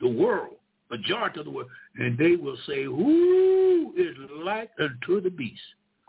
[0.00, 0.56] the world,
[0.90, 1.68] majority of the world.
[1.98, 5.60] And they will say, who is like unto the beast?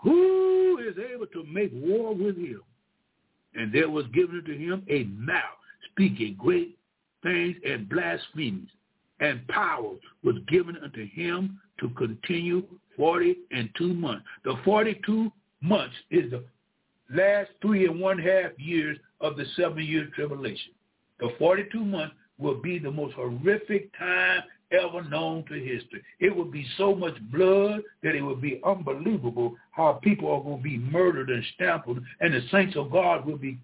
[0.03, 2.61] Who is able to make war with him?
[3.55, 5.41] And there was given to him a mouth
[5.91, 6.77] speaking great
[7.23, 8.69] things and blasphemies.
[9.19, 12.63] And power was given unto him to continue
[12.95, 14.25] 40 and two months.
[14.43, 15.31] The 42
[15.61, 16.43] months is the
[17.13, 20.73] last three and one half years of the seven-year tribulation.
[21.19, 26.03] The 42 months will be the most horrific time ever known to history.
[26.19, 30.57] It will be so much blood that it will be unbelievable how people are going
[30.57, 33.57] to be murdered and stamped, and the saints of God will be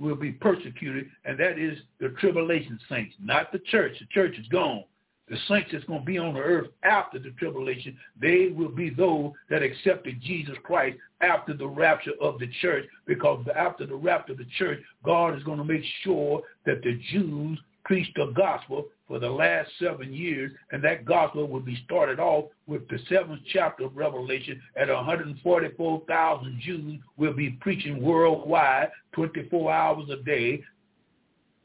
[0.00, 3.92] will be persecuted, and that is the tribulation saints, not the church.
[4.00, 4.84] The church is gone.
[5.28, 8.90] The saints that's going to be on the earth after the tribulation, they will be
[8.90, 14.32] those that accepted Jesus Christ after the rapture of the church, because after the rapture
[14.32, 17.60] of the church, God is going to make sure that the Jews
[17.90, 22.44] preach the gospel for the last seven years, and that gospel will be started off
[22.68, 30.08] with the seventh chapter of Revelation at 144,000 Jews will be preaching worldwide 24 hours
[30.08, 30.62] a day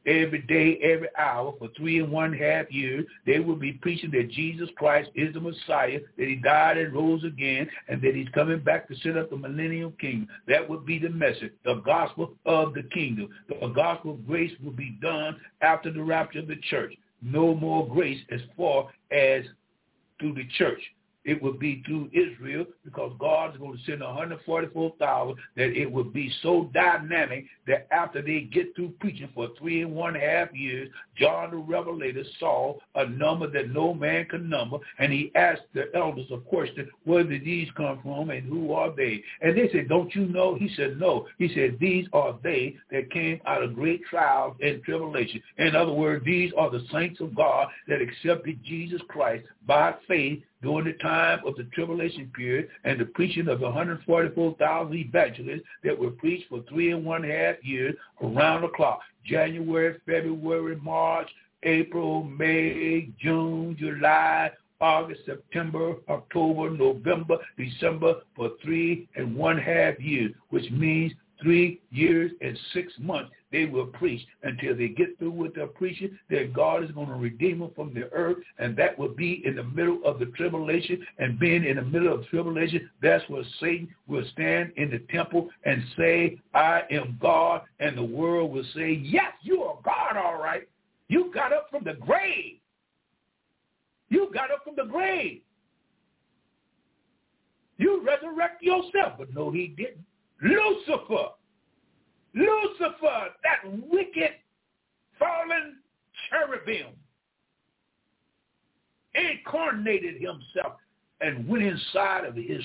[0.06, 3.06] every day, every hour for three and one half years.
[3.26, 7.23] They will be preaching that Jesus Christ is the Messiah, that he died and rose
[7.23, 10.27] again, and that he's coming back to set up the millennial kingdom.
[10.48, 13.30] That would be the message, the gospel of the kingdom.
[13.49, 16.94] The gospel of grace will be done after the rapture of the church.
[17.22, 19.44] No more grace as far as
[20.19, 20.82] through the church
[21.26, 26.31] it would be through Israel because God's going to send 144,000 that it would be
[26.41, 31.52] so dynamic that after they get through preaching for three and one half years, John
[31.52, 36.27] the Revelator saw a number that no man can number, and he asked the elders
[36.31, 39.23] a question, where did these come from and who are they?
[39.41, 40.56] And they said, don't you know?
[40.56, 41.27] He said, no.
[41.39, 45.41] He said, these are they that came out of great trials and tribulation.
[45.57, 50.43] In other words, these are the saints of God that accepted Jesus Christ by faith
[50.65, 55.97] during the time of the tribulation period and the preaching of the 144,000 evangelists that
[55.97, 57.93] were preached for three and one half years
[58.23, 58.99] around the clock.
[59.23, 61.29] January, February, March,
[61.61, 64.49] April, May, June, July,
[64.81, 72.32] August, September, October, November, December for three and one half years, which means three years
[72.41, 74.22] and six months they will preach.
[74.44, 77.94] Until they get through with their preaching that God is going to redeem them from
[77.94, 81.06] the earth and that will be in the middle of the tribulation.
[81.20, 85.49] And being in the middle of tribulation that's where Satan will stand in the temple
[85.64, 87.62] and say I am God.
[87.80, 90.68] And the world will say yes you are God all right.
[91.07, 92.57] You got up from the grave.
[94.10, 95.41] You got up from the grave.
[97.78, 99.14] You resurrect yourself.
[99.18, 100.03] But no he didn't
[100.41, 101.30] Lucifer
[102.36, 104.32] Lucifer, that wicked
[105.18, 105.78] fallen
[106.30, 106.88] cherubim,
[109.14, 110.74] incarnated himself
[111.22, 112.62] and went inside of his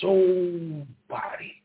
[0.00, 1.62] soul body.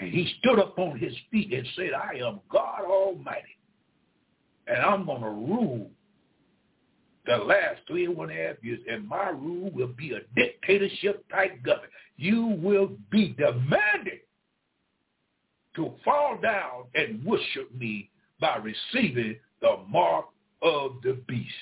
[0.00, 3.56] And he stood up on his feet and said, I am God Almighty.
[4.66, 5.88] And I'm going to rule
[7.24, 11.62] the last three and one half years, and my rule will be a dictatorship type
[11.62, 11.92] government.
[12.16, 14.20] You will be demanded
[15.76, 18.10] to fall down and worship me
[18.40, 20.26] by receiving the mark
[20.62, 21.52] of the beast.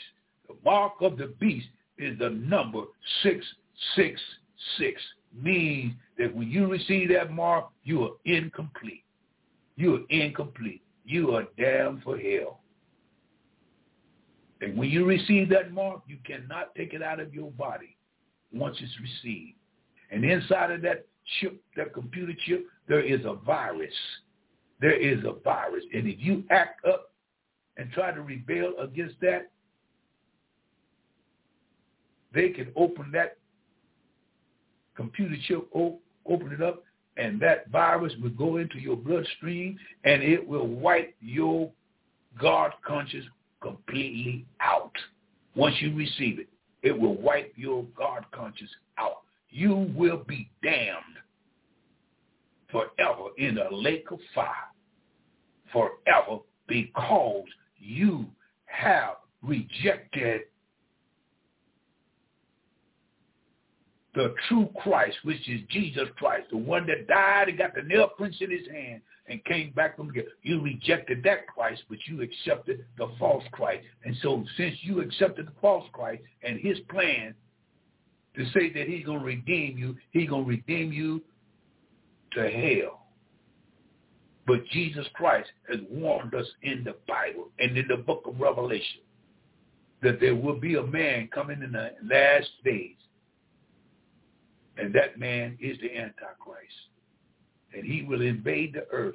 [0.48, 1.66] The mark of the beast
[1.98, 2.82] is the number
[3.22, 5.00] 666.
[5.36, 9.02] Means that when you receive that mark, you are incomplete.
[9.74, 10.82] You are incomplete.
[11.04, 12.60] You are damned for hell.
[14.60, 17.96] And when you receive that mark, you cannot take it out of your body
[18.52, 19.56] once it's received.
[20.14, 21.06] And inside of that
[21.40, 23.92] chip, that computer chip, there is a virus.
[24.80, 25.82] There is a virus.
[25.92, 27.10] And if you act up
[27.76, 29.50] and try to rebel against that,
[32.32, 33.38] they can open that
[34.96, 36.84] computer chip, open it up,
[37.16, 41.72] and that virus will go into your bloodstream and it will wipe your
[42.40, 43.24] God conscious
[43.60, 44.92] completely out.
[45.56, 46.48] Once you receive it,
[46.84, 49.23] it will wipe your God conscious out.
[49.54, 50.98] You will be damned
[52.72, 54.48] forever in a lake of fire.
[55.72, 57.44] Forever because
[57.78, 58.26] you
[58.64, 60.42] have rejected
[64.16, 68.08] the true Christ, which is Jesus Christ, the one that died and got the nail
[68.16, 72.22] prints in his hand and came back from the You rejected that Christ, but you
[72.22, 73.84] accepted the false Christ.
[74.04, 77.34] And so since you accepted the false Christ and his plan
[78.36, 81.22] to say that he's going to redeem you, he's going to redeem you
[82.32, 83.06] to hell.
[84.46, 89.00] But Jesus Christ has warned us in the Bible and in the book of Revelation
[90.02, 92.96] that there will be a man coming in the last days
[94.76, 96.74] and that man is the Antichrist.
[97.72, 99.14] And he will invade the earth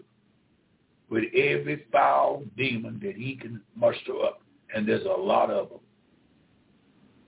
[1.10, 4.42] with every foul demon that he can muster up.
[4.74, 5.80] And there's a lot of them.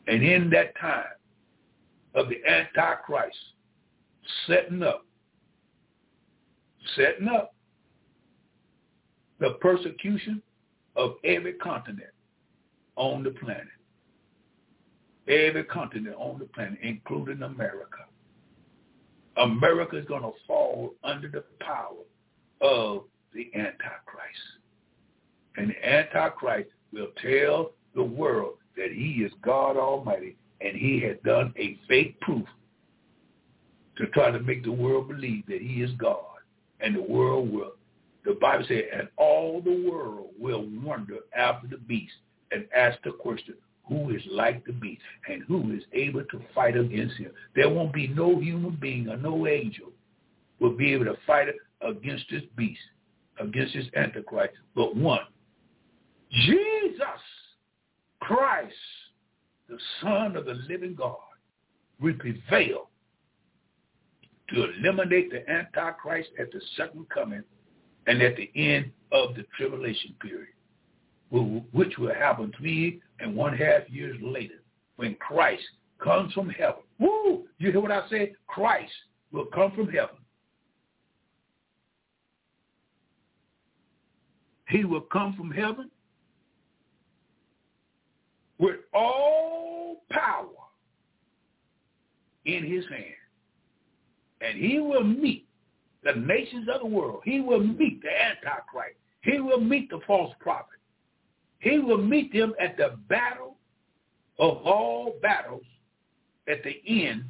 [0.07, 1.05] And in that time
[2.15, 3.37] of the Antichrist
[4.47, 5.05] setting up,
[6.95, 7.53] setting up
[9.39, 10.41] the persecution
[10.95, 12.11] of every continent
[12.95, 13.67] on the planet.
[15.27, 18.05] Every continent on the planet, including America.
[19.37, 22.03] America is going to fall under the power
[22.59, 24.39] of the Antichrist.
[25.57, 31.21] And the Antichrist will tell the world that he is God Almighty and he had
[31.23, 32.47] done a fake proof
[33.97, 36.25] to try to make the world believe that he is God.
[36.79, 37.73] And the world will,
[38.25, 42.13] the Bible says, and all the world will wonder after the beast
[42.51, 43.55] and ask the question,
[43.87, 47.31] who is like the beast and who is able to fight against him.
[47.55, 49.91] There won't be no human being or no angel
[50.59, 51.47] will be able to fight
[51.81, 52.79] against this beast,
[53.39, 55.21] against this antichrist, but one.
[56.31, 57.01] Jesus
[58.21, 58.73] Christ,
[59.71, 61.15] the Son of the living God,
[61.99, 62.89] will prevail
[64.49, 67.43] to eliminate the Antichrist at the second coming
[68.05, 70.47] and at the end of the tribulation period
[71.71, 74.55] which will happen three and one half years later
[74.97, 75.63] when Christ
[76.03, 76.83] comes from heaven.
[76.99, 77.45] Woo!
[77.57, 78.33] You hear what I said?
[78.47, 78.91] Christ
[79.31, 80.17] will come from heaven.
[84.67, 85.89] He will come from heaven
[88.61, 90.47] with all power
[92.45, 93.15] in his hand.
[94.39, 95.47] And he will meet
[96.03, 97.21] the nations of the world.
[97.25, 98.97] He will meet the Antichrist.
[99.23, 100.79] He will meet the false prophet.
[101.59, 103.57] He will meet them at the battle
[104.39, 105.65] of all battles
[106.47, 107.25] at the end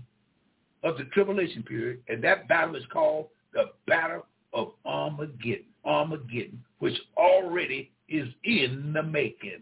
[0.84, 2.02] of the tribulation period.
[2.08, 5.66] And that battle is called the Battle of Armageddon.
[5.84, 9.62] Armageddon, which already is in the making.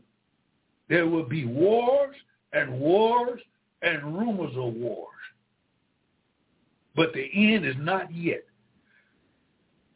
[0.90, 2.16] There will be wars
[2.52, 3.40] and wars
[3.82, 5.08] and rumors of wars.
[6.96, 8.44] But the end is not yet.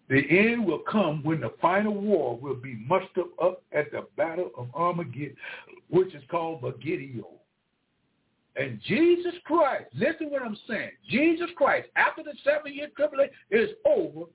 [0.09, 4.51] The end will come when the final war will be mustered up at the battle
[4.57, 5.35] of Armageddon,
[5.89, 7.27] which is called Megiddo.
[8.55, 10.91] And Jesus Christ, listen what I'm saying.
[11.09, 14.25] Jesus Christ, after the seven-year tribulation is over,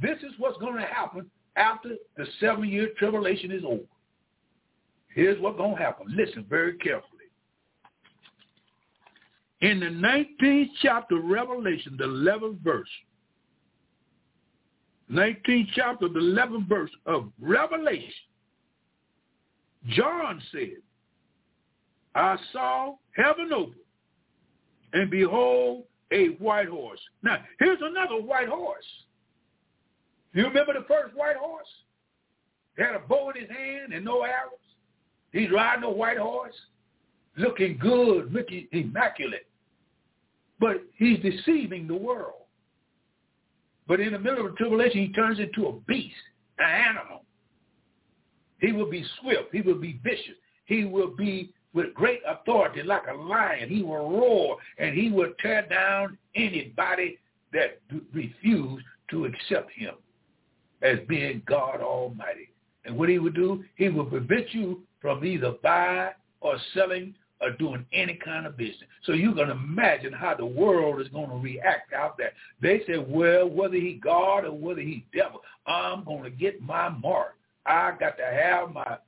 [0.00, 3.82] this is what's going to happen after the seven-year tribulation is over.
[5.14, 6.06] Here's what's going to happen.
[6.16, 7.10] Listen very carefully.
[9.60, 12.88] In the 19th chapter of Revelation, the 11th verse,
[15.10, 18.12] 19th chapter, the 11th verse of Revelation,
[19.88, 20.78] John said,
[22.14, 23.74] I saw heaven open,
[24.92, 27.00] and behold, a white horse.
[27.22, 28.84] Now, here's another white horse.
[30.32, 31.68] You remember the first white horse?
[32.76, 34.69] He had a bow in his hand and no arrows.
[35.32, 36.54] He's riding a white horse.
[37.36, 39.46] looking good, looking immaculate.
[40.58, 42.34] But he's deceiving the world.
[43.86, 46.14] But in the middle of the tribulation, he turns into a beast,
[46.58, 47.24] an animal.
[48.60, 49.48] He will be swift.
[49.52, 50.36] He will be vicious.
[50.66, 53.68] He will be with great authority like a lion.
[53.68, 57.18] He will roar and he will tear down anybody
[57.52, 57.80] that
[58.12, 59.94] refuse to accept him
[60.82, 62.50] as being God Almighty.
[62.84, 67.50] And what he will do, he will prevent you from either buying or selling or
[67.52, 68.88] doing any kind of business.
[69.04, 72.32] So you can imagine how the world is going to react out there.
[72.60, 76.88] They say, well, whether he God or whether he devil, I'm going to get my
[76.90, 77.36] mark.
[77.66, 78.98] I got to have my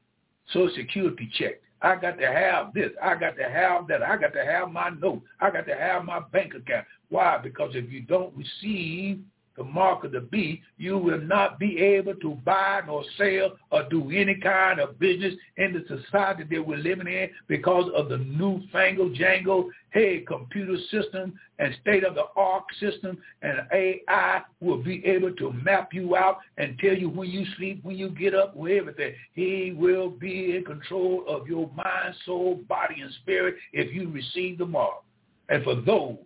[0.53, 1.61] Social Security check.
[1.83, 2.91] I got to have this.
[3.03, 4.03] I got to have that.
[4.03, 5.23] I got to have my note.
[5.41, 6.87] I got to have my bank account.
[7.09, 7.39] Why?
[7.39, 9.21] Because if you don't receive
[9.57, 13.89] the mark of the beast, you will not be able to buy nor sell or
[13.89, 18.19] do any kind of business in the society that we're living in because of the
[18.19, 25.93] newfangled jangle, hey, computer system and state-of-the-art system and AI will be able to map
[25.93, 29.15] you out and tell you when you sleep, when you get up, with everything.
[29.35, 34.59] He will be in control of your mind, soul, body, and spirit if you receive
[34.59, 35.03] the mark.
[35.49, 36.17] And for those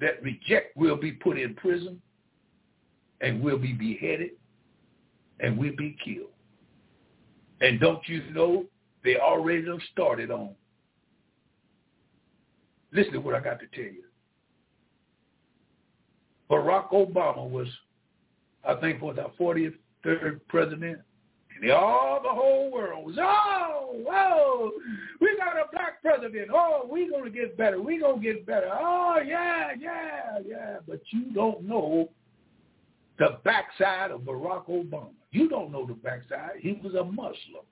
[0.00, 2.00] that reject will be put in prison
[3.20, 4.30] and will be beheaded
[5.40, 6.30] and will be killed.
[7.60, 8.64] And don't you know
[9.04, 10.50] they already have started on.
[12.92, 14.04] Listen to what I got to tell you.
[16.50, 17.68] Barack Obama was,
[18.66, 20.98] I think, was our 40th, third president.
[21.60, 24.70] And all the whole world was, oh, whoa,
[25.20, 26.48] we got a black president.
[26.52, 27.80] Oh, we going to get better.
[27.80, 28.70] we going to get better.
[28.72, 30.76] Oh, yeah, yeah, yeah.
[30.86, 32.08] But you don't know
[33.18, 35.10] the backside of Barack Obama.
[35.30, 36.56] You don't know the backside.
[36.60, 37.64] He was a Muslim.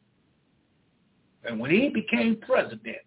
[1.44, 2.98] And when he became president,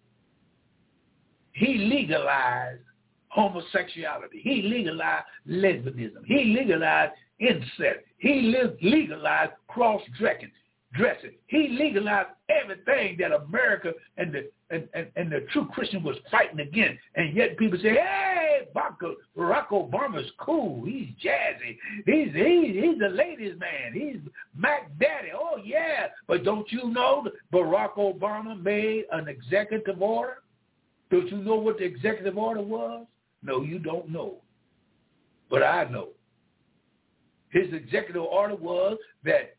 [1.52, 2.82] he legalized
[3.28, 4.40] homosexuality.
[4.42, 6.24] He legalized lesbianism.
[6.26, 8.00] He legalized incest.
[8.18, 10.50] He legalized cross-dressing
[10.94, 11.32] dressing.
[11.46, 16.58] He legalized everything that America and the and, and, and the true Christian was fighting
[16.58, 16.98] against.
[17.14, 20.84] And yet people say, hey, Barack Obama's cool.
[20.84, 21.78] He's jazzy.
[22.04, 23.92] He's he, he's the ladies' man.
[23.94, 24.16] He's
[24.56, 25.28] Mac Daddy.
[25.34, 26.08] Oh, yeah.
[26.26, 30.38] But don't you know that Barack Obama made an executive order?
[31.10, 33.06] Don't you know what the executive order was?
[33.42, 34.36] No, you don't know.
[35.48, 36.08] But I know.
[37.50, 39.55] His executive order was that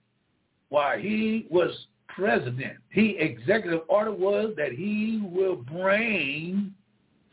[0.69, 1.71] while he was
[2.07, 6.73] president, he executive order was that he will bring,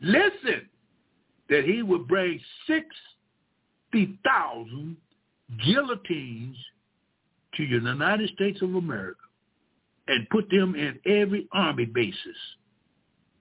[0.01, 0.69] listen,
[1.49, 4.97] that he would bring 60,000
[5.63, 6.57] guillotines
[7.55, 9.19] to the United States of America
[10.07, 12.37] and put them in every army bases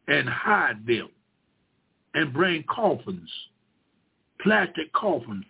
[0.08, 1.08] and hide them
[2.14, 3.30] and bring coffins,
[4.40, 5.44] plastic coffins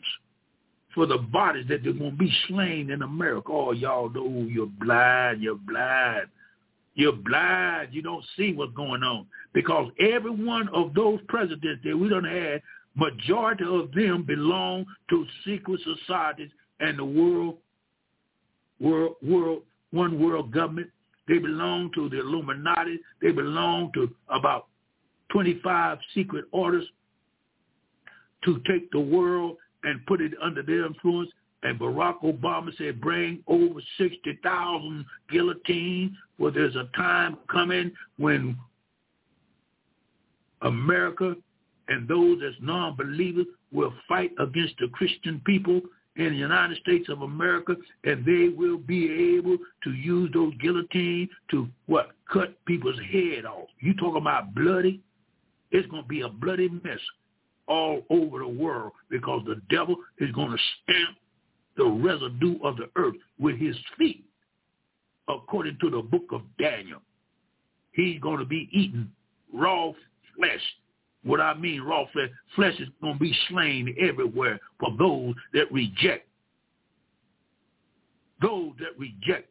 [0.94, 3.48] for the bodies that they're going to be slain in America.
[3.50, 5.42] Oh, y'all know you're blind.
[5.42, 6.28] You're blind.
[6.94, 7.88] You're blind.
[7.92, 9.26] You don't see what's going on.
[9.52, 12.60] Because every one of those presidents that we don't have,
[12.94, 16.50] majority of them belong to secret societies
[16.80, 17.56] and the world,
[18.80, 20.88] world, world, one world government.
[21.26, 22.98] They belong to the Illuminati.
[23.22, 24.66] They belong to about
[25.32, 26.84] 25 secret orders
[28.44, 31.30] to take the world and put it under their influence.
[31.62, 38.58] And Barack Obama said, bring over 60,000 guillotines, for there's a time coming when
[40.62, 41.34] America
[41.88, 45.80] and those that's non-believers will fight against the Christian people
[46.16, 47.74] in the United States of America,
[48.04, 52.10] and they will be able to use those guillotines to what?
[52.32, 53.68] Cut people's head off.
[53.80, 55.00] You talking about bloody?
[55.72, 57.00] It's going to be a bloody mess
[57.66, 61.16] all over the world because the devil is going to stamp
[61.76, 64.24] the residue of the earth with his feet,
[65.28, 67.00] according to the book of Daniel.
[67.92, 69.10] He's going to be eating
[69.52, 69.92] raw
[70.36, 70.60] flesh.
[71.22, 75.72] What I mean raw flesh, flesh is going to be slain everywhere for those that
[75.72, 76.28] reject,
[78.42, 79.48] those that reject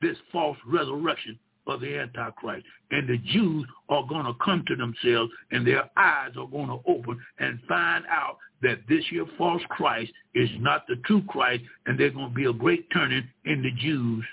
[0.00, 1.38] this false resurrection
[1.68, 2.66] of the Antichrist.
[2.90, 6.80] And the Jews are going to come to themselves and their eyes are going to
[6.86, 11.98] open and find out that this here false Christ is not the true Christ and
[11.98, 14.24] there's going to be a great turning in the Jews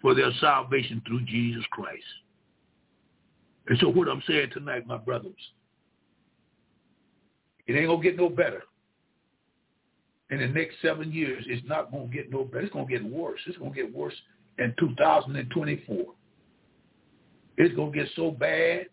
[0.00, 2.04] for their salvation through Jesus Christ.
[3.66, 5.32] And so what I'm saying tonight, my brothers,
[7.66, 8.62] it ain't going to get no better.
[10.30, 12.60] In the next seven years, it's not going to get no better.
[12.60, 13.40] It's going to get worse.
[13.46, 14.14] It's going to get worse
[14.58, 16.04] in 2024.
[17.56, 18.86] It's going to get so bad.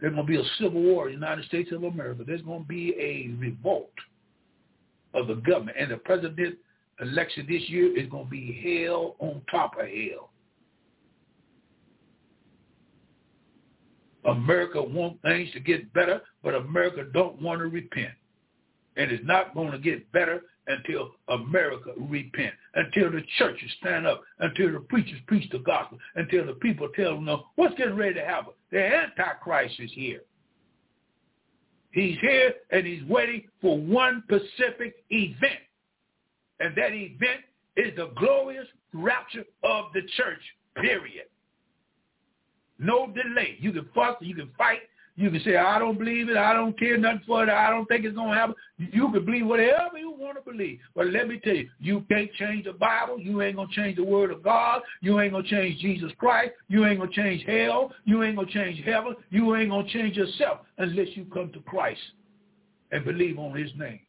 [0.00, 2.24] There's going to be a civil war in the United States of America.
[2.26, 3.92] There's going to be a revolt
[5.14, 5.76] of the government.
[5.78, 6.56] And the president
[7.00, 10.30] election this year is going to be hell on top of hell.
[14.24, 18.12] America wants things to get better, but America don't want to repent.
[18.96, 24.22] And it's not going to get better until America repent, until the churches stand up,
[24.38, 28.14] until the preachers preach the gospel, until the people tell them, no, what's getting ready
[28.14, 28.52] to happen?
[28.70, 30.20] The Antichrist is here.
[31.90, 35.60] He's here and he's waiting for one specific event.
[36.60, 37.40] And that event
[37.76, 40.40] is the glorious rapture of the church,
[40.76, 41.26] period.
[42.78, 43.56] No delay.
[43.60, 44.80] You can fuss, you can fight,
[45.14, 47.84] you can say, I don't believe it, I don't care nothing for it, I don't
[47.86, 48.54] think it's going to happen.
[48.78, 50.78] You can believe whatever you want to believe.
[50.94, 53.20] But let me tell you, you can't change the Bible.
[53.20, 54.80] You ain't going to change the word of God.
[55.02, 56.52] You ain't going to change Jesus Christ.
[56.68, 57.92] You ain't going to change hell.
[58.04, 59.14] You ain't going to change heaven.
[59.30, 62.00] You ain't going to change yourself unless you come to Christ
[62.90, 64.00] and believe on his name.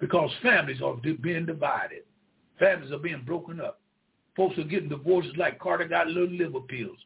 [0.00, 2.02] Because families are being divided.
[2.58, 3.80] Families are being broken up.
[4.36, 6.98] Folks are getting divorces like Carter got little liver pills.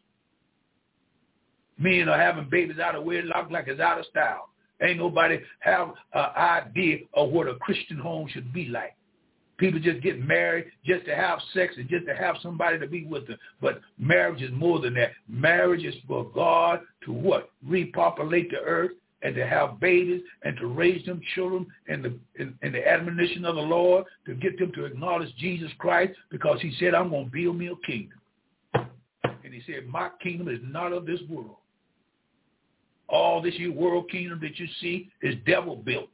[1.79, 4.51] Men are having babies out of wedlock like it's out of style.
[4.83, 8.95] Ain't nobody have an idea of what a Christian home should be like.
[9.57, 13.05] People just get married just to have sex and just to have somebody to be
[13.05, 13.39] with them.
[13.61, 15.13] But marriage is more than that.
[15.29, 17.51] Marriage is for God to what?
[17.65, 18.93] Repopulate the earth
[19.23, 23.45] and to have babies and to raise them children in the in, in the admonition
[23.45, 27.27] of the Lord, to get them to acknowledge Jesus Christ because he said, I'm going
[27.27, 28.19] to build me a kingdom.
[28.75, 31.57] And he said, my kingdom is not of this world.
[33.09, 36.09] All this world kingdom that you see is devil built.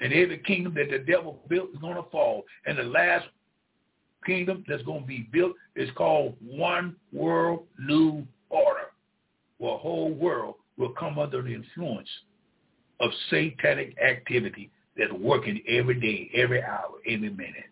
[0.00, 2.44] And every kingdom that the devil built is going to fall.
[2.66, 3.26] And the last
[4.26, 8.90] kingdom that's going to be built is called one world new order.
[9.58, 12.08] Where whole world will come under the influence
[13.00, 17.70] of satanic activity that's working every day, every hour, every minute.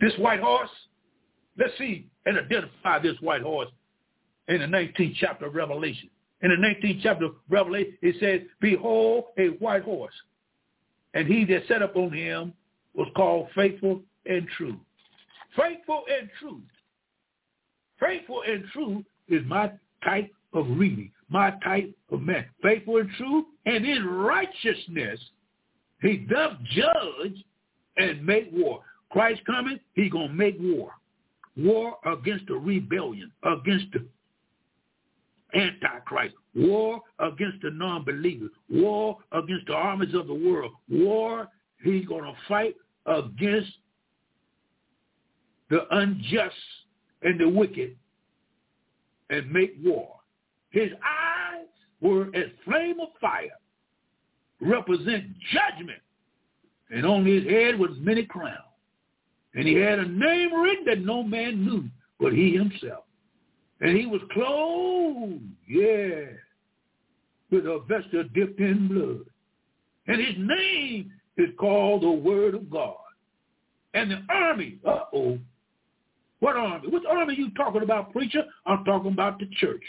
[0.00, 0.70] This white horse,
[1.58, 3.68] let's see and identify this white horse
[4.48, 6.10] in the 19th chapter of Revelation.
[6.42, 10.14] In the 19th chapter of Revelation, it says, Behold, a white horse.
[11.14, 12.52] And he that sat up on him
[12.94, 14.78] was called faithful and true.
[15.56, 16.60] Faithful and true.
[18.00, 19.72] Faithful and true is my
[20.04, 22.44] type of reading my type of man.
[22.62, 25.20] Faithful and true, and in righteousness
[26.00, 27.44] he doth judge
[27.96, 28.82] and make war.
[29.10, 30.92] Christ coming, he going to make war.
[31.56, 34.04] War against the rebellion, against the
[35.54, 36.34] Antichrist.
[36.54, 38.50] War against the non-believers.
[38.70, 40.72] War against the armies of the world.
[40.88, 41.48] War,
[41.82, 42.76] he's going to fight
[43.06, 43.70] against
[45.70, 46.54] the unjust
[47.22, 47.96] and the wicked
[49.30, 50.16] and make war.
[50.70, 51.66] His eyes
[52.00, 53.48] were as flame of fire,
[54.60, 56.00] represent judgment.
[56.90, 58.58] And on his head was many crowns.
[59.54, 61.84] And he had a name written that no man knew
[62.20, 63.04] but he himself.
[63.84, 66.24] And he was clothed, yeah,
[67.50, 69.26] with a vesture dipped in blood.
[70.08, 72.96] And his name is called the Word of God.
[73.94, 75.38] And the army, uh-oh.
[76.40, 76.88] What army?
[76.88, 78.42] What army are you talking about, preacher?
[78.66, 79.82] I'm talking about the church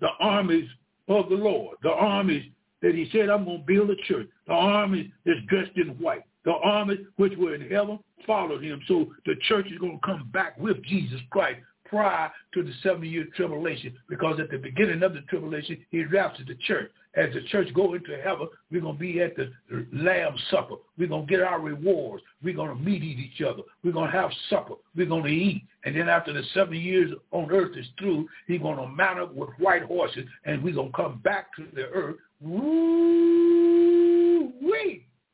[0.00, 0.68] the armies
[1.08, 2.44] of the Lord, the armies
[2.82, 6.24] that he said, I'm going to build a church, the armies that's dressed in white,
[6.44, 8.80] the armies which were in heaven followed him.
[8.86, 13.26] So the church is going to come back with Jesus Christ prior to the seven-year
[13.36, 16.90] tribulation because at the beginning of the tribulation, he raptured the church.
[17.16, 19.50] As the church go into heaven, we're going to be at the
[19.90, 20.74] Lamb's Supper.
[20.98, 22.22] We're going to get our rewards.
[22.42, 23.62] We're going to meet each other.
[23.82, 24.74] We're going to have supper.
[24.94, 25.62] We're going to eat.
[25.84, 29.34] And then after the seven years on earth is through, he's going to mount up
[29.34, 32.16] with white horses, and we're going to come back to the earth.
[32.42, 32.66] Woo-wee!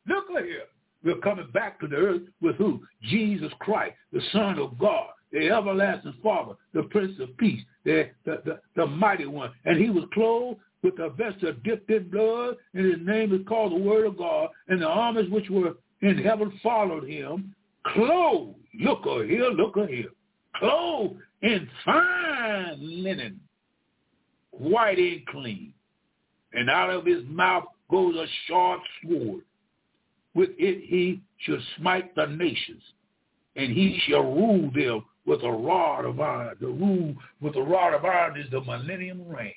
[0.06, 0.66] Look at here.
[1.04, 2.80] We're coming back to the earth with who?
[3.02, 8.42] Jesus Christ, the Son of God the everlasting Father, the Prince of Peace, the, the,
[8.44, 9.50] the, the mighty one.
[9.64, 13.72] And he was clothed with a vesture dipped in blood, and his name is called
[13.72, 14.50] the Word of God.
[14.68, 17.54] And the armies which were in heaven followed him,
[17.86, 20.10] clothed, look over here, look over here,
[20.56, 23.40] clothed in fine linen,
[24.50, 25.72] white and clean.
[26.52, 29.42] And out of his mouth goes a sharp sword.
[30.34, 32.82] With it he shall smite the nations,
[33.56, 36.57] and he shall rule them with a rod of iron.
[36.61, 39.55] The rule with a rod of iron is the millennium reign.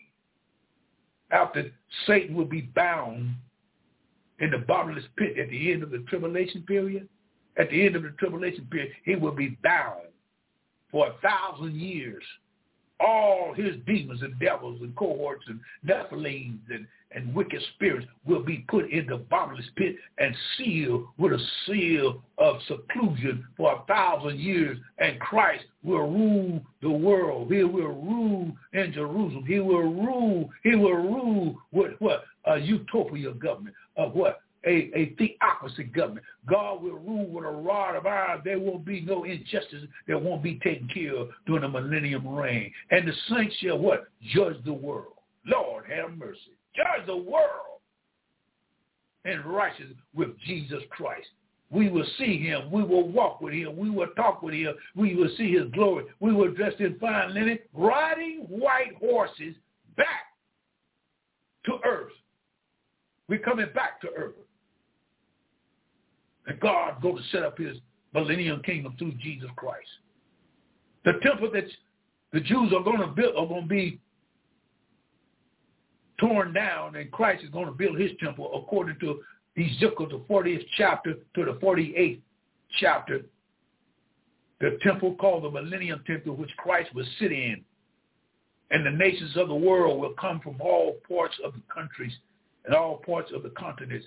[1.32, 1.72] After
[2.06, 3.36] Satan will be bound
[4.40, 7.08] in the bottomless pit at the end of the tribulation period,
[7.58, 10.08] at the end of the tribulation period, he will be bound
[10.92, 12.24] for a thousand years
[13.00, 18.66] all his demons and devils and cohorts and Nephilims and, and wicked spirits will be
[18.68, 24.40] put in the bottomless pit and sealed with a seal of seclusion for a thousand
[24.40, 24.78] years.
[24.98, 27.52] And Christ will rule the world.
[27.52, 29.46] He will rule in Jerusalem.
[29.46, 30.50] He will rule.
[30.64, 32.26] He will rule with what?
[32.46, 34.42] A utopia government of what?
[34.66, 36.26] A, a theocracy government.
[36.50, 38.42] God will rule with a rod of iron.
[38.44, 42.72] There will be no injustice that won't be taken care of during the millennium reign.
[42.92, 44.08] And the saints shall what?
[44.34, 45.14] Judge the world.
[45.46, 46.40] Lord have mercy.
[46.76, 47.80] Judge the world
[49.26, 51.28] in righteousness with Jesus Christ.
[51.72, 52.72] We will see him.
[52.72, 53.76] We will walk with him.
[53.76, 54.76] We will talk with him.
[54.96, 56.06] We will see his glory.
[56.20, 59.56] We will dress in fine linen, riding white horses
[59.98, 60.26] back
[61.66, 62.12] to earth.
[63.28, 64.36] We're coming back to earth.
[66.48, 67.78] And God going to set up his
[68.14, 69.88] millennium kingdom through Jesus Christ.
[71.04, 71.66] The temple that
[72.34, 74.00] the Jews are going to build are going to be
[76.20, 79.22] torn down, and Christ is going to build his temple according to
[79.58, 82.22] Ezekiel, the 40th chapter to the 48th
[82.80, 83.22] chapter.
[84.62, 87.64] The temple called the Millennium Temple, which Christ will sit in.
[88.72, 92.14] And the nations of the world will come from all parts of the countries
[92.66, 94.06] and all parts of the continents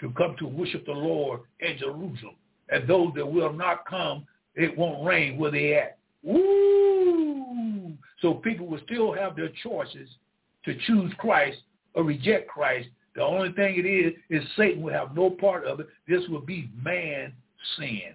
[0.00, 2.36] to come to worship the Lord in Jerusalem.
[2.70, 5.98] And those that will not come, it won't rain where they at.
[6.22, 7.92] Woo!
[8.20, 10.08] So people will still have their choices
[10.64, 11.58] to choose Christ
[11.94, 12.88] or reject Christ.
[13.14, 15.88] The only thing it is, is Satan will have no part of it.
[16.06, 17.32] This will be man
[17.76, 18.14] sin.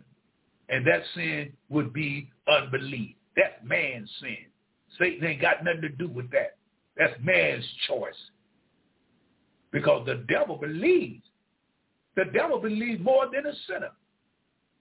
[0.69, 3.15] And that sin would be unbelief.
[3.35, 4.37] That's man's sin.
[4.99, 6.57] Satan ain't got nothing to do with that.
[6.97, 8.13] That's man's choice.
[9.71, 11.23] Because the devil believes
[12.15, 13.91] the devil believes more than a sinner.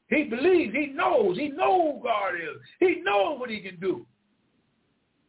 [0.09, 2.61] He believes, he knows, he knows God is.
[2.81, 4.05] He knows what he can do.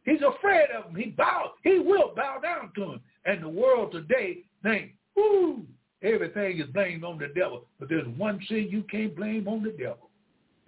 [0.04, 0.96] He's afraid of him.
[0.96, 3.00] He bows, he will bow down to him.
[3.24, 5.64] And the world today thinks, ooh,
[6.02, 7.64] everything is blamed on the devil.
[7.80, 10.10] But there's one sin you can't blame on the devil,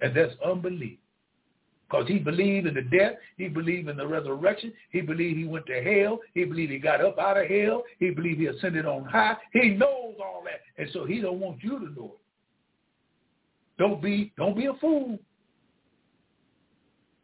[0.00, 0.98] and that's unbelief.
[1.88, 3.12] Because he believed in the death.
[3.36, 4.72] He believed in the resurrection.
[4.90, 6.18] He believed he went to hell.
[6.34, 7.84] He believed he got up out of hell.
[8.00, 9.36] He believed he ascended on high.
[9.52, 10.60] He knows all that.
[10.82, 12.20] And so he don't want you to know it.
[13.78, 15.18] Don't be, don't be a fool.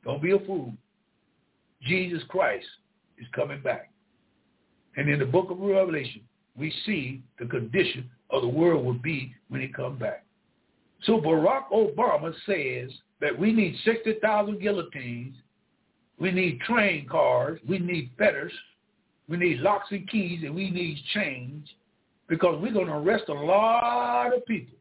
[0.04, 0.72] Don't be a fool.
[1.82, 2.66] Jesus Christ
[3.18, 3.90] is coming back.
[4.96, 6.20] And in the book of Revelation,
[6.56, 10.24] we see the condition of the world will be when he comes back.
[11.04, 15.36] So Barack Obama says that we need 60,000 guillotines,
[16.18, 18.52] we need train cars, we need fetters,
[19.28, 21.66] we need locks and keys, and we need chains
[22.28, 24.74] because we're going to arrest a lot of people.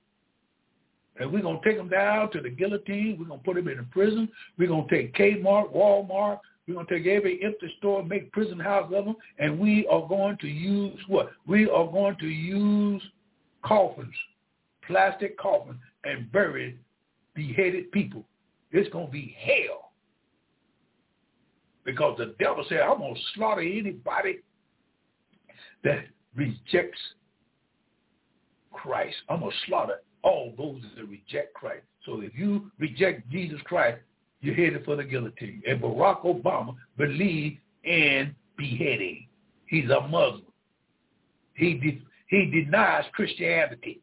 [1.20, 3.18] And we're going to take them down to the guillotine.
[3.20, 4.28] We're going to put them in a prison.
[4.58, 6.40] We're going to take Kmart, Walmart.
[6.68, 9.16] We're going to take every empty store, make prison house of them.
[9.38, 11.32] And we are going to use what?
[11.46, 13.04] We are going to use
[13.64, 14.16] coffins,
[14.88, 16.80] plastic coffins, and bury
[17.36, 18.26] beheaded people.
[18.72, 19.92] It's going to be hell.
[21.84, 24.40] Because the devil said, I'm going to slaughter anybody
[25.84, 27.00] that rejects
[28.72, 29.16] Christ.
[29.30, 31.84] I'm going to slaughter all those that reject Christ.
[32.06, 34.00] So if you reject Jesus Christ,
[34.42, 35.62] you're headed for the guillotine.
[35.68, 39.28] And Barack Obama believed in beheading.
[39.66, 40.44] He's a Muslim.
[41.54, 44.02] He, de- he denies Christianity.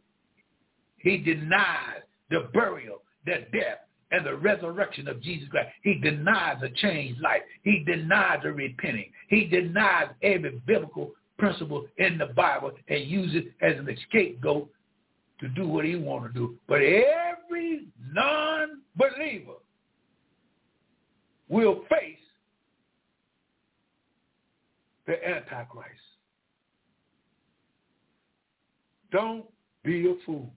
[0.99, 5.69] He denies the burial, the death, and the resurrection of Jesus Christ.
[5.83, 7.43] He denies a changed life.
[7.63, 9.11] He denies a repenting.
[9.29, 14.69] He denies every biblical principle in the Bible and uses it as an scapegoat
[15.41, 16.59] to do what he want to do.
[16.67, 19.53] But every non-believer
[21.49, 22.17] will face
[25.07, 25.89] the Antichrist.
[29.11, 29.47] Don't
[29.85, 30.51] be a fool.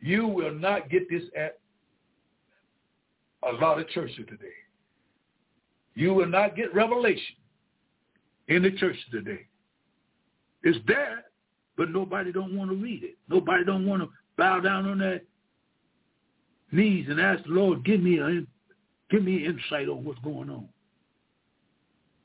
[0.00, 1.58] You will not get this at
[3.48, 4.46] a lot of churches today.
[5.94, 7.36] You will not get revelation
[8.48, 9.46] in the church today.
[10.62, 11.24] It's there,
[11.76, 13.16] but nobody don't want to read it.
[13.28, 15.20] Nobody don't want to bow down on their
[16.72, 18.20] knees and ask the Lord, give me
[19.10, 20.68] give me insight on what's going on.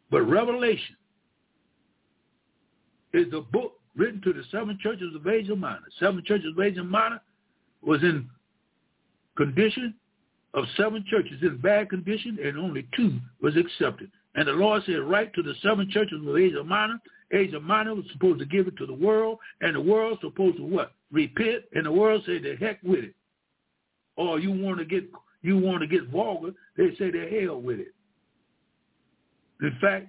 [0.09, 0.95] But Revelation
[3.13, 5.79] is the book written to the seven churches of Asia Minor.
[5.99, 7.21] Seven churches of Asia Minor
[7.81, 8.29] was in
[9.37, 9.93] condition
[10.53, 14.11] of seven churches in bad condition and only two was accepted.
[14.35, 16.99] And the Lord said, write to the seven churches of Asia Minor.
[17.31, 20.63] Asia Minor was supposed to give it to the world, and the world supposed to
[20.63, 20.93] what?
[21.11, 23.15] Repent, and the world said, the heck with it.
[24.17, 25.09] Or you want to get
[25.41, 27.93] you want to get vulgar, they say the hell with it.
[29.61, 30.07] In fact,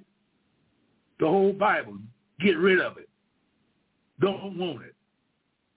[1.21, 1.97] the whole Bible,
[2.41, 3.09] get rid of it.
[4.21, 4.95] Don't want it.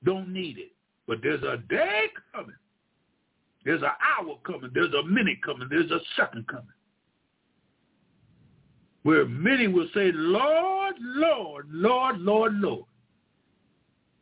[0.03, 0.71] Don't need it.
[1.07, 2.55] But there's a day coming.
[3.65, 4.69] There's an hour coming.
[4.73, 5.67] There's a minute coming.
[5.69, 6.65] There's a second coming.
[9.03, 12.85] Where many will say, Lord, Lord, Lord, Lord, Lord.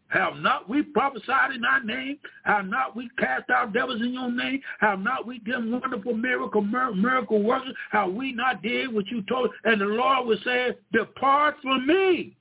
[0.07, 2.19] Have not we prophesied in thy name?
[2.43, 4.61] Have not we cast out devils in your name?
[4.79, 7.73] Have not we done wonderful miracle, miracle workers?
[7.91, 9.49] Have we not did what you told?
[9.63, 12.37] And the Lord will say, depart from me,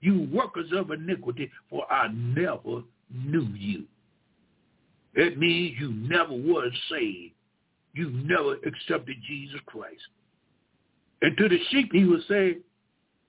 [0.00, 2.82] you workers of iniquity, for I never
[3.14, 3.84] knew you.
[5.14, 7.34] It means you never was saved.
[7.94, 10.00] You never accepted Jesus Christ.
[11.20, 12.58] And to the sheep, he would say,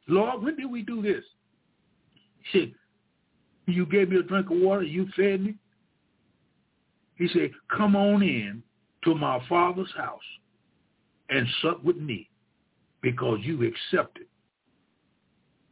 [0.07, 1.23] Lord, when did we do this?
[2.51, 2.73] He said,
[3.68, 5.55] you gave me a drink of water, you fed me.
[7.15, 8.64] He said, come on in
[9.03, 10.19] to my father's house
[11.30, 12.30] and sup with me
[13.01, 14.26] because you accepted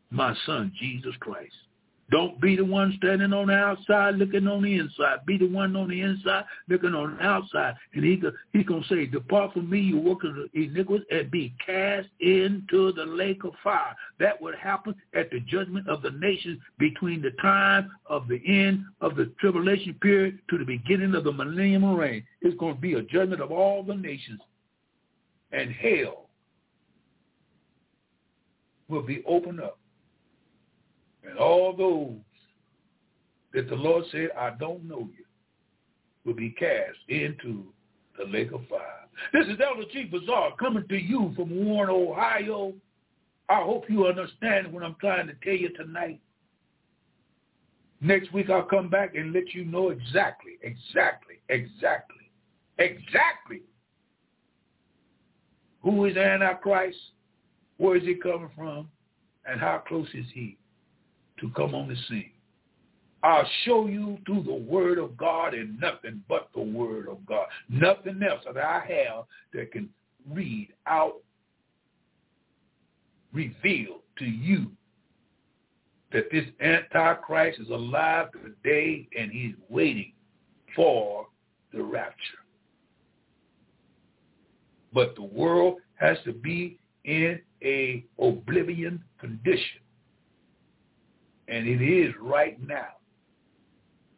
[0.09, 1.53] my son, Jesus Christ.
[2.11, 5.25] Don't be the one standing on the outside looking on the inside.
[5.25, 7.75] Be the one on the inside looking on the outside.
[7.93, 8.21] And he
[8.51, 13.05] he gonna say, Depart from me, you workers of iniquity, and be cast into the
[13.05, 13.95] lake of fire.
[14.19, 18.83] That would happen at the judgment of the nations between the time of the end
[18.99, 22.25] of the tribulation period to the beginning of the millennium reign.
[22.41, 24.41] It's going to be a judgment of all the nations.
[25.53, 26.27] And hell
[28.89, 29.77] will be opened up
[31.27, 32.17] and all those
[33.53, 35.25] that the Lord said, I don't know you,
[36.25, 37.65] will be cast into
[38.17, 39.07] the lake of fire.
[39.33, 40.05] This is Elder G.
[40.05, 42.73] Bazaar coming to you from Warren, Ohio.
[43.49, 46.21] I hope you understand what I'm trying to tell you tonight.
[47.99, 52.31] Next week I'll come back and let you know exactly, exactly, exactly,
[52.79, 53.61] exactly
[55.83, 56.97] who is Antichrist,
[57.77, 58.87] where is he coming from,
[59.45, 60.57] and how close is he
[61.41, 62.31] to come on the scene.
[63.23, 67.45] I'll show you through the word of God and nothing but the word of God.
[67.69, 69.89] Nothing else that I have that can
[70.31, 71.17] read out,
[73.31, 74.71] reveal to you
[76.11, 80.13] that this Antichrist is alive today and he's waiting
[80.75, 81.27] for
[81.73, 82.15] the rapture.
[84.93, 89.81] But the world has to be in a oblivion condition
[91.51, 92.87] and it is right now.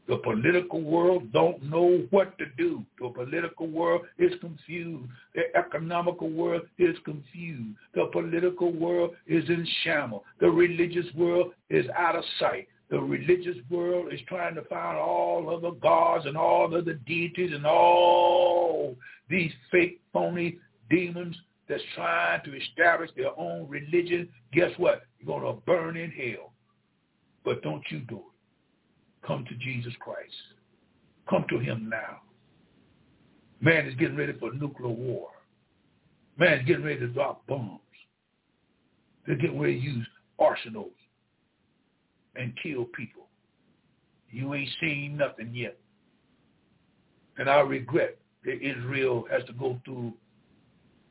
[0.07, 2.85] The political world don't know what to do.
[2.99, 5.09] The political world is confused.
[5.33, 7.77] The economical world is confused.
[7.95, 10.23] The political world is in shambles.
[10.41, 12.67] The religious world is out of sight.
[12.89, 16.93] The religious world is trying to find all of the gods and all of the
[16.93, 18.95] deities and all
[19.29, 21.35] these fake, phony demons
[21.69, 24.27] that's trying to establish their own religion.
[24.51, 25.03] Guess what?
[25.19, 26.52] You're going to burn in hell.
[27.43, 29.27] But don't you do it.
[29.27, 30.33] Come to Jesus Christ.
[31.29, 32.21] Come to him now.
[33.61, 35.29] Man is getting ready for nuclear war.
[36.37, 37.79] Man is getting ready to drop bombs.
[39.25, 40.07] They're getting ready to use
[40.39, 40.91] arsenals
[42.35, 43.27] and kill people.
[44.29, 45.77] You ain't seen nothing yet.
[47.37, 50.13] And I regret that Israel has to go through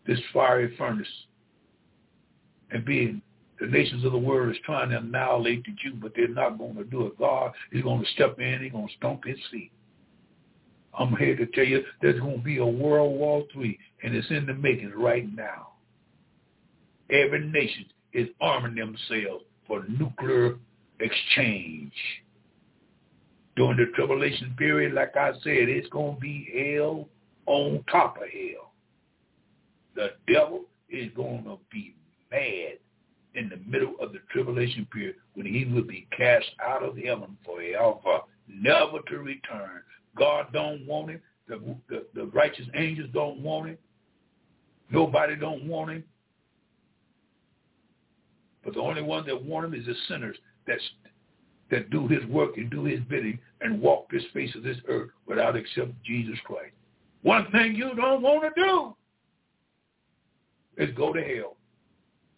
[0.07, 1.07] this fiery furnace
[2.71, 3.23] and being
[3.63, 6.75] the nations of the world is trying to annihilate the Jew, but they're not going
[6.75, 7.17] to do it.
[7.17, 8.61] God is going to step in.
[8.61, 9.71] He's going to stomp his feet.
[10.99, 14.29] I'm here to tell you there's going to be a World War III, and it's
[14.31, 15.69] in the making right now.
[17.09, 20.57] Every nation is arming themselves for nuclear
[20.99, 21.93] exchange.
[23.55, 27.09] During the tribulation period, like I said, it's going to be hell
[27.47, 28.73] on top of hell.
[29.95, 31.95] The devil is going to be
[32.33, 32.79] mad
[33.35, 37.37] in the middle of the tribulation period when he will be cast out of heaven
[37.45, 39.83] forever, never to return.
[40.17, 41.21] God don't want him.
[41.49, 43.79] The, the, the righteous angels don't want him.
[44.91, 46.05] Nobody don't want him.
[48.65, 50.37] But the only one that want him is the sinners
[50.67, 50.83] that's,
[51.71, 55.11] that do his work and do his bidding and walk this face of this earth
[55.27, 56.75] without accepting Jesus Christ.
[57.23, 58.95] One thing you don't want to do
[60.77, 61.57] is go to hell.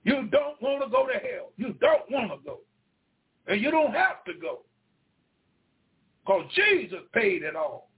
[0.05, 1.51] You don't want to go to hell.
[1.57, 2.61] You don't want to go.
[3.47, 4.61] And you don't have to go.
[6.25, 7.89] Because Jesus paid it all.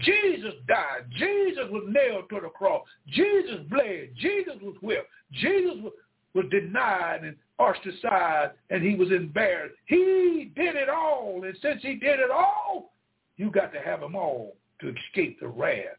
[0.00, 1.06] Jesus died.
[1.16, 2.82] Jesus was nailed to the cross.
[3.08, 4.10] Jesus bled.
[4.16, 5.08] Jesus was whipped.
[5.32, 5.92] Jesus was,
[6.34, 9.76] was denied and ostracized and he was embarrassed.
[9.86, 11.42] He did it all.
[11.44, 12.92] And since he did it all,
[13.36, 15.98] you got to have him all to escape the wrath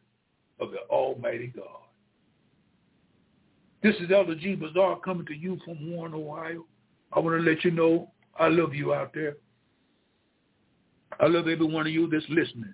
[0.59, 1.84] of the Almighty God.
[3.83, 4.55] This is Elder G.
[4.55, 6.65] Bazaar coming to you from Warren, Ohio.
[7.13, 9.37] I want to let you know I love you out there.
[11.19, 12.73] I love every one of you that's listening.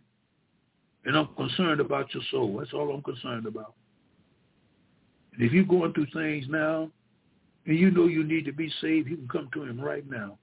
[1.05, 2.57] And I'm concerned about your soul.
[2.57, 3.73] That's all I'm concerned about.
[5.33, 6.89] And if you're going through things now
[7.65, 10.37] and you know you need to be saved, you can come to him right now.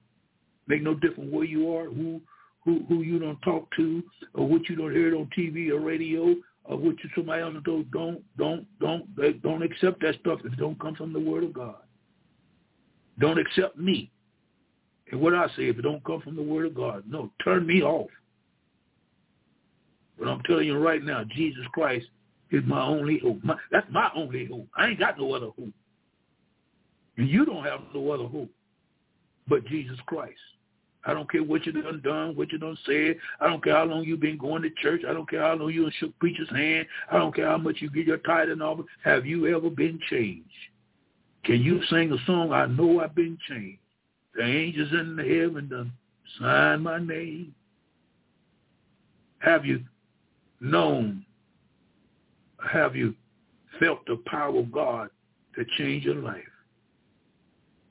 [0.67, 2.21] Make no difference where you are, who
[2.63, 4.03] who who you don't talk to,
[4.33, 6.35] or what you don't hear on TV or radio,
[6.69, 10.53] Uh, or what you somebody else don't don't don't don't don't accept that stuff if
[10.53, 11.75] it don't come from the Word of God.
[13.19, 14.11] Don't accept me.
[15.11, 17.65] And what I say, if it don't come from the Word of God, no, turn
[17.65, 18.09] me off.
[20.17, 22.05] But I'm telling you right now, Jesus Christ
[22.51, 23.43] is my only hope.
[23.43, 24.67] My, that's my only hope.
[24.77, 25.73] I ain't got no other hope.
[27.17, 28.49] And you don't have no other hope
[29.47, 30.39] but Jesus Christ.
[31.05, 33.17] I don't care what you done done, what you done said.
[33.39, 35.01] I don't care how long you've been going to church.
[35.07, 36.87] I don't care how long you shook preacher's hand.
[37.11, 38.83] I don't care how much you get your tithe and all.
[39.03, 40.49] Have you ever been changed?
[41.45, 43.79] Can you sing a song, I know I've been changed?
[44.35, 45.91] The angels in the heaven done
[46.39, 47.55] sign my name.
[49.39, 49.83] Have you
[50.59, 51.25] known,
[52.71, 53.15] have you
[53.79, 55.09] felt the power of God
[55.55, 56.43] to change your life?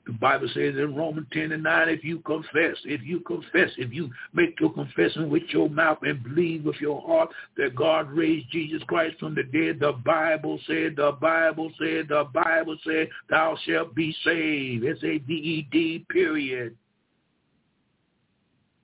[0.09, 3.93] The Bible says in Romans 10 and 9, if you confess, if you confess, if
[3.93, 8.49] you make your confession with your mouth and believe with your heart that God raised
[8.51, 13.55] Jesus Christ from the dead, the Bible said, the Bible said, the Bible said, thou
[13.67, 14.83] shalt be saved.
[14.83, 16.75] S-A-V-E-D, period.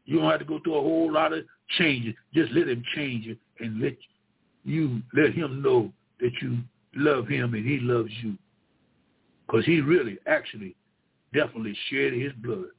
[0.05, 1.43] You don't have to go through a whole lot of
[1.79, 2.13] changes.
[2.35, 3.97] Just let him change you and let
[4.63, 6.59] you let him know that you
[6.95, 8.37] love him and he loves you.
[9.47, 10.75] Because he really, actually,
[11.35, 12.71] definitely shed his blood.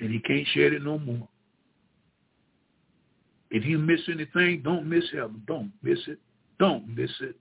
[0.00, 1.28] And he can't shed it no more.
[3.50, 5.42] If you miss anything, don't miss heaven.
[5.46, 6.18] Don't miss it.
[6.58, 7.36] Don't miss it.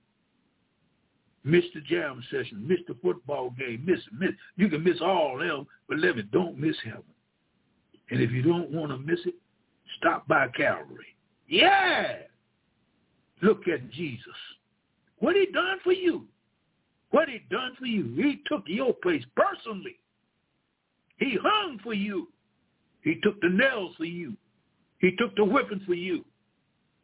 [1.44, 2.68] Miss the jam session.
[2.68, 3.84] Miss the football game.
[3.86, 4.14] Miss it.
[4.18, 4.32] Miss.
[4.56, 6.32] You can miss all of them, but let it.
[6.32, 7.04] Don't miss heaven.
[8.12, 9.36] And if you don't want to miss it,
[9.98, 11.16] stop by Calvary.
[11.48, 12.18] Yeah.
[13.42, 14.26] Look at Jesus.
[15.20, 16.28] What he done for you.
[17.16, 18.14] What he done for you.
[18.18, 19.96] He took your place personally.
[21.16, 22.28] He hung for you.
[23.04, 24.34] He took the nails for you.
[25.00, 26.26] He took the whipping for you.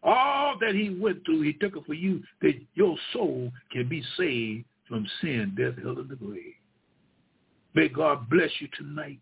[0.04, 4.04] All that he went through, he took it for you that your soul can be
[4.18, 6.56] saved from sin, death, hell, and the grave.
[7.74, 9.20] May God bless you tonight.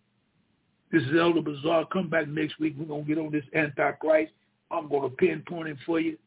[0.91, 1.85] This is Elder Bazaar.
[1.93, 2.73] Come back next week.
[2.75, 4.31] We're going to get on this Antichrist.
[4.71, 6.17] I'm going to pinpoint him for you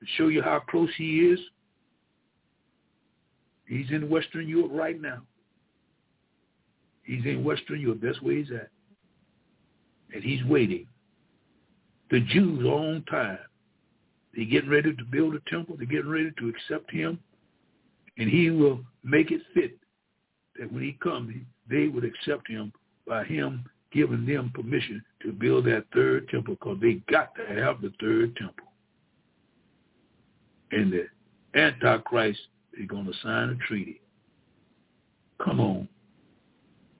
[0.00, 1.40] and show you how close he is.
[3.68, 5.22] He's in Western Europe right now.
[7.02, 8.00] He's in Western Europe.
[8.02, 8.70] That's where he's at.
[10.14, 10.86] And he's waiting.
[12.10, 13.38] The Jews are on time.
[14.34, 15.76] They're getting ready to build a temple.
[15.76, 17.18] They're getting ready to accept him.
[18.16, 19.78] And he will make it fit
[20.58, 21.34] that when he comes,
[21.68, 22.72] they would accept him
[23.06, 27.80] by him giving them permission to build that third temple because they got to have
[27.80, 28.66] the third temple.
[30.72, 31.06] And the
[31.58, 32.40] Antichrist
[32.78, 34.00] they're going to sign a treaty.
[35.44, 35.88] Come on.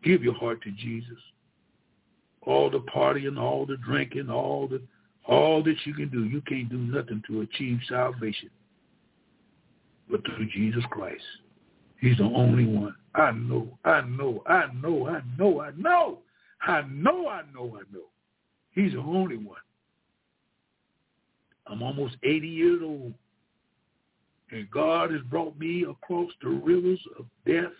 [0.03, 1.19] Give your heart to Jesus.
[2.43, 4.83] All the partying, all the drinking, all the
[5.27, 8.49] all that you can do, you can't do nothing to achieve salvation
[10.11, 11.23] but through Jesus Christ.
[12.01, 12.95] He's the only one.
[13.15, 16.19] I know, I know, I know, I know, I know,
[16.63, 18.07] I know, I know, I know.
[18.71, 19.59] He's the only one.
[21.67, 23.13] I'm almost 80 years old.
[24.51, 27.73] And God has brought me across the rivers of death,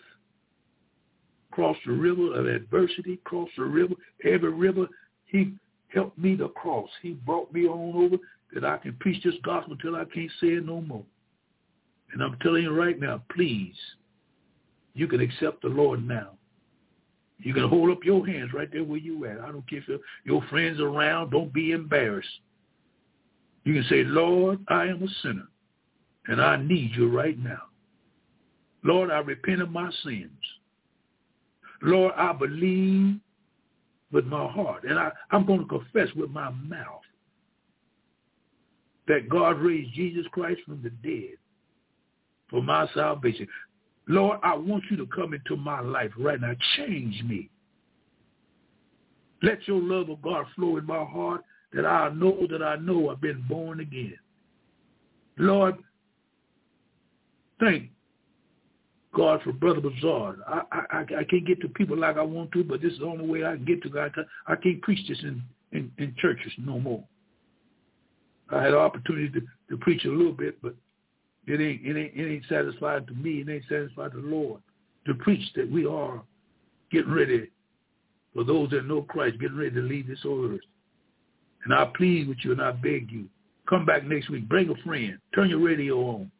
[1.51, 4.87] across the river of adversity, across the river, every river
[5.25, 5.53] he
[5.87, 6.89] helped me to cross.
[7.01, 8.17] He brought me on over
[8.53, 11.05] that I can preach this gospel until I can't say it no more.
[12.13, 13.75] And I'm telling you right now, please,
[14.93, 16.31] you can accept the Lord now.
[17.37, 19.39] You can hold up your hands right there where you at.
[19.39, 21.31] I don't care if your friends around.
[21.31, 22.27] Don't be embarrassed.
[23.63, 25.47] You can say, Lord, I am a sinner.
[26.29, 27.63] And I need you right now.
[28.83, 30.29] Lord, I repent of my sins.
[31.81, 33.15] Lord, I believe
[34.11, 34.83] with my heart.
[34.83, 37.01] And I, I'm going to confess with my mouth
[39.07, 41.35] that God raised Jesus Christ from the dead
[42.51, 43.47] for my salvation.
[44.07, 46.53] Lord, I want you to come into my life right now.
[46.77, 47.49] Change me.
[49.41, 51.43] Let your love of God flow in my heart
[51.73, 54.17] that I know that I know I've been born again.
[55.37, 55.75] Lord,
[57.59, 57.89] thank
[59.15, 60.35] God for Brother Bazaar.
[60.47, 63.05] I, I, I can't get to people like I want to, but this is the
[63.05, 64.13] only way I can get to God.
[64.47, 65.41] I can't preach this in,
[65.71, 67.03] in, in churches no more.
[68.51, 70.75] I had an opportunity to, to preach a little bit, but
[71.47, 73.41] It ain't, it ain't, it ain't satisfied to me.
[73.41, 74.61] It ain't satisfied to the Lord
[75.07, 76.21] to preach that we are
[76.91, 77.49] getting ready
[78.33, 80.59] for those that know Christ, getting ready to leave this earth.
[81.65, 83.27] And I plead with you and I beg you,
[83.67, 84.47] come back next week.
[84.47, 85.17] Bring a friend.
[85.33, 86.31] Turn your radio on.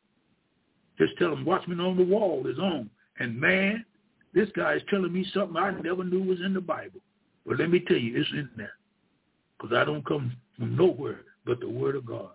[1.00, 2.90] Just tell them Watchman on the Wall is on.
[3.20, 3.86] And man,
[4.34, 7.00] this guy is telling me something I never knew was in the Bible.
[7.46, 8.74] But let me tell you, it's in there.
[9.58, 12.30] Because I don't come from nowhere but the word of God.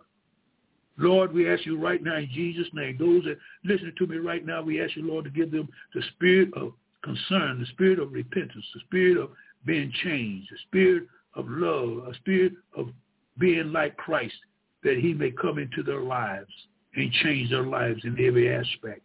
[0.97, 4.45] Lord, we ask you right now in Jesus' name, those that listen to me right
[4.45, 6.73] now, we ask you, Lord, to give them the spirit of
[7.03, 9.31] concern, the spirit of repentance, the spirit of
[9.67, 11.05] being changed, the spirit
[11.35, 12.89] of love, a spirit of
[13.39, 14.35] being like Christ,
[14.85, 16.53] that he may come into their lives
[16.97, 19.03] and change their lives in every aspect.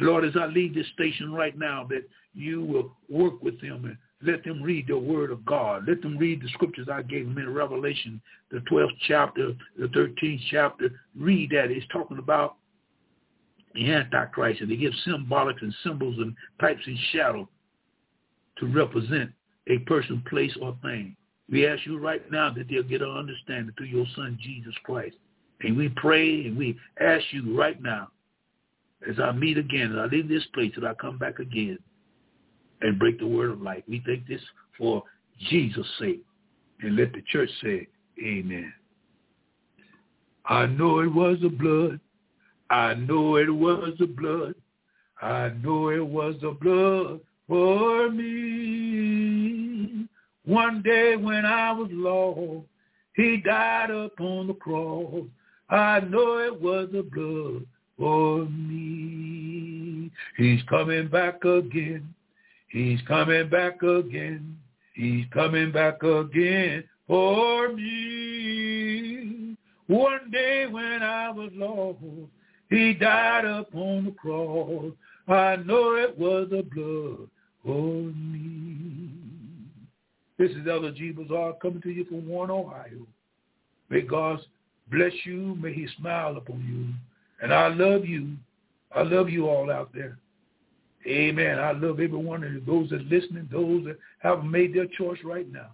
[0.00, 3.96] Lord, as I leave this station right now, that you will work with them and
[4.22, 5.84] let them read the word of God.
[5.86, 8.20] Let them read the scriptures I gave them in Revelation,
[8.50, 10.90] the 12th chapter, the 13th chapter.
[11.18, 11.70] Read that.
[11.70, 12.56] It's talking about
[13.74, 17.48] the Antichrist, and they give symbolic and symbols and types and shadow
[18.58, 19.30] to represent
[19.68, 21.16] a person, place, or thing.
[21.50, 25.16] We ask you right now that they'll get an understanding through your son, Jesus Christ.
[25.62, 28.08] And we pray and we ask you right now,
[29.08, 31.78] as I meet again, as I leave this place, that I come back again,
[32.80, 33.84] and break the word of life.
[33.88, 34.40] We think this
[34.76, 35.04] for
[35.50, 36.22] Jesus' sake.
[36.80, 37.86] And let the church say,
[38.20, 38.72] amen.
[40.44, 42.00] I know it was the blood.
[42.70, 44.54] I know it was the blood.
[45.20, 49.52] I know it was the blood for me.
[50.44, 52.66] One day when I was lost,
[53.14, 55.26] he died upon the cross.
[55.72, 57.64] I know it was the blood
[57.98, 60.10] for me.
[60.36, 62.14] He's coming back again.
[62.68, 64.58] He's coming back again.
[64.94, 69.56] He's coming back again for me.
[69.86, 72.00] One day when I was lost,
[72.68, 74.92] he died upon the cross.
[75.26, 77.30] I know it was the blood
[77.64, 79.12] for me.
[80.38, 81.12] This is Elder G.
[81.12, 83.06] Bazaar coming to you from Warren, Ohio.
[83.88, 84.40] May God
[84.90, 85.56] bless you.
[85.60, 86.94] May he smile upon you.
[87.42, 88.36] And I love you.
[88.94, 90.18] I love you all out there.
[91.06, 91.58] Amen.
[91.58, 94.86] I love every one of you, those that are listening, those that have made their
[94.86, 95.70] choice right now.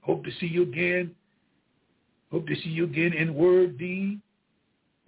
[0.00, 1.14] Hope to see you again.
[2.32, 4.20] Hope to see you again in word, deed.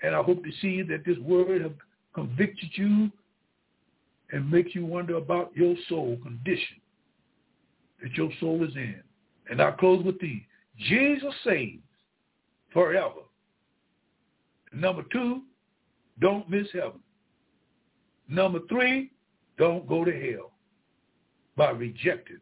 [0.02, 1.74] And I hope to see that this word have
[2.15, 3.11] convicted you
[4.32, 6.81] and make you wonder about your soul condition
[8.02, 9.02] that your soul is in.
[9.51, 10.43] And I close with these.
[10.78, 11.82] Jesus saves
[12.73, 13.23] forever.
[14.73, 15.43] Number two,
[16.21, 17.01] don't miss heaven.
[18.29, 19.11] Number three,
[19.59, 20.53] don't go to hell
[21.57, 22.41] by rejecting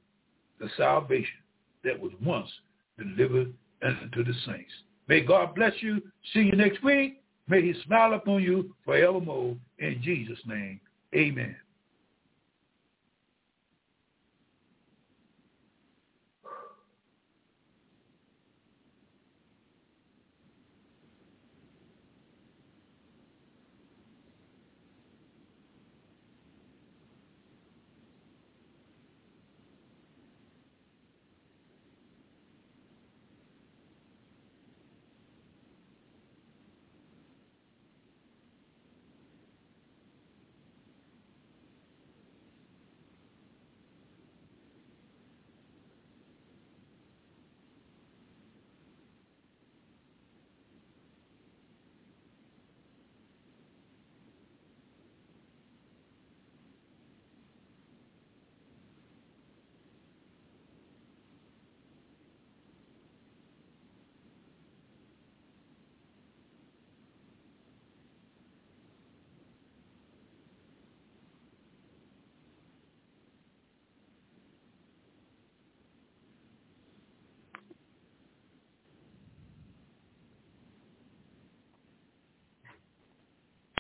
[0.61, 1.39] the salvation
[1.85, 2.51] that was once
[2.99, 3.53] delivered
[3.83, 4.73] unto the saints.
[5.09, 6.03] May God bless you.
[6.33, 7.23] See you next week.
[7.49, 9.57] May he smile upon you forevermore.
[9.79, 10.81] In Jesus' name,
[11.15, 11.57] amen.